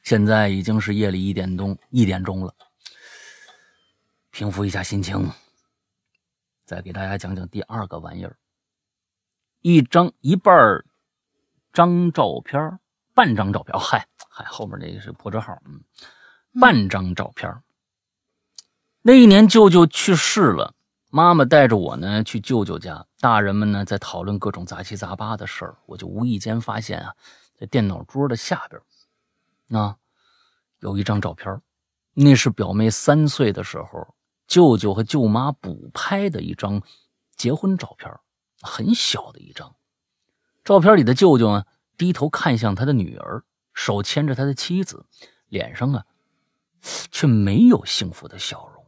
[0.03, 2.53] 现在已经是夜里一点钟，一点钟了。
[4.29, 5.27] 平复一下心情，
[6.63, 8.37] 再给大家讲讲第二个玩意儿，
[9.61, 10.53] 一张一半
[11.73, 12.79] 张照片，
[13.15, 13.75] 半张照片。
[13.75, 15.83] 哦，嗨嗨，后面那个是破折号，嗯，
[16.61, 17.51] 半张照片。
[19.01, 20.75] 那一年舅舅去世了，
[21.09, 27.13] 妈妈带着我呢去舅舅家，大人们呢在讨论各种杂七杂八的事儿，我就无意间发现啊，
[27.57, 29.95] 在电脑桌的下边，啊，
[30.79, 31.61] 有一张照片，
[32.13, 34.13] 那是表妹三岁的时候，
[34.47, 36.81] 舅舅和舅妈补拍的一张
[37.37, 38.13] 结婚照片，
[38.61, 39.73] 很小的一张。
[40.65, 41.65] 照片里的舅舅啊，
[41.97, 45.05] 低头看向他的女儿，手牵着他的妻子，
[45.47, 46.05] 脸上啊，
[46.81, 48.78] 却没有幸福的笑容。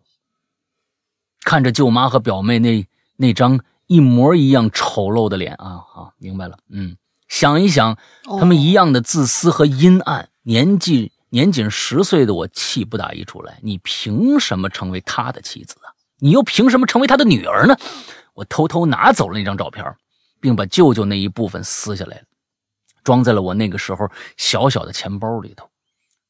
[1.44, 2.86] 看着舅妈和表妹那
[3.18, 6.96] 那张一模一样丑陋的脸啊好，明白了，嗯，
[7.28, 7.98] 想一想，
[8.40, 10.30] 他们一样的自私和阴暗。
[10.44, 15.94] 年纪年仅十岁的我气不打一处来，你凭什么成为他的妻子啊？
[16.20, 17.78] 你又凭什么成为他的女儿呢？
[18.34, 19.86] 我偷偷拿走了那张照片，
[20.40, 22.24] 并把舅舅那一部分撕下来，
[23.04, 25.70] 装在了我那个时候小小的钱包里头。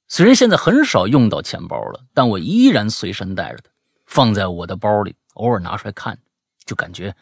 [0.08, 3.71] 虽然现在很少用到钱包了，但我依然随身带着它。
[4.12, 6.20] 放在我的包里，偶尔拿出来看，
[6.66, 7.16] 就感觉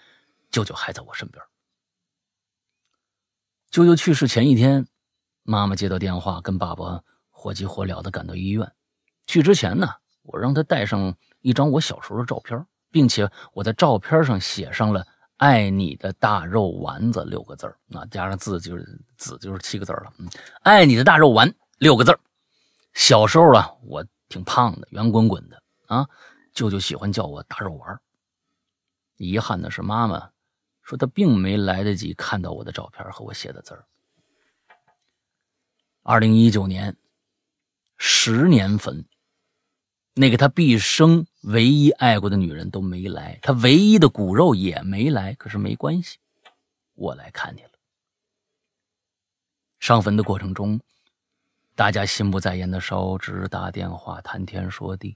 [0.49, 1.40] 舅舅还在我身边。
[3.70, 4.88] 舅舅去世前一天，
[5.44, 6.99] 妈妈接到电话，跟爸爸
[7.30, 8.68] 火急火燎的赶到医院。
[9.28, 9.88] 去之前呢，
[10.24, 15.06] 我让他带上一张我小时候的照片，并且我在照片上写上了
[15.38, 20.11] “爱你的大肉丸子”六个字那加上字就是字就是七个字了。
[20.18, 20.28] 嗯，
[20.64, 22.20] 爱你的大肉丸六个字
[22.95, 26.10] 小时候啊，我挺胖的，圆滚滚的啊。
[26.60, 28.02] 舅舅喜欢叫我大肉丸。
[29.15, 30.31] 遗憾的是，妈妈
[30.81, 33.86] 说她并没来得及看到我的照片和我写的字儿。
[36.03, 36.98] 二零一九年，
[37.95, 39.06] 十年坟，
[40.15, 45.34] 那个他毕生唯一爱过的女人都没来，他唯一的骨肉也没来。
[45.36, 46.18] 可是没关系，
[46.94, 47.69] 我来看你了。
[49.80, 50.81] 上坟的过程中，
[51.73, 55.15] 大家心不在焉的烧纸、打电话、谈天说地。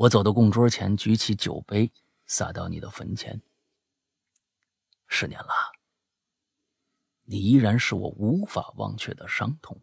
[0.00, 1.92] 我走到供桌前，举起酒杯，
[2.24, 3.42] 洒到你的坟前。
[5.06, 5.52] 十年了，
[7.24, 9.78] 你依然是我无法忘却的伤痛，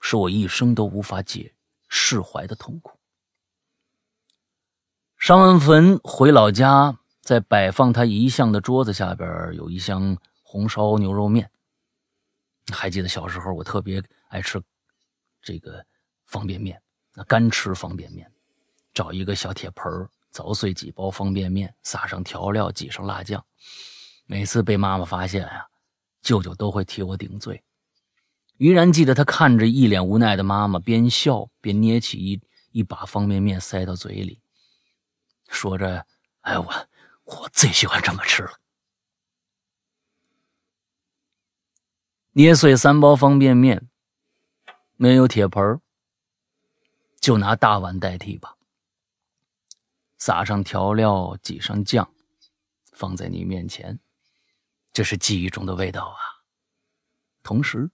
[0.00, 1.52] 是我一生都无法解
[1.88, 2.96] 释怀的痛苦。
[5.16, 11.50] 上完坟回老家，在摆放他遗像的桌子下边有一箱红烧牛肉面。
[12.72, 14.62] 还记得小时候，我特别爱吃
[15.42, 15.84] 这个
[16.26, 16.80] 方便面，
[17.14, 18.32] 那干吃方便面。
[18.92, 23.44] 找一个小铁盆凿碎几包方便面，撒上调料，挤上辣酱。
[24.26, 25.66] 每次被妈妈发现呀，
[26.22, 27.62] 舅舅都会替我顶罪。
[28.58, 32.40] 依然记得他看着一脸无奈的妈妈，边笑边捏起一
[32.72, 34.40] 一把方便面塞到嘴里，
[35.48, 36.06] 说着
[36.42, 36.88] ：“哎，我
[37.24, 38.52] 我最喜欢这么吃了。”
[42.32, 43.88] 捏碎三包方便面，
[44.96, 45.80] 没有铁盆
[47.18, 48.56] 就拿大碗代替吧。
[50.20, 52.08] 撒上调料，挤上酱，
[52.92, 53.98] 放在你面前，
[54.92, 56.20] 这是记忆中的味道啊。
[57.42, 57.90] 同时，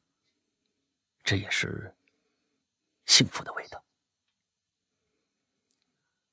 [1.23, 1.94] 这也是
[3.07, 3.82] 幸福的味道。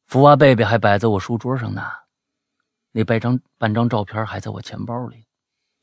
[0.08, 1.84] 福娃贝贝还摆在我书桌上呢，
[2.92, 5.28] 那半张半张照片还在我钱包里。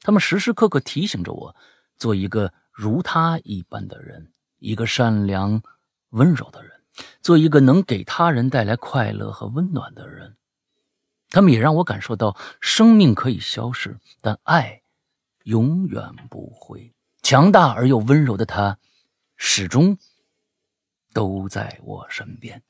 [0.00, 1.54] 他们时时刻刻提醒着我，
[1.96, 5.62] 做一个如他一般的人，一个善良
[6.08, 6.79] 温柔的人。
[7.20, 10.36] 做一个能给他人带来快乐和温暖的人，
[11.28, 14.82] 他们也让我感受到生命可以消逝，但爱
[15.44, 16.94] 永远不会。
[17.22, 18.78] 强大而又温柔的他，
[19.36, 19.98] 始终
[21.12, 22.62] 都在我身边。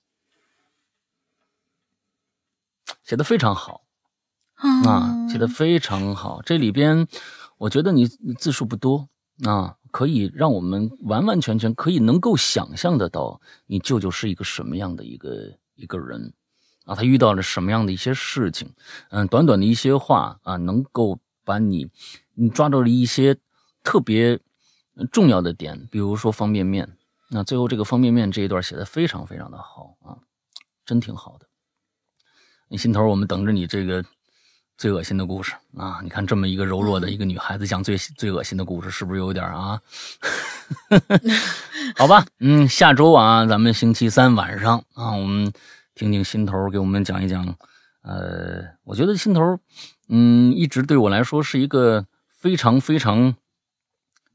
[3.03, 3.85] 写的非常好
[4.57, 6.43] 啊，写的非常好。
[6.43, 7.09] 这里边，
[7.57, 9.09] 我觉得你字数不多
[9.45, 9.77] 啊。
[9.91, 16.33] 可以让我们完完全全可以能够想象得到，你舅舅是一个什么样的一个一个人，
[16.85, 18.73] 啊，他遇到了什么样的一些事情，
[19.11, 21.89] 嗯，短短的一些话啊，能够把你，
[22.35, 23.37] 你抓住了一些
[23.83, 24.39] 特别
[25.11, 26.97] 重要的点，比如说方便面，
[27.31, 30.19] 那最后这个方便面这一段写的非常非常的好啊，
[30.85, 31.47] 真挺好的。
[32.69, 34.05] 你心头，我们等着你这个。
[34.81, 36.01] 最恶心的故事啊！
[36.03, 39.79] 你看这么一个柔弱的一个女孩子讲最最恶心的故事，是不是有点啊？
[41.99, 45.53] 好吧，嗯，下周啊，咱们星期三晚上啊，我们
[45.95, 47.55] 听听心头给我们讲一讲。
[48.01, 49.59] 呃，我觉得心头，
[50.09, 53.35] 嗯，一直对我来说是一个非常非常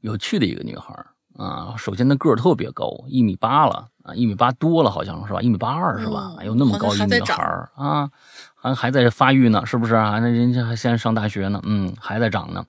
[0.00, 0.94] 有趣的一个女孩
[1.36, 1.74] 啊。
[1.76, 5.42] 首先，她个儿特别高，一米八了啊，一米八多了，好像是吧？
[5.42, 6.36] 一米八二是吧？
[6.38, 7.42] 哎呦，那么高一女孩
[7.74, 8.08] 啊！
[8.74, 10.18] 还还在发育呢，是不是啊？
[10.18, 12.64] 那人家还现在上大学呢，嗯，还在长呢。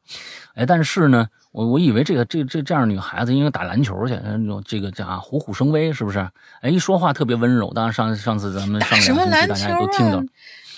[0.56, 4.20] 哎，但是呢，我我以为这个这这这样女孩子应该打篮球去，
[4.66, 6.20] 这个叫虎虎生威，是不是？
[6.62, 7.74] 哎，一说话特别温柔。
[7.74, 10.24] 当然上上次咱们上什么篮大家都听到，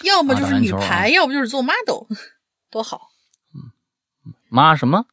[0.03, 2.05] 要么就是女排，要不就是做 model，
[2.71, 3.09] 多好。
[3.53, 3.71] 嗯，
[4.49, 5.05] 妈什么？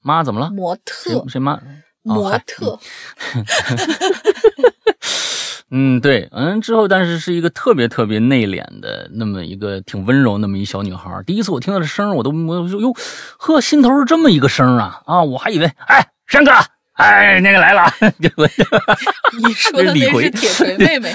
[0.00, 0.50] 妈怎么了？
[0.50, 1.24] 模特？
[1.28, 1.60] 谁妈？
[2.02, 2.78] 模特。
[5.70, 11.22] 嗯，对，嗯，之后，但是是一个特别特别内敛的那么一个挺温柔那么一小女孩。
[11.26, 12.94] 第一次我听到这声，我都我就哟，
[13.36, 15.22] 呵，心头是这么一个声啊啊！
[15.22, 16.52] 我还以为，哎，山哥，
[16.94, 21.14] 哎，那个来了， 你说的那是铁锤妹妹，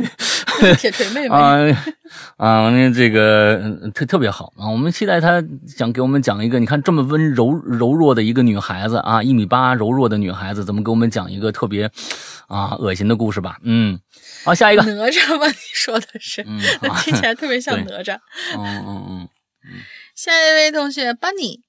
[0.80, 1.58] 铁锤妹妹啊
[2.38, 3.60] 啊，那这个
[3.94, 4.66] 特特别好啊！
[4.68, 11.90] 我们期待她想给我们讲一个，你看这么温柔柔弱的一个女孩子啊，一米八柔弱的女孩子，怎么给我们讲一个特别。
[12.48, 14.00] 啊，恶心的故事吧，嗯，
[14.44, 15.46] 好，下一个哪吒吧？
[15.48, 16.42] 你说的是，
[17.02, 18.18] 听起来特别像哪吒。
[18.56, 19.28] 嗯嗯嗯
[19.64, 19.82] 嗯。
[20.14, 21.62] 下一位同学，Bunny，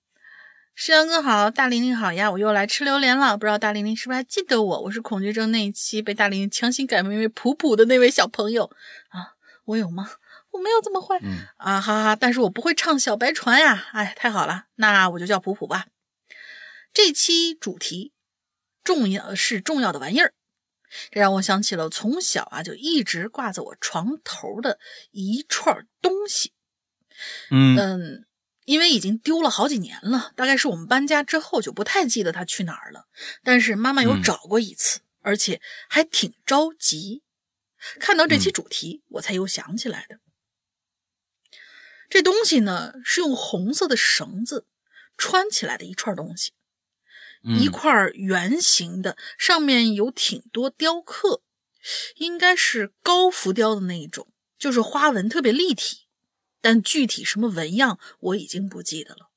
[0.76, 3.38] 世阳哥好，大玲玲好呀，我又来吃榴莲了。
[3.38, 4.82] 不知道大玲玲是不是还记得我？
[4.82, 8.70] 我是恐惧症那一期被大玲玲强行改名为普普的那位小朋友
[9.10, 9.34] 啊，
[9.66, 10.12] 我有吗？
[10.52, 11.20] 我没有这么坏
[11.58, 13.88] 啊，哈哈，但是我不会唱小白船呀。
[13.94, 15.88] 哎，太好了，那我就叫普普吧。
[16.94, 18.14] 这期主题
[18.84, 20.34] 重要是重要的玩意儿。
[21.12, 24.80] 这让我想起了从小啊就一直挂在我床头的
[25.12, 26.54] 一串东西，
[27.52, 28.26] 嗯嗯，
[28.66, 33.08] 因为已经丢了好几年了，大概是我们搬家之后就不太记得它去哪儿了。
[33.44, 37.22] 但是妈妈有找过一次，而且还挺着急。
[38.00, 40.20] 看到这期主题，我才又想起来的。
[42.10, 44.66] 这东西呢是用红色的绳子
[45.18, 46.54] 穿起来的一串东西。
[47.60, 51.42] 一块圆形的，上面有挺多雕刻，
[52.16, 54.28] 应该是高浮雕的那一种，
[54.58, 56.08] 就是花纹特别立体，
[56.62, 59.30] 但具体什么纹样我已经不记得了。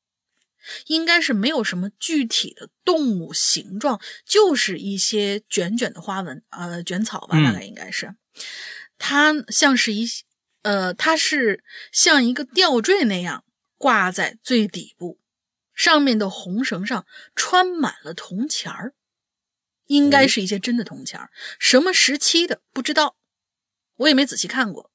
[0.86, 8.14] 应该是没有什么具体的动物形状，就是一些卷卷的花纹，呃，卷草吧，大概应该是。
[8.98, 10.06] 它像是一，
[10.62, 13.44] 呃，它是像一个吊坠那样
[13.78, 15.18] 挂在最底部。
[15.78, 17.06] 上面的红绳上
[17.36, 18.94] 穿满了铜钱儿，
[19.86, 21.30] 应该是一些真的铜钱儿。
[21.60, 23.16] 什么时期的不知道，
[23.98, 24.90] 我也没仔细看过。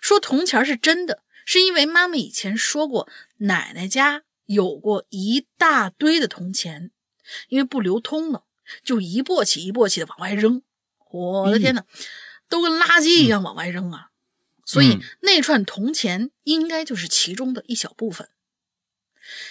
[0.00, 6.92] 说铜钱儿是真的，是因为妈妈以前说过，奶奶家有过一大堆的铜钱，
[7.48, 8.44] 因为不流通了，
[8.84, 10.62] 就一簸箕一簸箕的往外扔。
[11.10, 11.84] 我的天哪，
[12.48, 14.10] 都跟垃圾一样往外扔啊！
[14.64, 18.30] 所以那串铜钱应该就是其中的一小部分。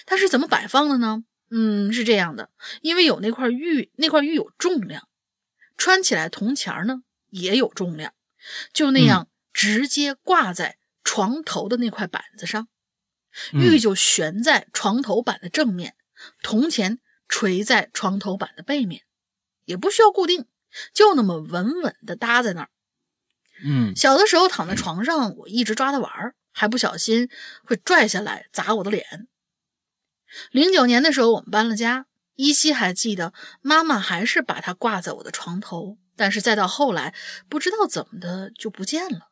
[0.06, 1.24] 它是怎么摆放的呢？
[1.50, 2.50] 嗯，是这样的，
[2.82, 5.08] 因为有那块玉，那块玉有重量，
[5.78, 8.14] 穿起来铜钱呢也有重量，
[8.74, 12.68] 就那样直接挂在床头的那块板子上，
[13.52, 15.96] 玉就悬在床头板的正面，
[16.42, 19.04] 铜钱垂在床头板的背面，
[19.66, 20.48] 也不需要固定，
[20.92, 22.70] 就那么稳稳的搭在那儿。
[23.64, 27.30] 嗯，小的时候躺在床上，我一直抓它玩，还不小心
[27.64, 29.28] 会拽下来砸我的脸。
[30.52, 32.06] 零九年的时候，我们搬了家，
[32.36, 37.14] 依稀还记得妈妈还是把它挂在我的床头，但是再到后来，
[37.48, 39.30] 不知道怎么的就不见了。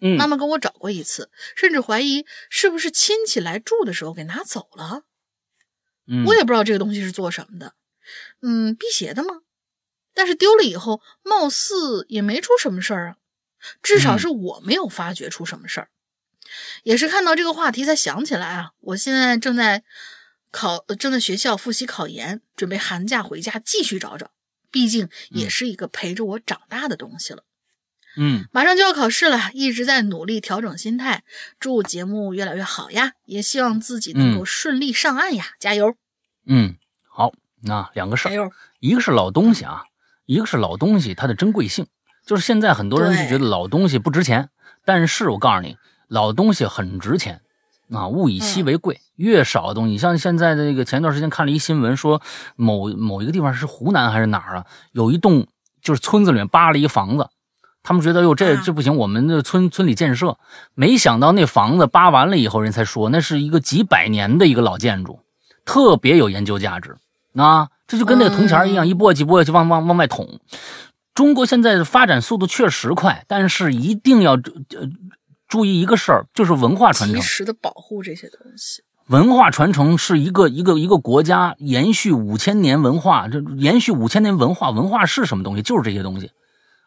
[0.00, 5.02] 嗯，妈妈跟我找过一次，甚至怀疑是不是亲戚来住的时候给拿走了。
[6.06, 7.74] 嗯，我也不知道这个东西是做什么的，
[8.42, 9.42] 嗯，辟邪的吗？
[10.12, 13.16] 但是丢了以后，貌似也没出什么事儿啊，
[13.82, 15.88] 至少是我没有发觉出什么事儿。
[16.82, 19.84] 也是看到这个话题才想起来啊，我现在正在。
[20.54, 24.30] 考正在学校复习考研，准备寒假回家继续找找，
[24.70, 27.42] 毕竟也是一个陪着我长大的东西了。
[28.16, 31.24] 嗯，马上就要考试了，一直在努力调整心态。
[31.58, 35.96] 祝节目越来越好呀，也希望自己能够顺利上岸呀，加油！
[36.46, 36.76] 嗯，
[37.08, 37.32] 好，
[37.62, 39.82] 那两个事儿，一个是老东西啊，
[40.24, 41.88] 一个是老东西它的珍贵性。
[42.24, 44.48] 就是现在很多人就觉得老东西不值钱，
[44.84, 45.76] 但是我告诉你，
[46.06, 47.42] 老东西很值钱。
[47.92, 52.22] 啊，物以稀为贵，越少的东西，像现在的那个，前段时间看了一新闻，说
[52.56, 55.46] 某某一个地方是湖南还是哪儿啊，有一栋
[55.82, 57.28] 就是村子里面扒了一房子，
[57.82, 60.38] 他们觉得哟这这不行，我们的村村里建设，
[60.74, 65.20] 没想到那房子扒完了以后，人才说那是一个几百年的一个老建筑，
[65.66, 66.96] 特别有研究价值。
[67.34, 70.40] 啊，这就跟那个铜钱一样，一簸箕簸箕往往往外捅。
[71.14, 74.88] 中国现在的发展速度确实快，但是一定要呃。
[75.54, 78.82] 注意一个事儿，就是文化传承，及时的保护这些东西。
[79.06, 85.62] 文化传承是一个一个一个国家延续五千年文化，这延续五千年文化，文化是什么东西？
[85.62, 86.32] 就是这些东西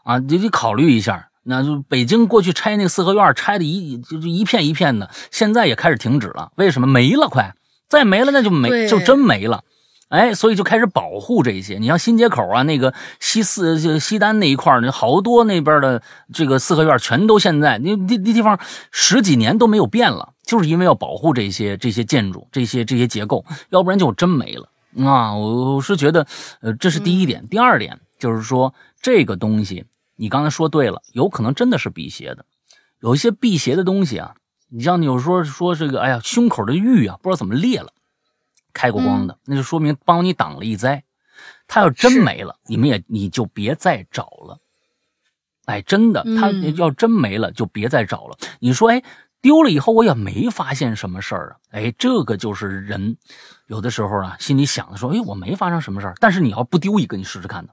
[0.04, 0.20] 啊！
[0.20, 6.52] 你得考虑一下，那就北京过去拆那个四合院，拆的一就就一片一片的，现在也开始停止了。
[6.58, 7.30] 为什么没了？
[7.30, 7.56] 快
[7.88, 9.64] 再没了，那就没就真没了。
[10.10, 11.78] 哎，所以就开始保护这些。
[11.80, 16.02] 你像新街口啊，那个西四、西单那一块那好多那边的
[16.34, 18.58] 这个四合院，全都现在那那那地方
[18.92, 24.70] 十几年都没有变了，就是因为要保护这些这些建筑、这些这些结构，要不然就真没了
[25.06, 25.36] 啊！
[25.36, 26.26] 我我是觉得，
[26.62, 27.46] 呃，这是第一点。
[27.48, 29.86] 第二点就是说，这个东西
[30.16, 32.46] 你刚才说对了，有可能真的是辟邪的。
[33.02, 34.36] 有一些辟邪的东西啊，
[34.70, 37.90] 你像你有时候说这个，哎呀，胸口的玉啊，不知道怎么裂了。
[38.78, 41.04] 开过光的，那就说明帮你挡了一灾。
[41.68, 44.60] 他要真没了，你们也你就别再找了。
[45.66, 48.38] 哎，真的，他要真没了，就别再找了。
[48.60, 49.04] 你说，哎，
[49.42, 51.54] 丢了以后我也没发现什么事儿啊。
[51.72, 53.18] 哎，这个就是人
[53.66, 56.14] 有的时候啊，心里想的说，哎，我没发生什么事儿。
[56.20, 57.72] 但是你要不丢一个，你试试看呢，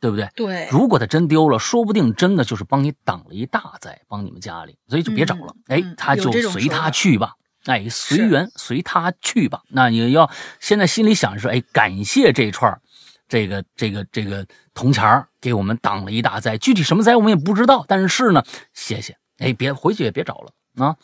[0.00, 0.30] 对不对？
[0.34, 0.68] 对。
[0.70, 5.54] 如果他真丢了，说不定真的就是帮你挡了一大灾，帮你们家里，所以就别找了。
[5.66, 7.34] 哎，他就随他去吧。
[7.68, 9.60] 哎，随缘，随他去吧。
[9.68, 12.80] 那你要现在心里想是，哎，感谢这串
[13.28, 16.56] 这个这个这个铜钱给我们挡了一大灾。
[16.56, 18.42] 具体什么灾我们也不知道，但是呢，
[18.72, 19.18] 谢谢。
[19.38, 20.96] 哎，别回去也别找了啊。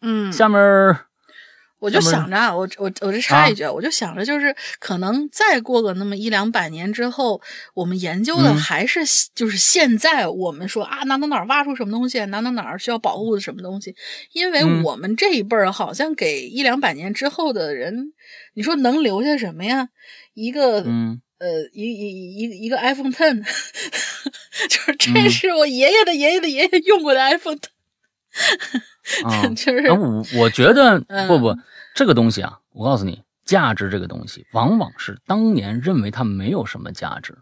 [0.00, 1.09] 嗯，下面。
[1.80, 7.40] 我就想着，我我我这插一句，我就想着，就是可能再过个那么一两百年之后，
[7.74, 9.00] 我们研究的还是
[9.34, 13.96] 就是现在我们说啊哪哪哪挖出什么东西，哪哪哪需要保护的什么东西，
[14.32, 18.12] 因为我们这一辈儿好像给一两百年之后的人，
[18.52, 19.88] 你说能留下什么呀？
[20.34, 20.84] 一个
[21.38, 23.42] 呃一一一一个 iPhone Ten，
[24.68, 27.70] 就是这是我爷爷的爷爷的爷爷用过的 iPhone Ten。
[29.56, 31.56] 就是，我我觉得不不，
[31.94, 37.38] 这个东西啊，我告诉你，价值这个东西，往往是当年认为它没有什么价值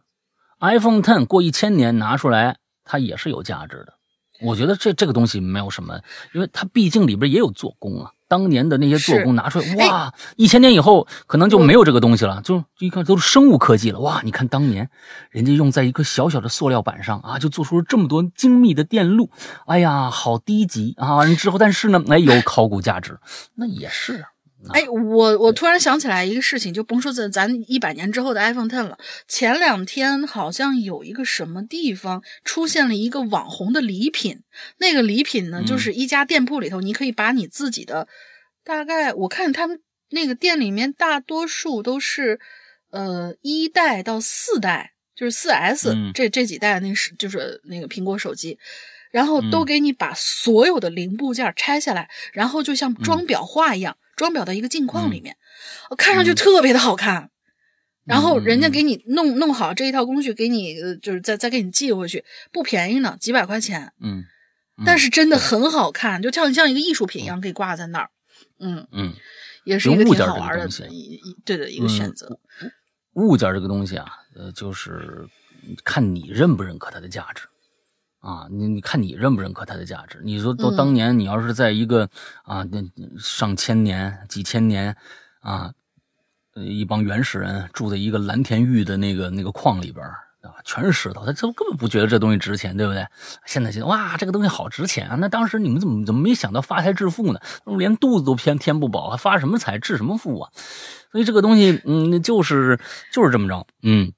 [0.60, 3.97] ，iPhone Ten 过一千年拿出来，它也是有价值的。
[4.40, 6.00] 我觉得这这个东西没有什么，
[6.32, 8.12] 因为它毕竟里边也有做工啊。
[8.28, 14.00] 当年的那些做工拿出来，哇，一千年以后可能就没有这个东西了，就一看都是生物科技了。
[14.00, 14.90] 哇，你看当年
[15.30, 19.30] 人家用在一个小小的塑料板上啊，就做出了这么多精密的电路。
[19.66, 21.16] 哎呀，好低级啊！
[21.16, 23.18] 完了之后，但是呢，哎，有考古价值，
[23.54, 24.26] 那也是。
[24.70, 28.98] 哎，我我突然想起来一个事情，就甭说咱咱一百年之后的 iPhone Ten 了。
[29.28, 34.42] 前两天好像有一个什么地方出现了一个网红的礼品，
[34.78, 38.08] 那个礼品呢，就是一家店铺里头，你可以把你自己的，
[38.64, 39.80] 大概我看他们
[40.10, 42.40] 那个店里面大多数都是，
[42.90, 48.58] 呃，一代到四代，就是四 S 这这几代那是就是那个苹果手机，
[49.12, 53.96] 然后都给你把所有的零部件拆下来，然后就像装裱画一样。
[54.18, 55.34] 装裱到一个镜框里面，
[55.88, 57.30] 我看上去特别的好看。
[58.04, 63.92] 然后人家给你弄弄好这一套工序，给你就是再再给你寄回去，不便宜呢，几百块钱。
[64.00, 64.24] 嗯，
[64.86, 68.10] 但是真的很好看，就像像一个艺术品一样，可以挂在那儿。
[68.58, 69.12] 嗯嗯，
[69.64, 72.40] 也是一个挺好玩的一一对的一个选择。
[73.12, 75.28] 物件这个东西啊，呃，就是
[75.84, 77.46] 看你认不认可它的价值。
[78.20, 80.20] 啊，你你看你认不认可它的价值？
[80.24, 82.08] 你说都当年你要是在一个
[82.42, 82.82] 啊，那
[83.18, 84.96] 上千年、几千年
[85.40, 85.72] 啊，
[86.56, 90.04] 一帮原始人住在一个蓝田玉的那个那个矿里边
[90.42, 93.06] 啊，全是石头，他这根本不觉得这东西值钱，对不对？
[93.46, 95.16] 现在觉得哇，这个东西好值钱啊！
[95.20, 97.40] 那当时你们怎么怎么没想到发财致富呢？
[97.78, 100.50] 连肚子都填填不饱，还发什么财致什么富啊？
[101.12, 102.80] 所以这个东西，嗯，就是
[103.12, 104.12] 就是这么着，嗯。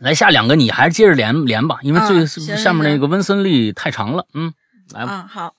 [0.00, 4.26] 来下两个，你还是接着连连吧，因为最下面那个温森利太长了。
[4.34, 4.52] 嗯，
[4.92, 5.26] 来吧。
[5.26, 5.54] 好，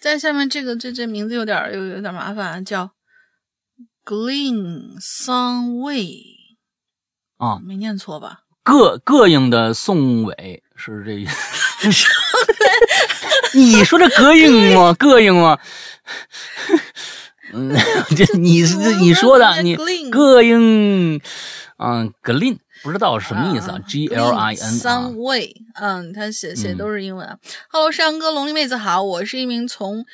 [0.00, 2.92] 在下面这个这这名字有点有有点麻烦，叫
[4.04, 6.20] Glen Songway
[7.38, 8.40] 啊，没念错吧？
[8.64, 11.88] 膈膈应的宋伟是这意思。
[13.54, 14.92] 你说这膈应吗？
[14.98, 15.58] 膈应吗？
[17.52, 17.76] 嗯，
[18.16, 21.20] 这你是你说的，你膈应
[21.78, 22.58] 嗯，Glen。
[22.86, 27.36] 不知道什么意思啊？G L I N Some way，嗯，他写写都是英文啊。
[27.68, 30.06] Hello，山羊哥，龙鳞妹子好，我是一名从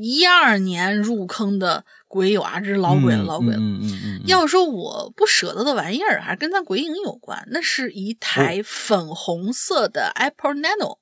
[0.00, 3.58] 一二年入坑的鬼友啊，这是老鬼了，老鬼了。
[3.58, 4.22] 嗯嗯嗯。
[4.26, 7.46] 要说我不舍得的玩意儿，还是跟咱鬼影有关。
[7.50, 10.96] 那是一台粉红色的 Apple Nano，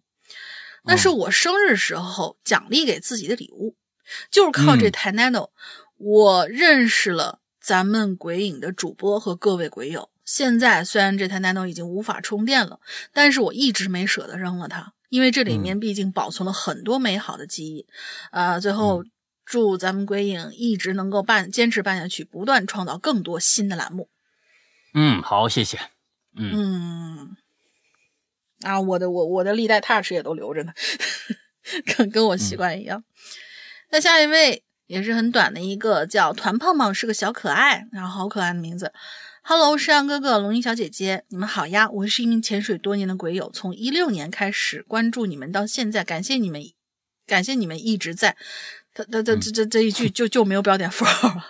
[0.82, 3.76] 那是我生日时候奖励给自己的礼物。
[4.28, 5.50] 就是靠这台 Nano，
[5.98, 10.09] 我认识了咱们鬼影的主播和各位鬼友。
[10.32, 12.78] 现在虽然这台 Nano 已经无法充电了，
[13.12, 17.84] 但是我一直没舍得扔了它，因为这里面毕竟保存了很多美好的记忆。
[18.30, 19.04] 啊，最后
[19.44, 24.08] 祝咱们鬼影一直能够办坚持办下去，不断创造更多新的栏目。
[24.94, 25.80] 嗯，好，谢谢。
[26.36, 27.36] 嗯，
[28.60, 30.72] 啊，我的我我的历代 touch 也都留着呢，
[31.96, 33.02] 跟跟我习惯一样。
[33.90, 38.92] 那下一位也是很短的一个，叫团胖胖，是个小可爱，然后好可爱的名字。
[39.52, 41.90] Hello，山羊哥哥，龙吟小姐姐，你们好呀！
[41.90, 46.62] 我是一名潜水多年的鬼友，从一六年开始关注你们到现在，感谢你们，
[47.26, 48.36] 感谢你们一直在。
[48.94, 51.46] 他他他这这这一句就就没有标点符号了。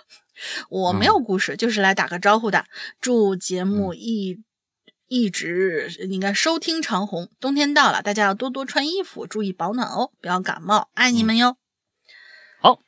[0.71, 2.65] 我没有故事，就是来打个招呼的。
[2.99, 4.41] 祝节目一
[5.07, 7.29] 一直应该收听长虹。
[7.39, 10.89] 冬天到了，大家要多多穿衣服，注意保暖哦，不要感冒。
[10.95, 11.55] 爱你们哟。
[12.59, 12.79] 好，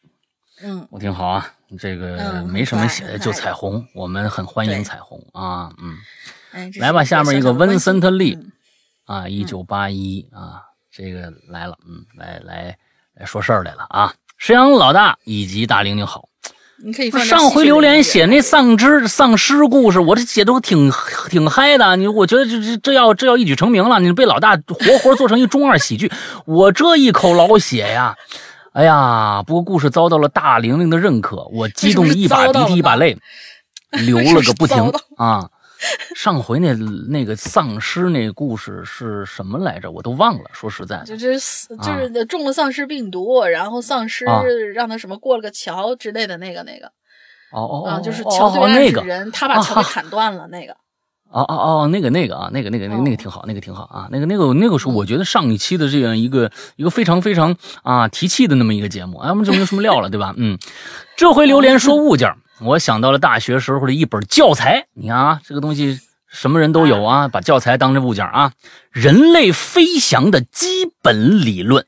[0.59, 1.53] 嗯，我挺好啊。
[1.79, 5.71] 这个没什么写的，就彩虹，我们很欢迎彩虹啊。
[5.81, 8.37] 嗯，来吧，下面一个温森特利
[9.05, 12.77] 啊，一九八一啊，这个来了，嗯，来来
[13.15, 14.13] 来说事儿来了啊。
[14.37, 16.29] 石阳老大以及大玲玲好。
[16.85, 20.91] 你可以上回榴莲写那丧尸丧尸故事，我这写都挺
[21.29, 21.95] 挺嗨的。
[21.95, 26.11] 你我觉得这这这要这要一举成名了，你被老大活活做成一中二喜剧。
[26.45, 28.17] 我这一口老血呀，
[28.73, 29.43] 哎呀！
[29.45, 33.17] 不过故事遭到了大玲玲的认可，我激动的一把鼻涕一把泪，
[34.05, 35.49] 流了个不停啊。
[36.15, 36.73] 上回那
[37.09, 39.91] 那个丧尸那故事是什么来着？
[39.91, 40.49] 我都忘了。
[40.53, 41.37] 说实在的，就是
[41.83, 44.25] 就是中了丧尸病毒，然后丧尸
[44.73, 46.87] 让他什么过了个桥之类的那个那个。
[47.51, 50.75] 哦哦，就是桥对岸是人，他把桥给砍断了那个。
[51.33, 54.07] 哦哦哦，那个那个啊，那个那个那个那个挺好，那个挺好啊。
[54.11, 59.17] 那个那个那个是我觉得上一期的这样一个一个非常非常啊提气的那么一个节目。
[59.17, 60.35] 哎，我们就没有什么料了，对吧？
[60.37, 60.59] 嗯，
[61.17, 62.31] 这回榴莲说物件。
[62.61, 65.99] 我想到了大学时候的一本教材，你看啊，这个东西
[66.29, 68.51] 什么人都有啊，把教材当成物件啊。
[68.91, 70.67] 人类飞翔的基
[71.01, 71.85] 本理论，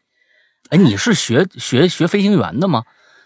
[0.69, 2.83] 哎，你是学学学飞行员的吗？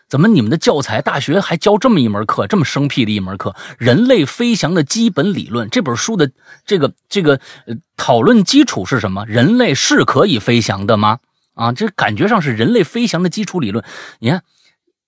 [0.09, 3.55] 怎么你们的教材大学还教这么一门课，这么生僻的一门课？
[3.77, 6.31] 人类飞翔的基本理论这本书的
[6.65, 9.25] 这个这个呃讨论基础是什么？
[9.25, 11.19] 人类是可以飞翔的吗？
[11.53, 13.85] 啊，这感觉上是人类飞翔的基础理论。
[14.19, 14.43] 你看，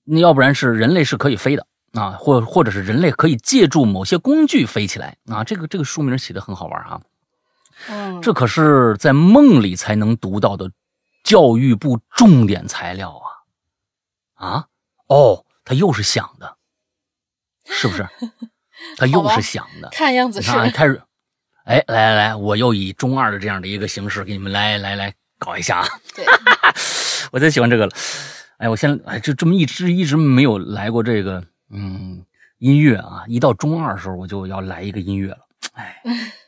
[0.05, 1.65] 那要不然是人类是可以飞的。
[1.93, 7.01] 啊，或或者是人类可以借助某些工具飞起来啊，这个这个书名起的很好玩啊，
[7.89, 10.71] 嗯，这可是在梦里才能读到的
[11.21, 13.21] 教育部重点材料
[14.35, 14.65] 啊，啊，
[15.13, 16.55] 哦，他又是想的，
[17.65, 18.07] 是不是？
[18.95, 21.01] 他又是想的，看样子是开始，
[21.65, 25.87] 哎，来来来，我又以中二的这样的一个形式给你们来来来搞一下啊，
[27.33, 27.91] 我最喜欢这个了，
[28.59, 31.43] 哎，我现在哎，就这么一直一直没有来过这个。
[31.73, 32.25] 嗯，
[32.59, 35.39] 音乐啊，一到中二的时候，我就要来一个音乐了。
[35.73, 36.01] 哎，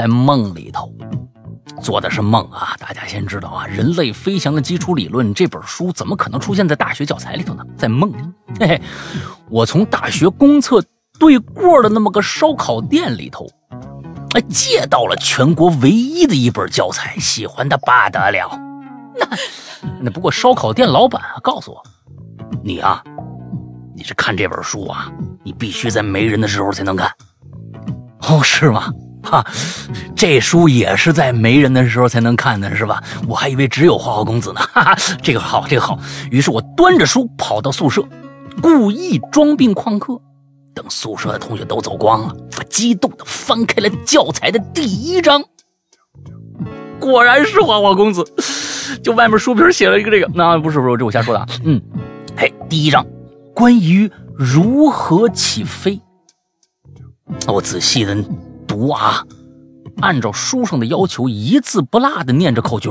[0.00, 0.90] 在梦里头
[1.82, 2.74] 做的是梦啊！
[2.78, 7.62] 大家先知道啊，《人类飞翔的基础理论》这本书怎么可能出现在大学教材里头呢？
[7.76, 8.16] 在梦里，
[8.58, 8.82] 嘿嘿，
[9.50, 10.82] 我从大学公厕
[11.18, 13.46] 对过的那么个烧烤店里头。
[14.32, 18.58] 哎，借到了全国唯一的一本教材，喜欢的不得了。
[19.18, 19.28] 那
[20.00, 21.82] 那不过烧烤店老板告诉我，
[22.64, 23.04] 你啊，
[23.94, 25.12] 你是看这本书啊，
[25.44, 27.12] 你必须在没人的时候才能看。
[28.30, 28.90] 哦，是吗？
[29.28, 29.44] 哈，
[30.16, 33.02] 这书也是在没人的时候才能看的，是吧？
[33.28, 34.60] 我还以为只有花花公子呢。
[34.60, 35.98] 哈哈，这个好，这个好。
[36.30, 38.02] 于是我端着书跑到宿舍，
[38.62, 40.20] 故意装病旷课。
[40.72, 45.42] 等宿舍的同学都走光了，我激动地翻开了教材的第一章，
[47.00, 48.24] 果然是花花公子，
[49.02, 51.82] 就外面书皮写了一个这个，那不是不是这我瞎说的啊，嗯，
[52.36, 53.04] 嘿，第一章
[53.52, 56.00] 关于如何起飞，
[57.48, 58.14] 我仔细的
[58.70, 59.24] 读啊，
[60.00, 62.88] 按照书上的要求一字不落的念着口诀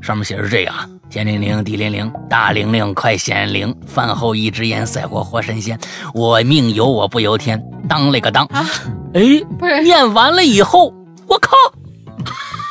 [0.00, 0.88] 上面写着这个啊。
[1.10, 3.74] 天灵灵，地灵灵，大灵灵，快显灵！
[3.84, 5.76] 饭后一支烟，赛过活神仙。
[6.14, 8.46] 我命由我不由天，当了个当！
[8.46, 8.64] 啊，
[9.12, 9.22] 哎，
[9.58, 10.94] 不是，念完了以后，
[11.26, 11.56] 我靠，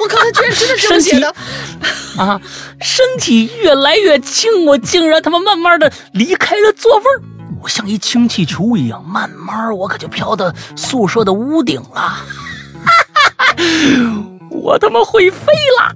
[0.01, 1.35] 我靠，他居然真的这么写的
[2.17, 2.39] 啊！
[2.79, 7.03] 身体越来越轻，我竟然他妈慢慢的离开了座位
[7.67, 11.95] 像一氢气球一样，慢慢我可就飘到宿舍的屋顶了。
[11.95, 13.55] 哈哈哈，
[14.51, 15.95] 我他妈会飞了！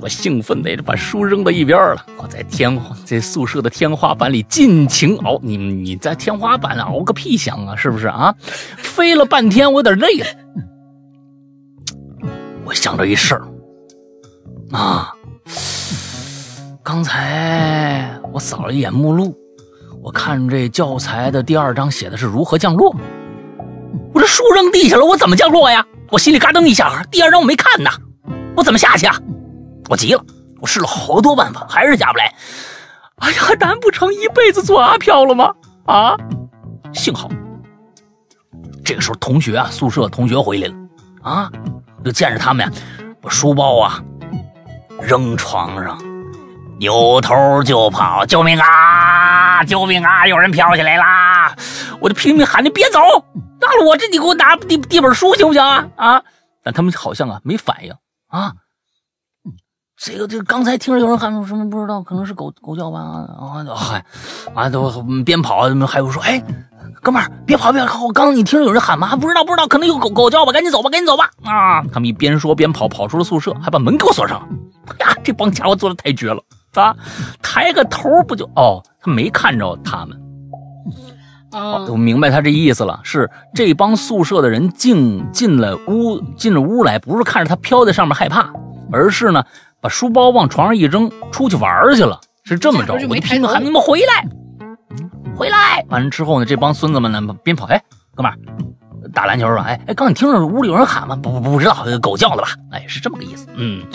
[0.00, 2.06] 我兴奋的把书扔到一边了。
[2.18, 5.40] 我在天在宿舍的天花板里尽情熬。
[5.42, 7.74] 你你在天花板熬个屁响啊！
[7.74, 8.32] 是不是啊？
[8.76, 10.26] 飞了半天，我有点累了。
[12.64, 13.48] 我想着一事儿
[14.72, 15.12] 啊，
[16.82, 19.34] 刚才我扫了一眼目录，
[20.08, 22.96] 我看这教材的第二章写的是如何降落。
[24.14, 25.84] 我这书扔地下了，我怎么降落呀？
[26.10, 27.90] 我心里嘎噔一下，第二章我没看呢，
[28.56, 29.14] 我怎么下去啊？
[29.90, 30.24] 我急了，
[30.62, 32.32] 我试了好多办法，还是下不来。
[33.16, 35.52] 哎呀，难不成一辈子做阿飘了吗？
[35.84, 36.16] 啊！
[36.94, 37.28] 幸好，
[38.82, 40.74] 这个时候同学啊，宿舍同学回来了
[41.20, 41.50] 啊，
[42.02, 42.72] 就见着他们呀，
[43.20, 44.02] 把书包啊
[45.02, 45.98] 扔床上，
[46.78, 49.17] 扭头就跑，救命啊！
[49.64, 50.26] 救命啊！
[50.26, 51.54] 有人飘起来啦！
[52.00, 53.00] 我就拼命喊你别走，
[53.60, 55.84] 到了我这你给我拿递递本书行不行啊？
[55.96, 56.22] 啊！
[56.62, 57.92] 但他们好像啊没反应
[58.28, 58.52] 啊。
[59.96, 63.66] 这个这个刚才听着有人喊什么不知道，可能是狗狗叫吧啊！
[63.74, 64.04] 嗨，
[64.54, 64.90] 啊都
[65.24, 66.40] 边跑还有说哎，
[67.02, 68.06] 哥们儿别跑别跑！
[68.12, 69.16] 刚刚你听着有人喊吗？
[69.16, 71.28] 不知道不知道，可能有狗狗叫吧，赶紧走吧赶紧走吧！
[71.44, 71.82] 啊！
[71.92, 74.46] 他们一边说边跑，跑出了宿舍，还把门给我锁上了。
[75.00, 76.40] 呀，这帮家伙做的太绝了
[76.74, 76.96] 啊！
[77.42, 78.82] 抬个头不就哦？
[79.00, 80.20] 他没看着他们。
[81.52, 88.52] 哦，我明白他这意思了，是这帮宿舍的人进进了屋进了屋来，不是看着他飘在上面害怕，
[88.92, 89.44] 而是呢。
[89.80, 92.94] 把书包往床上一扔，出去玩去了，是这么着。
[92.94, 94.26] 我就拼命喊你们回来，
[95.36, 95.86] 回来！
[95.88, 97.80] 完了之后呢，这帮孙子们呢，边跑，哎，
[98.12, 98.36] 哥们儿，
[99.14, 99.62] 打篮球是吧？
[99.62, 101.14] 哎哎，刚你听着屋里有人喊吗？
[101.14, 102.48] 不不不知道，狗叫的吧？
[102.72, 103.46] 哎，是这么个意思。
[103.54, 103.86] 嗯，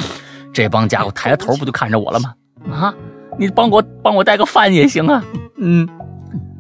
[0.54, 2.34] 这帮家伙抬着头不就看着我了吗？
[2.72, 2.94] 啊，
[3.38, 5.24] 你帮我帮我带个饭也行啊。
[5.58, 5.88] 嗯，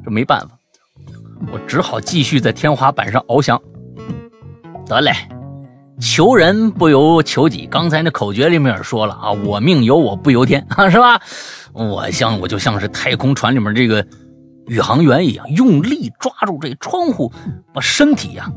[0.03, 0.49] 这没办法，
[1.51, 3.59] 我只好继续在天花板上翱翔。
[4.85, 5.11] 得嘞。
[5.99, 11.21] 求人不由求己，刚才那口诀里面也说了啊，我命由我不由天啊， 是吧？
[11.71, 14.05] 我像我就像是太空船里面这个
[14.65, 17.31] 宇航员一样，用力抓住这窗户，
[17.73, 18.51] 把身体呀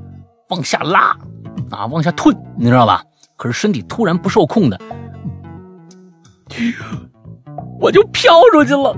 [0.48, 1.16] 往下拉
[1.70, 3.02] 啊，往下退，你知道吧？
[3.36, 4.80] 可是身体突然不受控的，
[7.80, 8.96] 我就飘出去了，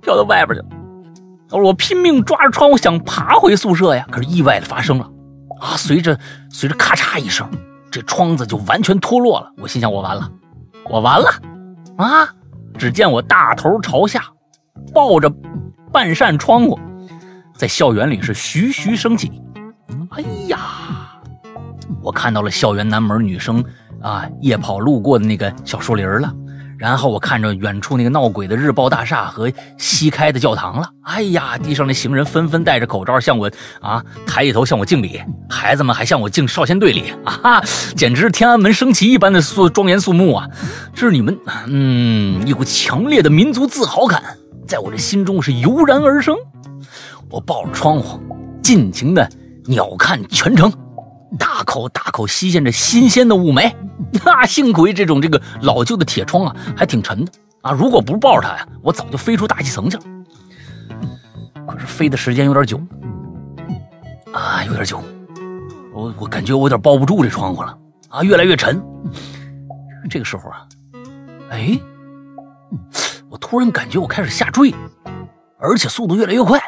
[0.00, 1.62] 飘到外边去了。
[1.62, 5.10] 我拼命抓着窗户想爬回宿舍呀，可是意外的发生了。
[5.60, 5.76] 啊！
[5.76, 6.18] 随着
[6.50, 7.48] 随着咔嚓一声，
[7.90, 9.50] 这窗子就完全脱落了。
[9.56, 10.30] 我心想：我完了，
[10.90, 11.28] 我完了！
[11.96, 12.28] 啊！
[12.76, 14.24] 只见我大头朝下，
[14.92, 15.32] 抱着
[15.90, 16.78] 半扇窗户，
[17.54, 19.40] 在校园里是徐徐升起。
[20.10, 20.58] 哎呀！
[22.02, 23.64] 我看到了校园南门女生
[24.02, 26.34] 啊夜跑路过的那个小树林了。
[26.78, 30.88] 然后我看着远处那个闹鬼的日报大厦和西开的教堂了。
[31.02, 33.50] 哎呀，地上那行人纷纷戴着口罩向我
[33.80, 37.60] 啊抬起头向我敬礼，孩子们还向我敬少先队礼啊，
[37.96, 40.48] 简直是天安门升旗一般的肃庄严肃穆啊！
[40.94, 44.22] 这是你们，嗯，一股强烈的民族自豪感
[44.66, 46.36] 在我这心中是油然而生。
[47.30, 48.20] 我抱着窗户，
[48.62, 49.28] 尽情的
[49.64, 50.72] 鸟瞰全城。
[51.38, 53.72] 大口大口吸进这新鲜的雾霾，
[54.24, 57.32] 那幸亏这种这个老旧的铁窗啊，还挺沉的
[57.62, 57.72] 啊！
[57.72, 60.02] 如果不抱着它呀，我早就飞出大气层去了。
[61.66, 62.80] 可是飞的时间有点久
[64.32, 65.02] 啊，有点久，
[65.92, 67.76] 我我感觉我有点抱不住这窗户了
[68.08, 68.80] 啊，越来越沉。
[70.08, 70.66] 这个时候啊，
[71.50, 71.78] 哎，
[73.28, 74.72] 我突然感觉我开始下坠，
[75.58, 76.60] 而且速度越来越快。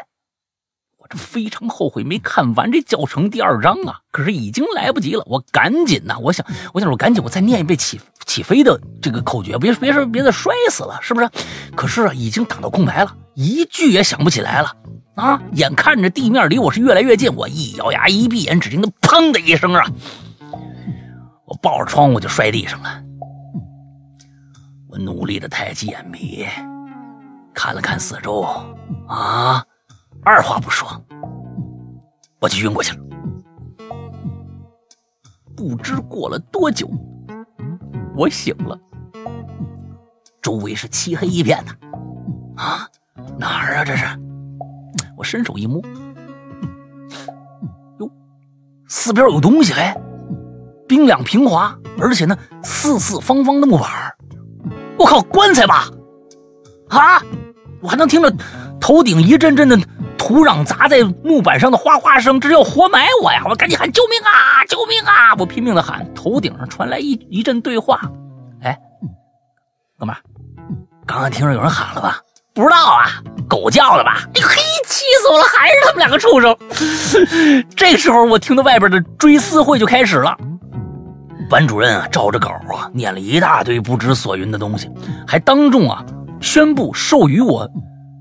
[1.17, 4.01] 非常后悔没看完这教程第二章啊！
[4.11, 6.19] 可是已经来不及了，我赶紧呐！
[6.21, 6.45] 我想，
[6.75, 11.31] 我想，我赶紧，我再念一遍起起飞的这个口诀，别别说别再摔死了，是不是？
[11.75, 14.75] 可是啊，已经打到空白了，一句也想不起来了
[15.15, 15.41] 啊！
[15.53, 19.87] 眼看着地面离我是越来越近，我一咬牙一闭眼，只听到砰的一声啊！
[21.47, 23.03] 我抱着窗户就摔地上了。
[24.91, 26.47] 我努力的抬起眼皮，
[27.55, 28.47] 看了看四周，
[29.07, 29.65] 啊！
[30.25, 30.89] 二话不说，
[32.41, 33.05] 我就晕过去了。
[35.57, 36.89] 不知过了多久，
[38.15, 38.79] 我醒了，
[40.41, 41.73] 周围是漆黑一片的。
[42.63, 42.89] 啊，
[43.39, 43.85] 哪儿啊？
[43.85, 44.05] 这是？
[45.17, 45.83] 我伸手一摸，
[47.99, 48.11] 哟，
[48.87, 49.97] 四边有东西，哎，
[50.87, 54.15] 冰凉平滑，而且呢，四四方方的木板
[54.97, 55.89] 我靠，棺材吧？
[56.89, 57.21] 啊，
[57.81, 58.33] 我还能听着
[58.81, 59.79] 头顶一阵阵的。
[60.19, 63.41] 土壤砸在木板上的哗哗声，这是要活埋我呀！
[63.49, 64.63] 我赶紧喊救命啊！
[64.69, 65.33] 救命啊！
[65.39, 67.99] 我拼命的喊，头顶上传来一一阵对话
[68.61, 68.79] ：“哎，
[69.99, 70.15] 哥们，
[71.07, 72.21] 刚刚听着有人喊了吧？
[72.53, 73.07] 不知道啊，
[73.49, 74.19] 狗叫的吧？
[74.35, 75.45] 哎嘿，气死我了！
[75.45, 76.55] 还是他们两个畜生！
[77.75, 80.37] 这时候我听到外边的追思会就开始了，
[81.49, 84.91] 班主任啊照着稿啊念了一大堆不知所云的东西，
[85.27, 86.05] 还当众啊
[86.43, 87.67] 宣布授予我。”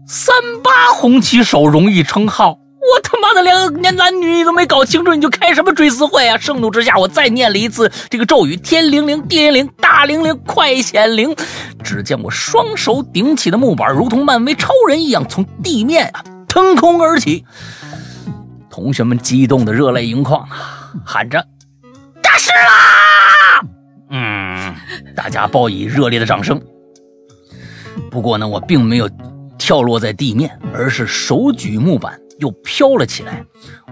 [0.09, 6.37] 三八红旗手荣誉称号，我他妈的连连男女都没搞清楚，你就开什么追思会啊！
[6.37, 11.35] 盛怒之下，我再念了一次这个咒语：天灵灵，地灵灵，大灵灵，快显灵！
[11.83, 17.43] 只见我双手顶起的木板，如同漫威超人一样，从地面啊腾空而起。
[18.69, 21.45] 同学们激动的热泪盈眶啊，喊着
[22.23, 23.61] ：“大师啦！”
[24.09, 24.73] 嗯，
[25.17, 26.61] 大家报以热烈的掌声。
[28.09, 29.09] 不过呢，我并没有。
[29.57, 33.43] 跳落在地面，而是手举木板，又飘了起来，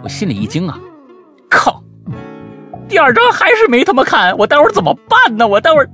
[0.03, 0.79] 我心里一惊啊，
[1.49, 1.83] 靠！
[2.87, 5.47] 第二张还是没他妈看，我待会儿怎么办呢？
[5.47, 5.89] 我待会儿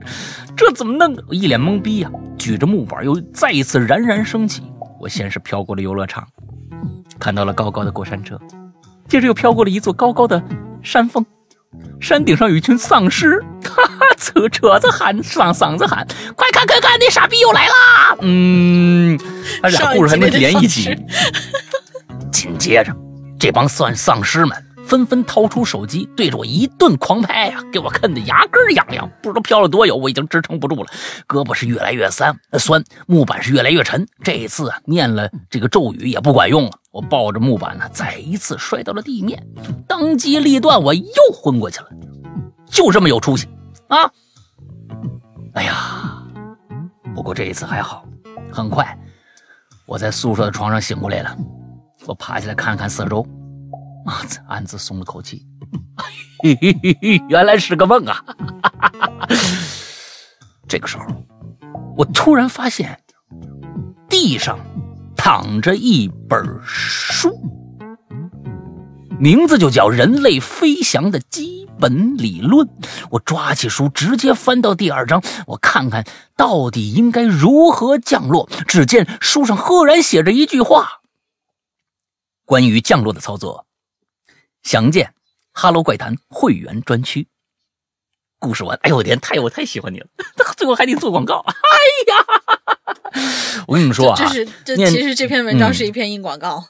[0.56, 1.18] 这怎么弄？
[1.28, 4.62] 我一脸懵逼呀，举着木板又再一次冉冉升起。
[5.00, 6.28] 我先是飘过了游乐场，
[7.18, 8.38] 看到了高高的过山车，
[9.08, 10.44] 接着又飘过了一座高高的
[10.84, 11.26] 山峰，
[12.00, 18.16] 山顶上有一群丧尸，哈哈，扯扯着喊，嗓嗓子喊，快看快看，那傻逼又来啦！
[18.22, 19.20] 嗯，
[19.62, 20.96] 他俩故事还能连一起。
[22.32, 22.96] 紧接着，
[23.40, 24.66] 这帮丧丧尸们。
[24.84, 29.10] 纷纷掏出手机，对着我一顿狂拍呀，给我看的牙根痒痒。
[29.22, 30.88] 不知道飘了多久，我已经支撑不住了，
[31.30, 34.06] 胳膊是越来越酸，酸，木板是越来越沉。
[34.22, 39.42] 这一次啊，念了这个咒语也不管用了，我抱着木板呢，再一次摔到了地面，
[39.88, 41.88] 当机立断，我又昏过去了。
[42.70, 43.48] 就这么有出息
[43.92, 44.12] 啊！
[45.54, 46.24] 哎呀，
[47.14, 48.06] 不过这一次还好，
[48.52, 48.98] 很快
[49.86, 51.38] 我在宿舍的床上醒过来了，
[52.06, 53.26] 我爬起来看了看四周。
[54.04, 54.18] 啊！
[54.48, 55.46] 暗自松了口气，
[57.30, 58.26] 原来是个梦啊！
[60.68, 61.06] 这个时候，
[61.96, 63.00] 我突然发现
[64.10, 64.58] 地上
[65.16, 67.30] 躺着一本书，
[69.22, 72.68] 名字就叫《人类飞翔的基本理论》。
[73.12, 76.04] 我抓起书，直接翻到第二章，我看看
[76.36, 78.50] 到底应该如何降落。
[78.68, 81.02] 只见书上赫然写着一句话：
[82.46, 83.68] 关于降落的操作。
[84.64, 85.06] 详见
[85.52, 87.28] 《哈喽怪谈》会员专区。
[88.40, 90.08] 故事完，哎呦我天，太我太喜欢你了，
[90.58, 91.54] 最后还得做广告，哎
[92.10, 92.26] 呀！
[93.68, 96.66] 我跟你们说啊，这是这其实这篇文章是一篇硬广告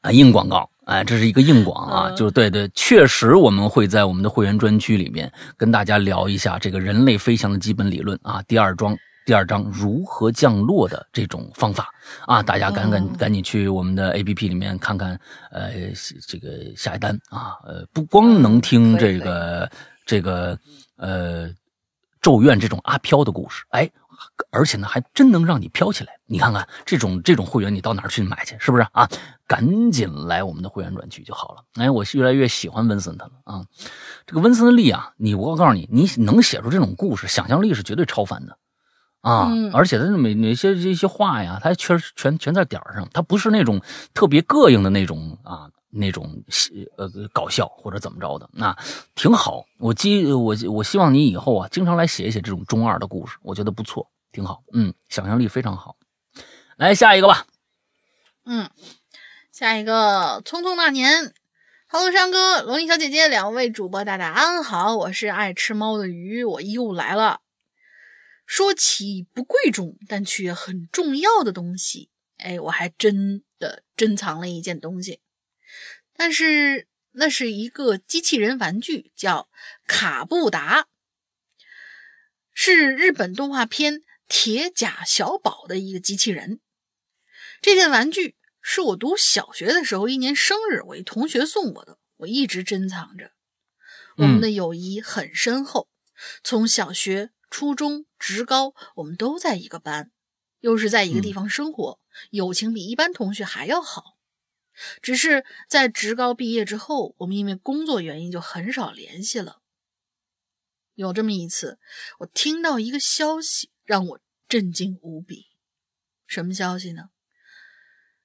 [0.00, 8.96] 啊，硬广告，哎，这是一个硬广啊，就对对，确实我们会在我们的会员专区里面跟大家聊一下这个人类飞翔的基本理论啊，第二章。
[9.26, 11.90] 第二章如何降落的这种方法
[12.24, 15.20] 啊，大家赶赶赶紧去我们的 A P P 里面看看，
[15.50, 15.70] 呃，
[16.26, 19.70] 这个下一单啊，呃，不光能听这个
[20.06, 20.58] 这个
[20.96, 21.46] 呃
[22.22, 23.90] 咒怨这种阿飘的故事，哎，
[24.50, 26.12] 而且呢还真能让你飘起来。
[26.26, 28.56] 你看看这种这种会员，你到哪儿去买去？
[28.58, 29.08] 是不是啊？
[29.46, 31.62] 赶紧来我们的会员专区就好了。
[31.74, 33.64] 哎，我越来越喜欢温森特了啊！
[34.26, 38.58] 这个温森利啊，你我告诉你，你能写出这种故事，想象力是绝对超凡的。
[39.20, 43.80] 啊，而且他每哪些这些话呀，他确实全全在点儿上，他不是那种
[44.14, 46.42] 特别膈应的那种啊，那种
[46.96, 48.76] 呃搞笑或者怎么着的，那
[49.14, 49.64] 挺好。
[49.78, 54.62] 我希我我希望你以后啊，经常来写一写这种中二的故事，我觉得不错，挺好。
[54.72, 55.96] 嗯，想象力非常好。
[56.76, 57.46] 来下一个吧。
[58.44, 58.70] 嗯，
[59.50, 61.34] 下一个匆匆那年
[61.88, 67.40] ，Hello 山哥、龙丽小姐姐两位主播大大安好，我是爱吃猫的鱼，我又来了。
[68.46, 72.08] 说起不贵重但却很重要的东西，
[72.38, 75.20] 哎，我还真的珍藏了一件东西，
[76.18, 79.48] 但是那是一个机器人玩具，叫
[79.86, 80.88] 卡布达，
[82.52, 83.94] 是日本动画片
[84.26, 86.58] 《铁甲小宝》的一个机器人。
[87.62, 93.30] 这件玩具是我读小学的时候一年生日，我一同学送我的，我一直珍藏着。
[94.16, 95.88] 我们的友谊很深厚，
[96.42, 97.30] 从小学。
[97.50, 100.10] 初中、职高，我们都在一个班，
[100.60, 104.17] 又是在一个地方生活，友情比一般同学还要好。
[105.02, 109.62] 只是在职高毕业之后，我们因为工作原因就很少联系了。
[110.94, 111.78] 有这么一次，
[112.18, 115.46] 我听到一个消息，让我震惊无比。
[116.26, 117.10] 什么消息呢？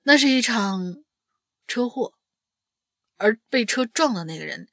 [0.03, 1.03] 那是一场
[1.67, 2.15] 车祸，
[3.17, 4.69] 而被车撞的那个人，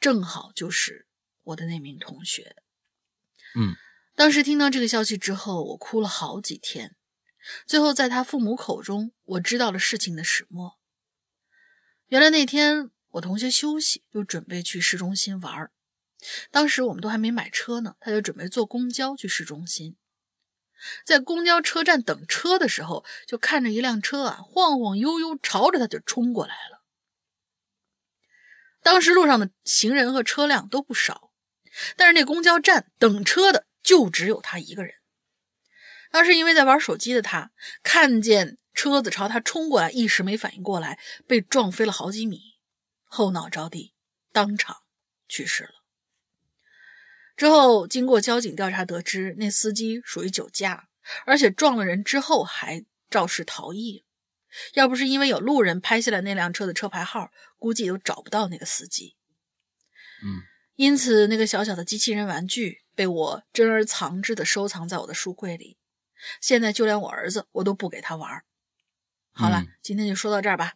[0.00, 1.06] 正好就是
[1.42, 2.56] 我的那名同学。
[3.54, 3.76] 嗯。
[4.14, 6.94] 当时听到这个消息之后，我哭了好几天。
[7.66, 10.78] 最后，在他父母口中，我知道了事情的始末。
[12.12, 15.72] 原来那天我同学休息，就准备去市中心玩儿
[16.50, 19.96] 当时我们都还没买车呢，他就准备坐公交去市中心。
[21.06, 26.84] 在公交车站等车的时候，就看着一辆车啊晃晃悠悠朝着他就冲过来了。
[28.82, 31.32] 当时路上的行人和车辆都不少，
[31.96, 33.64] 但是那公交站等车的。
[33.82, 34.94] 就只有他一个人。
[36.12, 37.50] 当时因为在玩手机的他，
[37.82, 42.58] 看见车子朝他冲过来，一时没反应过来，被撞飞了好几米，
[43.04, 43.94] 后脑着地，
[44.32, 44.78] 当场
[45.28, 45.70] 去世了。
[47.36, 50.88] 之后经过交警调查得知，那司机属于酒驾，
[51.26, 54.04] 而且撞了人之后还肇事逃逸。
[54.74, 59.16] 要不是因为有路人拍下了那辆车的车牌号，估计都找不到那个司机。
[60.22, 60.42] 嗯，
[60.76, 62.82] 因此那个小小的机器人玩具。
[62.94, 65.78] 被我珍而藏之的收藏在我的书柜里，
[66.42, 68.44] 现在就连我儿子我都不给他玩。
[69.32, 70.74] 好了，今天就说到这儿吧。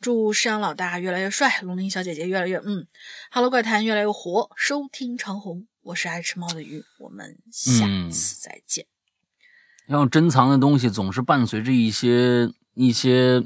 [0.00, 2.86] 祝山老大越来越帅，龙鳞小姐姐越来越嗯
[3.30, 8.86] ，Hello 怪谈越来越火，收听长虹，我是爱吃猫的鱼，我们下次再见。
[9.86, 13.44] 要珍藏的东西总是伴随着一些一些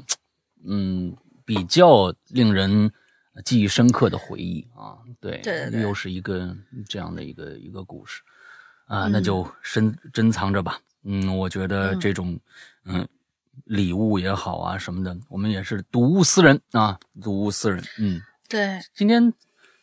[0.63, 2.91] 嗯比较令人
[3.43, 5.41] 记忆深刻的回忆啊，对，
[5.81, 6.55] 又是一个
[6.87, 8.21] 这样的一个一个故事
[8.85, 10.79] 啊，那就深珍藏着吧。
[11.03, 12.39] 嗯，我觉得这种
[12.85, 13.07] 嗯。
[13.63, 17.83] 礼物也好啊，什么的，我们也是睹物思人啊，睹物思人。
[17.97, 18.79] 嗯，对。
[18.93, 19.33] 今天，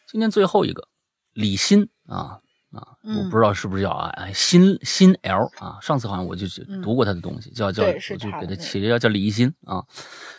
[0.07, 0.87] 今天最后一个
[1.33, 2.39] 李欣啊
[2.73, 6.47] 啊，我不知道是不是叫啊哎新新 L 啊，上次好像我就
[6.83, 9.83] 读过他的东西，叫叫我就给他起的叫叫李欣啊。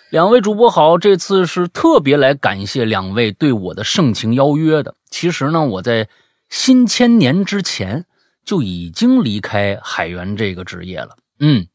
[0.09, 4.95] 两位主播好，这次是特别来感谢两位对我的盛情邀约的。
[5.09, 6.07] 其实呢，我在
[6.49, 8.05] 新千年之前
[8.45, 11.17] 就已经离开海员这个职业了。
[11.39, 11.67] 嗯。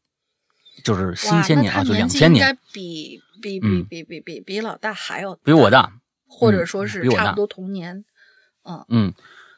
[0.83, 5.91] 就是新千年啊，就两千年，应该比比比比比比比老大还要比我大，
[6.27, 8.03] 或者说是差不多同年。
[8.63, 9.13] 嗯嗯，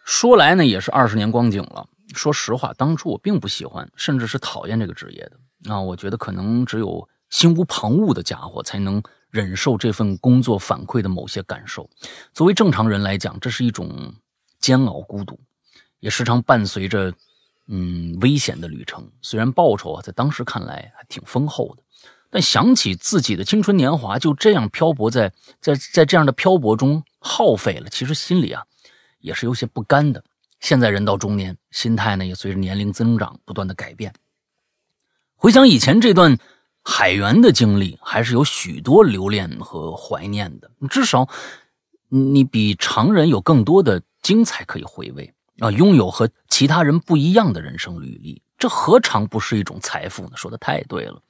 [0.05, 1.87] 说来呢，也是二十年光景了。
[2.13, 5.73] 说实话，当初我并不喜欢，甚至是讨厌这个职业的。
[5.73, 11.89] 啊，我觉得可能只有心无旁骛的家伙才能忍受这份工作反馈的某些感受。
[12.33, 14.13] 作为正常人来讲，这是一种
[14.59, 15.39] 煎熬、孤独，
[15.99, 17.13] 也时常伴随着。
[17.67, 21.83] 嗯，危险的旅程，虽然报酬啊在当时看来还挺丰厚的，
[22.29, 25.31] 但想起自己的青春年华就这样漂泊在
[25.61, 28.63] 在在这样的漂泊中耗费了，其实心里啊
[29.19, 30.23] 也是有些不甘的。
[30.59, 34.13] 现在人到中年，心态呢也随着年龄增长不断的改变。
[35.35, 36.37] 回想以前这段
[36.83, 40.69] 海员的经历，还是有许多留恋和怀念的。
[40.89, 41.27] 至少，
[42.09, 45.33] 你比常人有更多的精彩可以回味。
[45.59, 50.31] 啊，拥有和其他人不一样的人生履历，这何尝不是一种财富呢？
[50.35, 51.21] 说的太对了。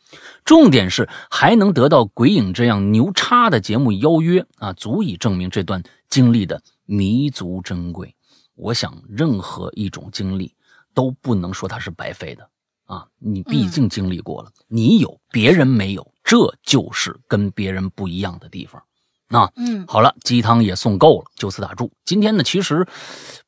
[0.43, 8.13] 重点是还能得到鬼影这样牛叉的节目邀约啊，足以证明这段经历的弥足珍贵。
[8.55, 10.53] 我想，任何一种经历
[10.93, 12.49] 都不能说它是白费的
[12.85, 13.07] 啊！
[13.17, 18.83] 你毕竟经历过了，你有别人没有，这就是跟别人不一样的地方。
[19.31, 21.91] 啊，嗯，好了，鸡汤也送够了，就此打住。
[22.05, 22.85] 今天呢，其实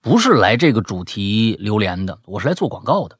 [0.01, 3.17] 不是来这个主题榴莲的，我是来做广告的。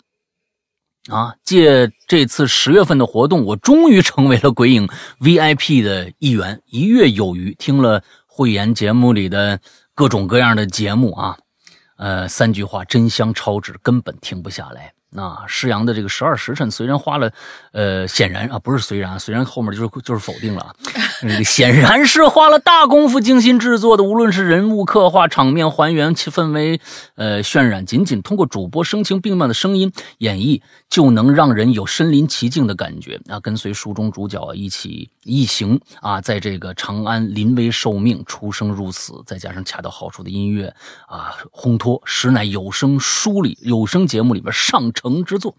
[1.14, 4.88] 啊，借这次十月份的活动，我终于成为了鬼影
[5.19, 7.53] VIP 的一员，一月有余。
[7.56, 9.60] 听了慧言节目里的
[9.94, 11.38] 各种各样的节目啊，
[11.98, 14.94] 呃，三句话真香超值，根本停不下来。
[15.10, 17.31] 那施阳的这个十二时辰，虽然花了，
[17.73, 20.76] 呃，显然啊，不是虽然，虽然后面就是就是否定了啊，
[21.43, 26.79] 显然是花了大功夫精心制作的，无论是人物刻画、场面还原、其氛围，
[27.15, 40.67] 呃，渲染，仅仅通过主播声情并茂的声音演绎，就能让人有身临其境的感觉啊，跟随书中主角一起一行啊，在这个长安临危受命、出生入死，再加上恰到好处的音乐
[41.07, 45.23] 啊，烘托，实乃有声书里有声节目里边上乘。
[45.23, 45.55] 之作，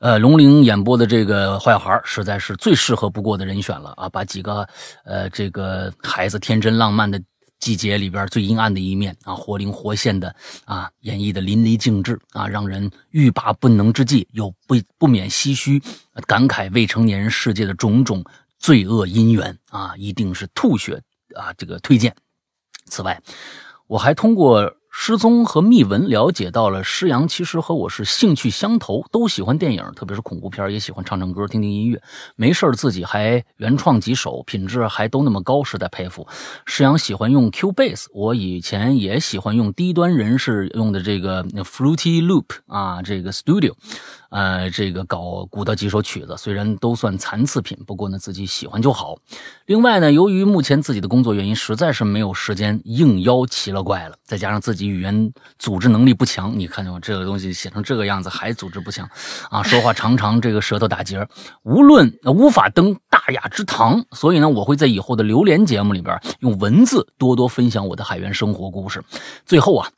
[0.00, 4.08] 呃，龙陵演播的这个坏孩实在是最适合不过的人选了啊！
[4.08, 4.66] 把几个
[5.04, 7.20] 呃这个孩子天真浪漫的
[7.58, 15.78] 季节里边最阴暗的一面啊，活灵活现的啊演绎的淋漓尽致啊，让人欲罢不能之际，又不不免唏嘘，
[16.26, 18.24] 感慨未成年人世界的种种
[18.58, 20.98] 罪恶因缘啊，一定是吐血
[21.36, 21.52] 啊！
[21.58, 22.16] 这个推荐。
[22.86, 23.20] 此外，
[23.86, 24.74] 我还通过。
[25.02, 32.02] 失踪和秘闻了解到了，施阳其实和我是兴趣相投，都喜欢电影，特别是恐怖片，也喜欢唱唱歌、听听音乐。
[32.36, 36.28] 没事自己还原创几首，品质还都那么高，实在佩服。
[36.66, 43.72] 施阳喜欢用 Q Base，我以前也喜欢用低端人士用的这个 Fruity Loop 啊，这个 Studio。
[44.30, 49.16] 呃，这个搞鼓捣几首曲子，虽然都算残次品，不过呢，自己喜欢就好。
[49.66, 54.14] 另外呢，由于目前自己的工作原因，实在是没有时间应邀奇了怪了。
[54.22, 57.00] 再加上自己语言组织能力不强，你看见吗？
[57.02, 59.08] 这个东西写成这个样子还组织不强
[59.50, 59.64] 啊！
[59.64, 61.26] 说话常常这个舌头打结，
[61.64, 64.04] 无论无法登大雅之堂。
[64.12, 69.02] 所以呢，我会在以后的榴莲节目里边用文字多多分享我的海员生活故事。
[69.44, 69.90] 最后啊，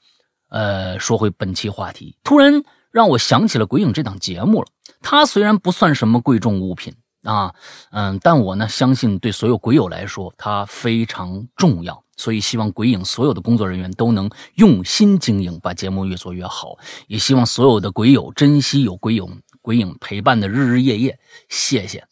[0.48, 2.62] 呃，说回本期话题，突然。
[2.92, 4.68] 让我想起了《鬼影》这档节目了。
[5.00, 6.94] 它虽然不算什么贵重物品
[7.24, 7.52] 啊，
[7.90, 12.04] 嗯，但我呢相信，对所有鬼友来说，它非常重要。
[12.16, 16.76] 所以，希望《鬼影》所有的工作人员都能用心经营，把节目越做越好。
[17.08, 21.18] 也希望所有的鬼友珍惜有鬼影、鬼影陪伴的日日夜夜。
[21.48, 22.06] 谢谢。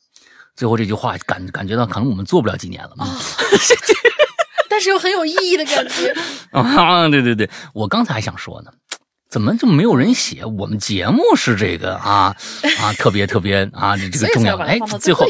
[0.57, 2.97] 最后这句话，感感觉到可能我们做不了几年了。
[4.69, 6.15] 但是又很有意义的感觉。
[6.51, 8.73] 啊，对对对，我刚才还想说呢。
[9.31, 10.45] 怎么就没有人写？
[10.45, 12.37] 我们节目是这个啊
[12.81, 14.57] 啊， 特别特别啊，这个重要。
[14.59, 15.25] 哎，最后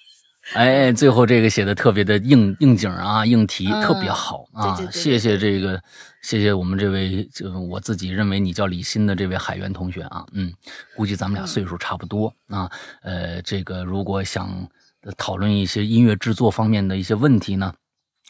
[0.54, 4.74] 哎，最后这个写的特别的应应景啊，应题嗯特别好啊！
[4.76, 5.80] 对对对对谢谢这个，
[6.22, 10.52] 谢谢我们这位，就我自己认为你叫李欣的这位海源同学啊，嗯，
[10.96, 12.70] 估计咱们俩岁数差不多啊。
[13.02, 14.68] 呃，这个如果想
[15.16, 17.72] 讨论一些音乐制作方面的一些问题呢，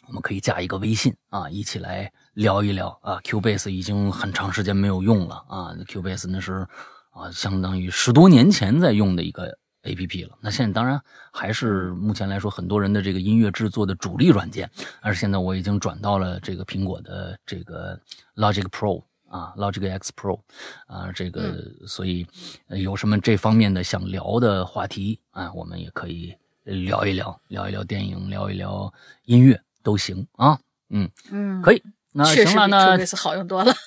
[0.07, 3.19] 我们可以加一个微信啊，一起来聊一聊啊。
[3.23, 6.67] Cubase 已经很长时间没有用了啊，Cubase 那是
[7.11, 10.37] 啊，相当于十多年前在用的一个 A P P 了。
[10.41, 10.99] 那现在当然
[11.31, 14.69] 还是目前来说，很多人的这个音乐制作的主力软件，
[15.01, 17.99] 但是现在我已经转到了这个苹果的这个
[18.35, 20.39] Logic Pro 啊，Logic X Pro
[20.87, 22.25] 啊，这个所以
[22.67, 26.33] 呃有什么这方面的想聊的话题啊，我们也可以
[26.63, 28.91] 聊一聊，聊一聊电影，聊一聊
[29.25, 30.57] 音乐都行啊。
[30.89, 31.83] 嗯，嗯，可以。
[32.13, 33.73] 那行了，那 Cubase 好用多了。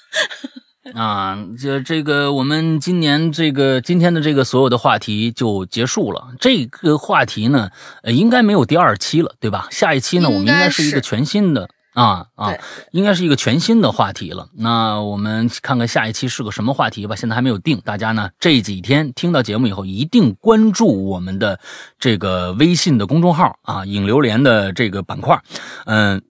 [0.94, 6.28] 啊，这这个我们今年这个今天的这个所有的话题就结束了。
[6.38, 7.70] 这个话题呢，
[8.04, 9.66] 呃，应该没有第二期了，对吧？
[9.72, 12.54] 下一期呢，我们应该是一个全新的啊啊，
[12.92, 14.48] 应该是一个全新的话题了。
[14.54, 17.80] 那我们看看下一期是个什么话题吧，现在还没有定。
[17.84, 21.58] 大家呢这几天听到节目以后，一定关注我们的
[21.98, 25.42] 这个微信的公众号啊，影流连的这个板块，
[25.86, 26.22] 嗯。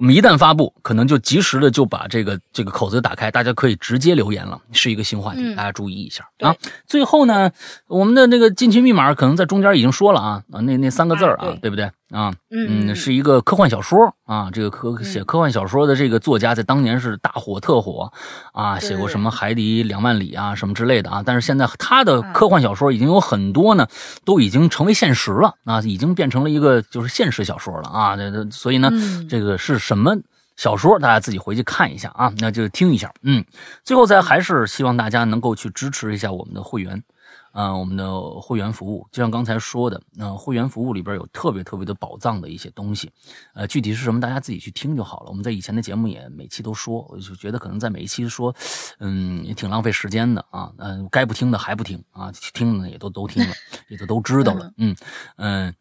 [0.00, 6.56] 我们一旦发布，可能就及时的就把这个这个口子打开，大家可以直接留言了，是一个新话题，嗯大家注意一下对啊。
[6.86, 7.50] 最后呢，
[7.86, 12.32] 我们的那个进群密码可能在中间已经说了啊啊，那那三个字儿啊，啊对对不对啊？
[12.50, 18.12] 嗯嗯，是一个科幻小说啊，这个科嗯写科幻小说的这个作家在当年是大火特火
[18.52, 23.86] 啊，写过什么《海底两万里》啊什么之类的啊，但是现在他的科幻小说已经有很多呢，
[24.24, 30.16] 都已经成为现实了啊，已经变成了一个就是现实小说了啊，这这所以呢，嗯这个是什么？
[30.56, 33.10] 小说大家自己回去看一下啊，那就听一下。
[33.22, 33.42] 嗯，
[33.82, 37.02] 最后再还是希望大家能够去支持一下我们的会员，
[37.52, 39.06] 啊、我们的会员服务。
[39.10, 43.10] 就像刚才说的，那、会员服务里边有特别特别的宝藏的一些东西，
[43.54, 45.30] 呃，具体是什么大家自己去听就好了。
[45.30, 48.54] 我们在以前的节目也每期都说，我就觉得可能在每一期说，
[48.98, 50.72] 嗯，也挺浪费时间的啊。
[50.78, 53.54] 嗯、该不听的还不听啊，听的也都都听了，
[53.88, 54.72] 也都都知道了。
[54.76, 54.96] 嗯
[55.36, 55.74] 嗯、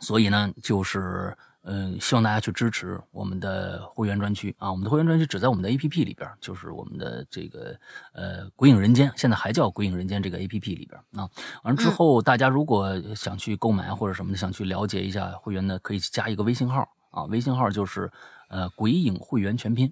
[0.00, 1.36] 所以呢，就是。
[1.66, 4.70] 嗯，希望大家去支持我们的会员专区啊！
[4.70, 7.74] 我们的会员专区只在我们的 APP 里边，就是我们的这个
[8.12, 11.26] 呃《鬼影人间》，现在还叫《鬼影人间》这个 APP 里边啊。
[11.62, 18.12] 完了之后，大家如果想去购买或者什么的，想去了解一下会员的，可以加一个微信号啊，微信号就是
[18.50, 19.90] 呃“鬼影会员全拼”，“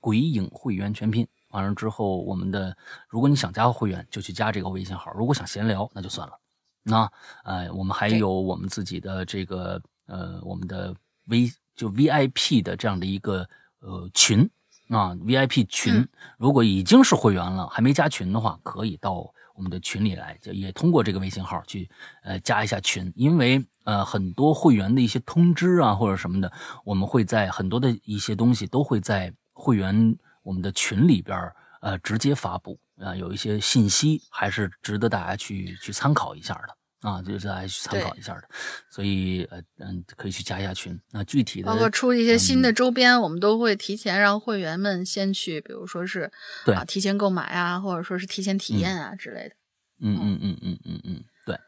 [0.00, 1.24] 鬼影会员全拼”。
[1.50, 2.76] 完了之后，我们的
[3.08, 6.34] 如果你想加会员，就去加这个微信号；如果想闲聊，那就算了。
[6.82, 7.08] 那
[7.44, 10.92] 呃，我们还有我们自己的这个呃，我们的。
[11.26, 13.48] V 就 VIP 的这样的一个
[13.80, 14.48] 呃群
[14.88, 16.08] 啊，VIP 群，嗯
[16.38, 21.88] 如果已经是会员了，还没加群的话，可以到我们的群里来，就也通过这个微信号去
[22.22, 26.52] 呃加一下群，因为呃很多会员的一些通知啊或者什么的，
[26.84, 31.38] 我们会在很多的一些东西都会在会员我们的群里边
[31.80, 36.76] 呃直接发布啊、呃，有一些信息还是值得大家去去参考一下的。
[37.02, 38.44] 啊，就是大家去参考一下的，
[38.88, 40.96] 所以呃嗯，可以去加一下群。
[41.10, 46.30] 那具体的包括出一些新的周边，嗯、我们都会提前让会员们先去，比如说是
[46.64, 49.54] 对啊提前购买啊，或者说是提前体验啊、嗯、之类的。
[50.00, 51.58] 嗯嗯嗯嗯嗯嗯，对。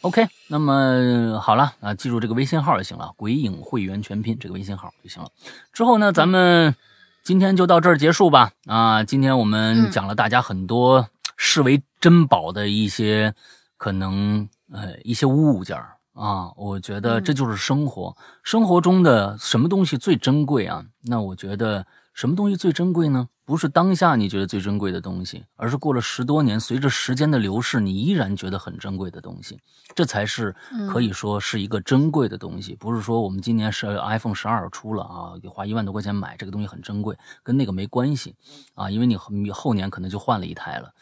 [0.00, 5.30] OK，那么好了啊，记住这个微信号就行了，“鬼影会员全拼”这个微信号就行了。
[5.72, 6.74] 之后呢，咱们
[7.22, 8.50] 今天就到这儿结束吧。
[8.66, 13.32] 啊，今天我们讲了大家很多视为珍宝的一些
[13.76, 14.48] 可能。
[14.72, 15.76] 呃，一些物件
[16.12, 18.14] 啊，我觉得这就是生活。
[18.18, 20.84] 嗯、生活中的什么东西最珍贵啊？
[21.02, 23.28] 那我觉得什么东西最珍贵呢？
[23.44, 29.58] 不是当下你觉得最珍贵的东西，而是过了十多年，随着时间的流逝，你依然觉得很珍贵的东西。
[29.94, 30.54] 这才是
[30.88, 32.74] 可以说是一个珍贵的东西。
[32.74, 38.36] 嗯、不是说我们今年是 iPhone 十二出了啊，得花一万多块钱买这个东西很珍贵，跟那个没关系
[38.74, 40.92] 啊，因为你后后年可能就换了一台了。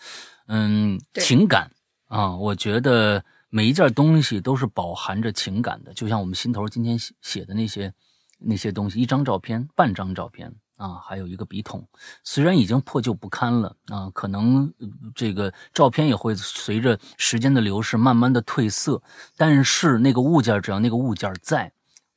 [0.47, 1.71] 嗯，情感
[2.07, 3.25] 啊，我觉得。
[3.51, 7.93] 每一件东西都是饱含着情感的，就像我们心头今天写写的那些
[8.39, 11.89] 那些东西，一张照片、半张照片啊，还有一个笔筒，
[12.23, 14.73] 虽然已经破旧不堪了啊，可能
[15.15, 19.03] 这个照片也会随着时间的流逝慢慢的褪色，
[19.37, 21.73] 但是那个物件，只要那个物件在，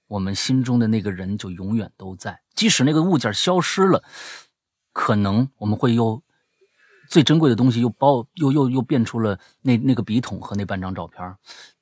[0.07, 4.03] 我们心中的那个人就永远都在，即使那个物件消失了，
[4.91, 6.21] 可能我们会又。
[7.11, 11.35] 最珍贵的东西又包又又又变出了那那个笔筒和那半张照片，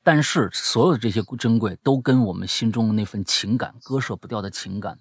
[0.04, 4.98] 但是所有的这些珍贵都跟我们心中的那份情感割舍不掉的情感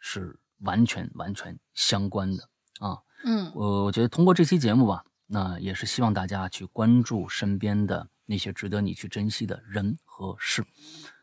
[0.00, 2.42] 是完全完全相关的
[2.80, 2.98] 啊。
[3.24, 10.64] 嗯，我我觉得通过这期节目吧，那也是希望大家去关注身边的那些值得你去珍惜的人和事。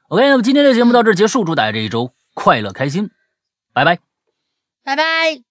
[0.07, 3.09] OK，那么今天的节目到这儿结束，祝大家这一周快乐开心，
[3.73, 3.99] 拜拜，
[4.81, 5.44] 拜拜。